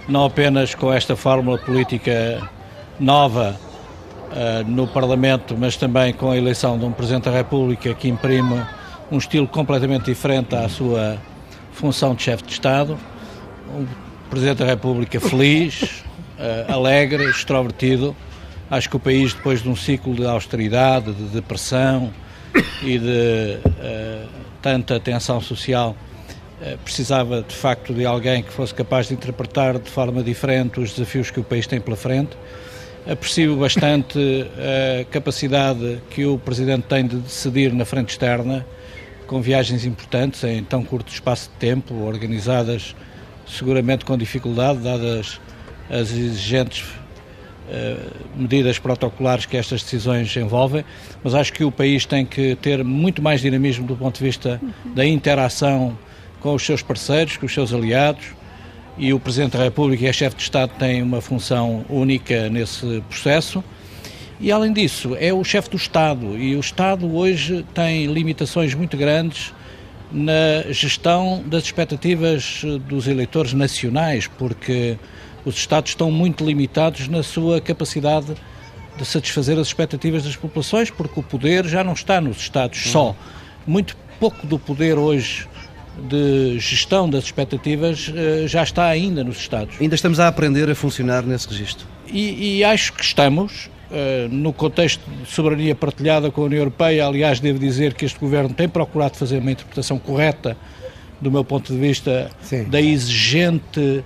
não 0.08 0.24
apenas 0.24 0.74
com 0.74 0.92
esta 0.92 1.14
fórmula 1.14 1.56
política 1.56 2.50
nova 2.98 3.56
uh, 4.32 4.68
no 4.68 4.88
Parlamento, 4.88 5.54
mas 5.56 5.76
também 5.76 6.12
com 6.12 6.30
a 6.32 6.36
eleição 6.36 6.76
de 6.76 6.84
um 6.84 6.90
Presidente 6.90 7.24
da 7.24 7.30
República 7.30 7.94
que 7.94 8.08
imprime 8.08 8.60
um 9.10 9.18
estilo 9.18 9.46
completamente 9.46 10.06
diferente 10.06 10.56
à 10.56 10.68
sua 10.68 11.16
função 11.72 12.14
de 12.14 12.22
chefe 12.22 12.42
de 12.42 12.52
Estado. 12.52 12.98
Um 13.72 13.86
Presidente 14.28 14.58
da 14.58 14.66
República 14.66 15.20
feliz, 15.20 16.02
alegre, 16.68 17.24
extrovertido. 17.24 18.14
Acho 18.70 18.90
que 18.90 18.96
o 18.96 19.00
país, 19.00 19.32
depois 19.32 19.62
de 19.62 19.68
um 19.68 19.76
ciclo 19.76 20.14
de 20.14 20.26
austeridade, 20.26 21.12
de 21.12 21.24
depressão 21.24 22.12
e 22.82 22.98
de 22.98 23.58
uh, 23.64 24.28
tanta 24.60 25.00
tensão 25.00 25.40
social, 25.40 25.96
precisava 26.82 27.40
de 27.42 27.54
facto 27.54 27.94
de 27.94 28.04
alguém 28.04 28.42
que 28.42 28.52
fosse 28.52 28.74
capaz 28.74 29.06
de 29.06 29.14
interpretar 29.14 29.78
de 29.78 29.88
forma 29.88 30.24
diferente 30.24 30.80
os 30.80 30.92
desafios 30.92 31.30
que 31.30 31.38
o 31.38 31.44
país 31.44 31.68
tem 31.68 31.80
pela 31.80 31.96
frente 31.96 32.36
Aprecio 33.10 33.56
bastante 33.56 34.18
a 34.20 35.04
capacidade 35.06 35.98
que 36.10 36.26
o 36.26 36.36
Presidente 36.36 36.82
tem 36.82 37.06
de 37.06 37.16
decidir 37.16 37.72
na 37.72 37.86
frente 37.86 38.10
externa, 38.10 38.66
com 39.26 39.40
viagens 39.40 39.86
importantes 39.86 40.44
em 40.44 40.62
tão 40.62 40.84
curto 40.84 41.10
espaço 41.10 41.48
de 41.48 41.56
tempo, 41.56 41.94
organizadas 42.04 42.94
seguramente 43.46 44.04
com 44.04 44.14
dificuldade, 44.14 44.80
dadas 44.80 45.40
as 45.90 46.10
exigentes 46.12 46.82
uh, 46.82 48.10
medidas 48.36 48.78
protocolares 48.78 49.46
que 49.46 49.56
estas 49.56 49.82
decisões 49.82 50.34
envolvem, 50.36 50.84
mas 51.22 51.34
acho 51.34 51.52
que 51.52 51.64
o 51.64 51.70
país 51.70 52.04
tem 52.04 52.24
que 52.24 52.56
ter 52.56 52.84
muito 52.84 53.22
mais 53.22 53.40
dinamismo 53.40 53.86
do 53.86 53.96
ponto 53.96 54.18
de 54.18 54.24
vista 54.24 54.60
da 54.94 55.04
interação 55.04 55.96
com 56.40 56.54
os 56.54 56.64
seus 56.64 56.82
parceiros, 56.82 57.36
com 57.36 57.46
os 57.46 57.52
seus 57.52 57.72
aliados, 57.72 58.24
e 58.96 59.12
o 59.12 59.20
Presidente 59.20 59.56
da 59.56 59.64
República 59.64 60.04
e 60.04 60.08
a 60.08 60.12
chefe 60.12 60.36
de 60.36 60.42
Estado 60.42 60.72
têm 60.78 61.02
uma 61.02 61.20
função 61.20 61.84
única 61.88 62.48
nesse 62.48 63.02
processo. 63.08 63.62
E 64.40 64.50
além 64.52 64.72
disso, 64.72 65.16
é 65.18 65.32
o 65.32 65.42
chefe 65.44 65.70
do 65.70 65.76
Estado 65.76 66.38
e 66.38 66.56
o 66.56 66.60
Estado 66.60 67.12
hoje 67.12 67.64
tem 67.74 68.06
limitações 68.06 68.74
muito 68.74 68.96
grandes 68.96 69.52
na 70.10 70.70
gestão 70.70 71.42
das 71.46 71.64
expectativas 71.64 72.62
dos 72.88 73.06
eleitores 73.06 73.52
nacionais, 73.52 74.26
porque 74.26 74.96
os 75.44 75.56
Estados 75.56 75.90
estão 75.90 76.10
muito 76.10 76.44
limitados 76.44 77.08
na 77.08 77.22
sua 77.22 77.60
capacidade 77.60 78.34
de 78.96 79.04
satisfazer 79.04 79.58
as 79.58 79.68
expectativas 79.68 80.24
das 80.24 80.36
populações, 80.36 80.90
porque 80.90 81.20
o 81.20 81.22
poder 81.22 81.66
já 81.66 81.84
não 81.84 81.92
está 81.92 82.20
nos 82.20 82.38
Estados 82.38 82.90
só. 82.90 83.14
Muito 83.66 83.96
pouco 84.18 84.46
do 84.46 84.58
poder 84.58 84.98
hoje 84.98 85.46
de 86.08 86.58
gestão 86.58 87.08
das 87.08 87.24
expectativas 87.24 88.12
eh, 88.14 88.46
já 88.46 88.62
está 88.62 88.86
ainda 88.86 89.24
nos 89.24 89.38
Estados. 89.38 89.76
Ainda 89.80 89.94
estamos 89.94 90.20
a 90.20 90.28
aprender 90.28 90.70
a 90.70 90.74
funcionar 90.74 91.22
nesse 91.24 91.48
registro. 91.48 91.86
E, 92.06 92.58
e 92.58 92.64
acho 92.64 92.92
que 92.92 93.02
estamos, 93.02 93.68
eh, 93.90 94.28
no 94.30 94.52
contexto 94.52 95.00
de 95.10 95.28
soberania 95.30 95.74
partilhada 95.74 96.30
com 96.30 96.42
a 96.42 96.44
União 96.44 96.60
Europeia, 96.60 97.06
aliás, 97.06 97.40
devo 97.40 97.58
dizer 97.58 97.94
que 97.94 98.04
este 98.04 98.18
governo 98.18 98.50
tem 98.54 98.68
procurado 98.68 99.16
fazer 99.16 99.38
uma 99.38 99.50
interpretação 99.50 99.98
correta, 99.98 100.56
do 101.20 101.32
meu 101.32 101.44
ponto 101.44 101.72
de 101.72 101.78
vista, 101.78 102.30
Sim. 102.42 102.64
da 102.64 102.80
exigente 102.80 104.04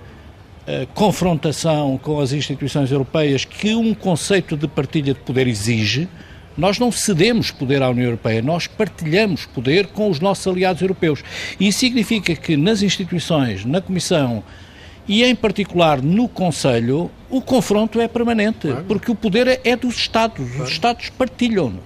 confrontação 0.93 1.99
com 2.01 2.19
as 2.19 2.31
instituições 2.31 2.91
europeias 2.91 3.43
que 3.43 3.75
um 3.75 3.93
conceito 3.93 4.55
de 4.55 4.67
partilha 4.67 5.13
de 5.13 5.19
poder 5.19 5.47
exige. 5.47 6.07
Nós 6.55 6.79
não 6.79 6.91
cedemos 6.91 7.51
poder 7.51 7.81
à 7.81 7.89
União 7.89 8.05
Europeia, 8.05 8.41
nós 8.41 8.67
partilhamos 8.67 9.45
poder 9.45 9.87
com 9.87 10.09
os 10.09 10.19
nossos 10.19 10.45
aliados 10.47 10.81
europeus. 10.81 11.23
E 11.59 11.67
isso 11.67 11.79
significa 11.79 12.35
que 12.35 12.55
nas 12.55 12.81
instituições, 12.81 13.65
na 13.65 13.81
Comissão 13.81 14.43
e, 15.07 15.23
em 15.23 15.35
particular, 15.35 16.01
no 16.01 16.27
Conselho, 16.29 17.11
o 17.29 17.41
confronto 17.41 17.99
é 17.99 18.07
permanente, 18.07 18.67
claro. 18.67 18.85
porque 18.87 19.11
o 19.11 19.15
poder 19.15 19.59
é 19.63 19.75
dos 19.75 19.95
Estados, 19.95 20.47
claro. 20.47 20.63
os 20.63 20.69
Estados 20.69 21.09
partilham-no. 21.09 21.79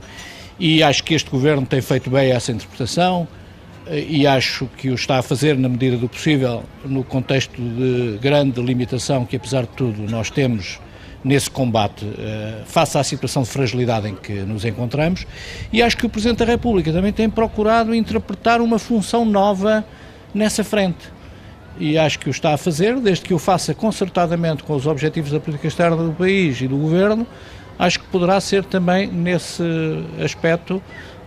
E 0.59 0.83
acho 0.83 1.03
que 1.03 1.13
este 1.13 1.29
Governo 1.29 1.65
tem 1.65 1.81
feito 1.81 2.09
bem 2.09 2.31
essa 2.31 2.51
interpretação 2.51 3.27
eh, 3.27 3.46
e 3.91 4.27
acho 4.27 4.67
que 4.77 4.89
o 4.89 4.95
está 4.95 5.19
a 5.19 5.21
fazer 5.21 5.57
na 5.57 5.69
medida 5.69 5.97
do 5.97 6.09
possível, 6.09 6.63
no 6.85 7.03
contexto 7.03 7.61
de 7.61 8.17
grande 8.21 8.61
limitação 8.61 9.25
que, 9.25 9.35
apesar 9.35 9.61
de 9.61 9.69
tudo, 9.69 10.09
nós 10.09 10.29
temos 10.29 10.79
nesse 11.23 11.49
combate 11.49 12.05
uh, 12.05 12.65
face 12.65 12.97
à 12.97 13.03
situação 13.03 13.43
de 13.43 13.49
fragilidade 13.49 14.07
em 14.07 14.15
que 14.15 14.33
nos 14.33 14.63
encontramos 14.63 15.25
e 15.73 15.81
acho 15.81 15.97
que 15.97 16.05
o 16.05 16.09
Presidente 16.09 16.39
da 16.39 16.45
República 16.45 16.91
também 16.91 17.11
tem 17.11 17.29
procurado 17.29 17.93
interpretar 17.93 18.61
uma 18.61 18.79
função 18.79 19.25
nova 19.25 19.85
nessa 20.33 20.63
frente. 20.63 21.11
E 21.79 21.97
acho 21.97 22.17
que 22.19 22.27
o 22.27 22.31
está 22.31 22.53
a 22.53 22.57
fazer, 22.57 22.99
desde 22.99 23.23
que 23.23 23.33
o 23.33 23.39
faça 23.39 23.73
concertadamente 23.73 24.63
com 24.63 24.73
os 24.73 24.87
objetivos 24.87 25.31
da 25.31 25.39
política 25.39 25.67
externa 25.67 25.97
do 25.97 26.11
país 26.11 26.59
e 26.59 26.67
do 26.67 26.77
Governo, 26.77 27.27
acho 27.77 27.99
que 27.99 28.07
poderá 28.07 28.39
ser 28.39 28.63
também, 28.63 29.07
nesse 29.07 29.63
aspecto, 30.23 30.81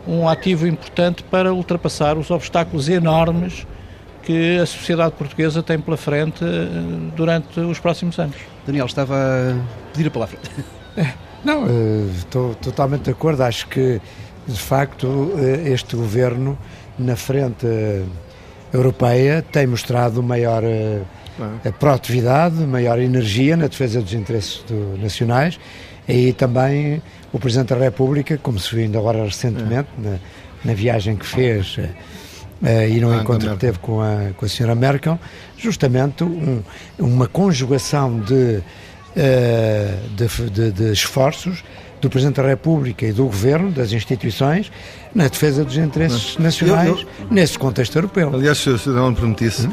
um 0.07 0.29
ativo 0.29 0.67
importante 0.67 1.23
para 1.23 1.53
ultrapassar 1.53 2.17
os 2.17 2.31
obstáculos 2.31 2.89
enormes 2.89 3.67
que 4.23 4.59
a 4.59 4.67
sociedade 4.67 5.15
portuguesa 5.15 5.63
tem 5.63 5.79
pela 5.79 5.97
frente 5.97 6.45
eh, 6.45 7.11
durante 7.17 7.59
os 7.61 7.79
próximos 7.79 8.19
anos. 8.19 8.37
Daniel, 8.67 8.87
estava 8.87 9.15
a 9.17 9.93
pedir 9.93 10.09
a 10.09 10.11
palavra. 10.11 10.39
É, 10.97 11.07
não, 11.45 11.67
eh, 11.67 12.11
estou 12.17 12.55
totalmente 12.57 13.03
de 13.03 13.11
acordo. 13.11 13.43
Acho 13.43 13.67
que, 13.69 14.01
de 14.47 14.59
facto, 14.59 15.33
eh, 15.39 15.71
este 15.71 15.97
governo, 15.97 16.59
na 16.99 17.17
frente 17.17 17.67
europeia, 18.73 19.43
tem 19.51 19.67
mostrado 19.67 20.23
maior 20.23 20.63
proatividade, 21.79 22.57
maior 22.57 22.99
energia 22.99 23.57
na 23.57 23.69
defesa 23.69 24.03
dos 24.03 24.13
interesses 24.13 24.63
do, 24.69 24.99
nacionais 25.01 25.59
e 26.07 26.33
também 26.33 27.01
o 27.33 27.39
Presidente 27.39 27.75
da 27.75 27.77
República, 27.77 28.39
como 28.39 28.59
se 28.59 28.75
viu 28.75 28.85
ainda 28.85 28.99
agora 28.99 29.25
recentemente, 29.25 29.89
é. 29.99 30.11
na, 30.11 30.19
na, 30.65 30.75
viagem 30.75 31.17
que 31.17 31.27
fez 31.27 31.79
e 32.89 33.01
no 33.01 33.15
encontro 33.15 33.51
que 33.51 33.57
teve 33.57 33.79
com 33.79 34.01
a, 34.01 34.33
com 34.37 34.45
a 34.45 34.49
senhora 34.49 34.75
Merkel, 34.75 35.19
justamente 35.57 36.25
um, 36.25 36.63
uma 36.99 37.27
conjugação 37.27 38.21
de, 38.21 38.61
de, 40.15 40.51
de, 40.51 40.73
de 40.73 40.93
esforços 40.93 41.65
do 42.01 42.09
Presidente 42.09 42.37
da 42.37 42.49
República 42.49 43.07
e 43.07 43.13
do 43.13 43.25
Governo, 43.25 43.71
das 43.71 43.93
instituições, 43.93 44.71
na 45.15 45.29
defesa 45.29 45.65
dos 45.65 45.77
interesses 45.77 46.37
nacionais 46.39 46.89
eu, 46.89 46.99
eu, 46.99 47.07
nesse 47.31 47.59
contexto 47.59 47.97
europeu. 47.97 48.31
Aliás, 48.33 48.59
se 48.59 48.71
me 48.71 49.15
permitisse, 49.15 49.67
hum? 49.67 49.73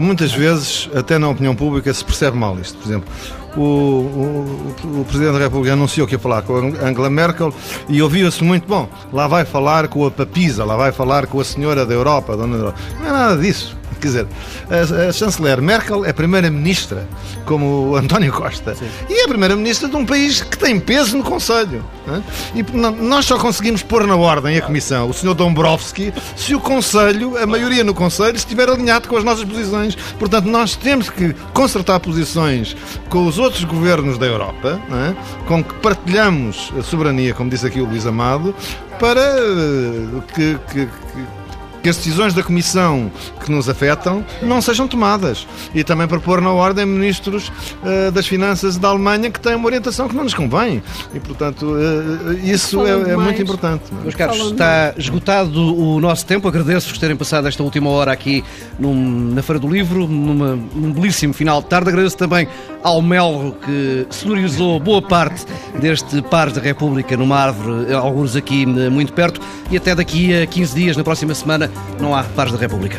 Muitas 0.00 0.32
vezes, 0.32 0.88
até 0.94 1.18
na 1.18 1.28
opinião 1.28 1.54
pública, 1.54 1.92
se 1.92 2.04
percebe 2.04 2.36
mal 2.36 2.58
isto. 2.58 2.78
Por 2.78 2.86
exemplo, 2.86 3.08
o, 3.56 3.60
o, 3.60 5.00
o, 5.00 5.04
Presidente 5.04 5.34
da 5.34 5.38
República 5.38 5.72
anunciou 5.72 6.06
que 6.06 6.14
ia 6.14 6.18
falar 6.18 6.42
com 6.42 6.56
a 6.56 6.88
Angela 6.88 7.10
Merkel 7.10 7.54
e 7.88 8.02
ouvia-se 8.02 8.42
muito 8.42 8.66
bom. 8.66 8.88
Lá 9.12 9.26
vai 9.26 9.44
falar 9.44 9.88
com 9.88 10.06
a 10.06 10.10
papisa, 10.10 10.64
lá 10.64 10.76
vai 10.76 10.92
falar 10.92 11.26
com 11.26 11.40
a 11.40 11.44
senhora 11.44 11.86
da 11.86 11.94
Europa, 11.94 12.36
dona 12.36 12.56
da 12.56 12.62
Europa. 12.64 12.78
Não 13.00 13.06
é 13.06 13.12
nada 13.12 13.40
disso. 13.40 13.76
Quer 14.04 14.08
dizer, 14.08 14.26
a, 14.68 15.08
a 15.08 15.12
chanceler 15.12 15.62
Merkel 15.62 16.04
é 16.04 16.12
primeira-ministra, 16.12 17.08
como 17.46 17.92
o 17.92 17.96
António 17.96 18.30
Costa, 18.34 18.74
Sim. 18.74 18.84
e 19.08 19.24
é 19.24 19.26
primeira-ministra 19.26 19.88
de 19.88 19.96
um 19.96 20.04
país 20.04 20.42
que 20.42 20.58
tem 20.58 20.78
peso 20.78 21.16
no 21.16 21.24
Conselho. 21.24 21.82
É? 22.06 22.58
E 22.58 22.62
nós 22.76 23.24
só 23.24 23.38
conseguimos 23.38 23.82
pôr 23.82 24.06
na 24.06 24.14
ordem 24.14 24.58
a 24.58 24.60
Comissão, 24.60 25.08
o 25.08 25.14
Sr. 25.14 25.32
Dombrovski, 25.32 26.12
se 26.36 26.54
o 26.54 26.60
Conselho, 26.60 27.38
a 27.38 27.46
maioria 27.46 27.82
no 27.82 27.94
Conselho, 27.94 28.36
estiver 28.36 28.68
alinhado 28.68 29.08
com 29.08 29.16
as 29.16 29.24
nossas 29.24 29.44
posições. 29.44 29.94
Portanto, 30.18 30.44
nós 30.50 30.76
temos 30.76 31.08
que 31.08 31.32
consertar 31.54 31.98
posições 31.98 32.76
com 33.08 33.26
os 33.26 33.38
outros 33.38 33.64
governos 33.64 34.18
da 34.18 34.26
Europa, 34.26 34.78
é? 34.92 35.46
com 35.46 35.64
que 35.64 35.72
partilhamos 35.76 36.70
a 36.78 36.82
soberania, 36.82 37.32
como 37.32 37.48
disse 37.48 37.66
aqui 37.66 37.80
o 37.80 37.86
Luís 37.86 38.06
Amado, 38.06 38.54
para 39.00 39.20
eh, 39.20 40.22
que, 40.34 40.58
que, 40.70 40.86
que 40.86 41.43
que 41.84 41.90
as 41.90 41.98
decisões 41.98 42.32
da 42.32 42.42
Comissão 42.42 43.12
que 43.44 43.52
nos 43.52 43.68
afetam 43.68 44.24
não 44.40 44.62
sejam 44.62 44.88
tomadas. 44.88 45.46
E 45.74 45.84
também 45.84 46.08
para 46.08 46.18
pôr 46.18 46.40
na 46.40 46.50
ordem 46.50 46.86
ministros 46.86 47.48
uh, 47.48 48.10
das 48.10 48.26
Finanças 48.26 48.78
da 48.78 48.88
Alemanha 48.88 49.30
que 49.30 49.38
têm 49.38 49.54
uma 49.54 49.66
orientação 49.66 50.08
que 50.08 50.16
não 50.16 50.24
nos 50.24 50.32
convém. 50.32 50.82
E, 51.12 51.20
portanto, 51.20 51.66
uh, 51.66 52.32
isso 52.42 52.86
é, 52.86 53.12
é, 53.12 53.16
muito 53.18 53.42
importante. 53.42 53.82
É? 53.92 54.02
Meus 54.02 54.14
caros, 54.14 54.38
está 54.50 54.94
esgotado 54.96 55.76
o 55.76 56.00
nosso 56.00 56.24
tempo. 56.24 56.48
Agradeço-vos 56.48 56.96
terem 56.96 57.16
passado 57.16 57.46
esta 57.48 57.62
última 57.62 57.90
hora 57.90 58.10
aqui 58.10 58.42
num, 58.78 59.34
na 59.34 59.42
Feira 59.42 59.60
do 59.60 59.68
Livro, 59.68 60.08
numa, 60.08 60.56
num 60.56 60.90
belíssimo 60.90 61.34
final 61.34 61.60
de 61.60 61.68
tarde. 61.68 61.90
Agradeço 61.90 62.16
também 62.16 62.48
ao 62.82 63.02
Melro 63.02 63.58
que 63.62 64.06
sonorizou 64.08 64.80
boa 64.80 65.02
parte 65.02 65.44
deste 65.78 66.22
Pares 66.22 66.54
da 66.54 66.62
República 66.62 67.14
numa 67.14 67.36
árvore, 67.36 67.92
alguns 67.92 68.36
aqui 68.36 68.64
muito 68.64 69.12
perto. 69.12 69.38
E 69.70 69.76
até 69.76 69.94
daqui 69.94 70.34
a 70.34 70.46
15 70.46 70.74
dias, 70.74 70.96
na 70.96 71.04
próxima 71.04 71.34
semana, 71.34 71.70
não 72.00 72.14
há 72.14 72.22
Pares 72.22 72.52
da 72.52 72.58
República. 72.58 72.98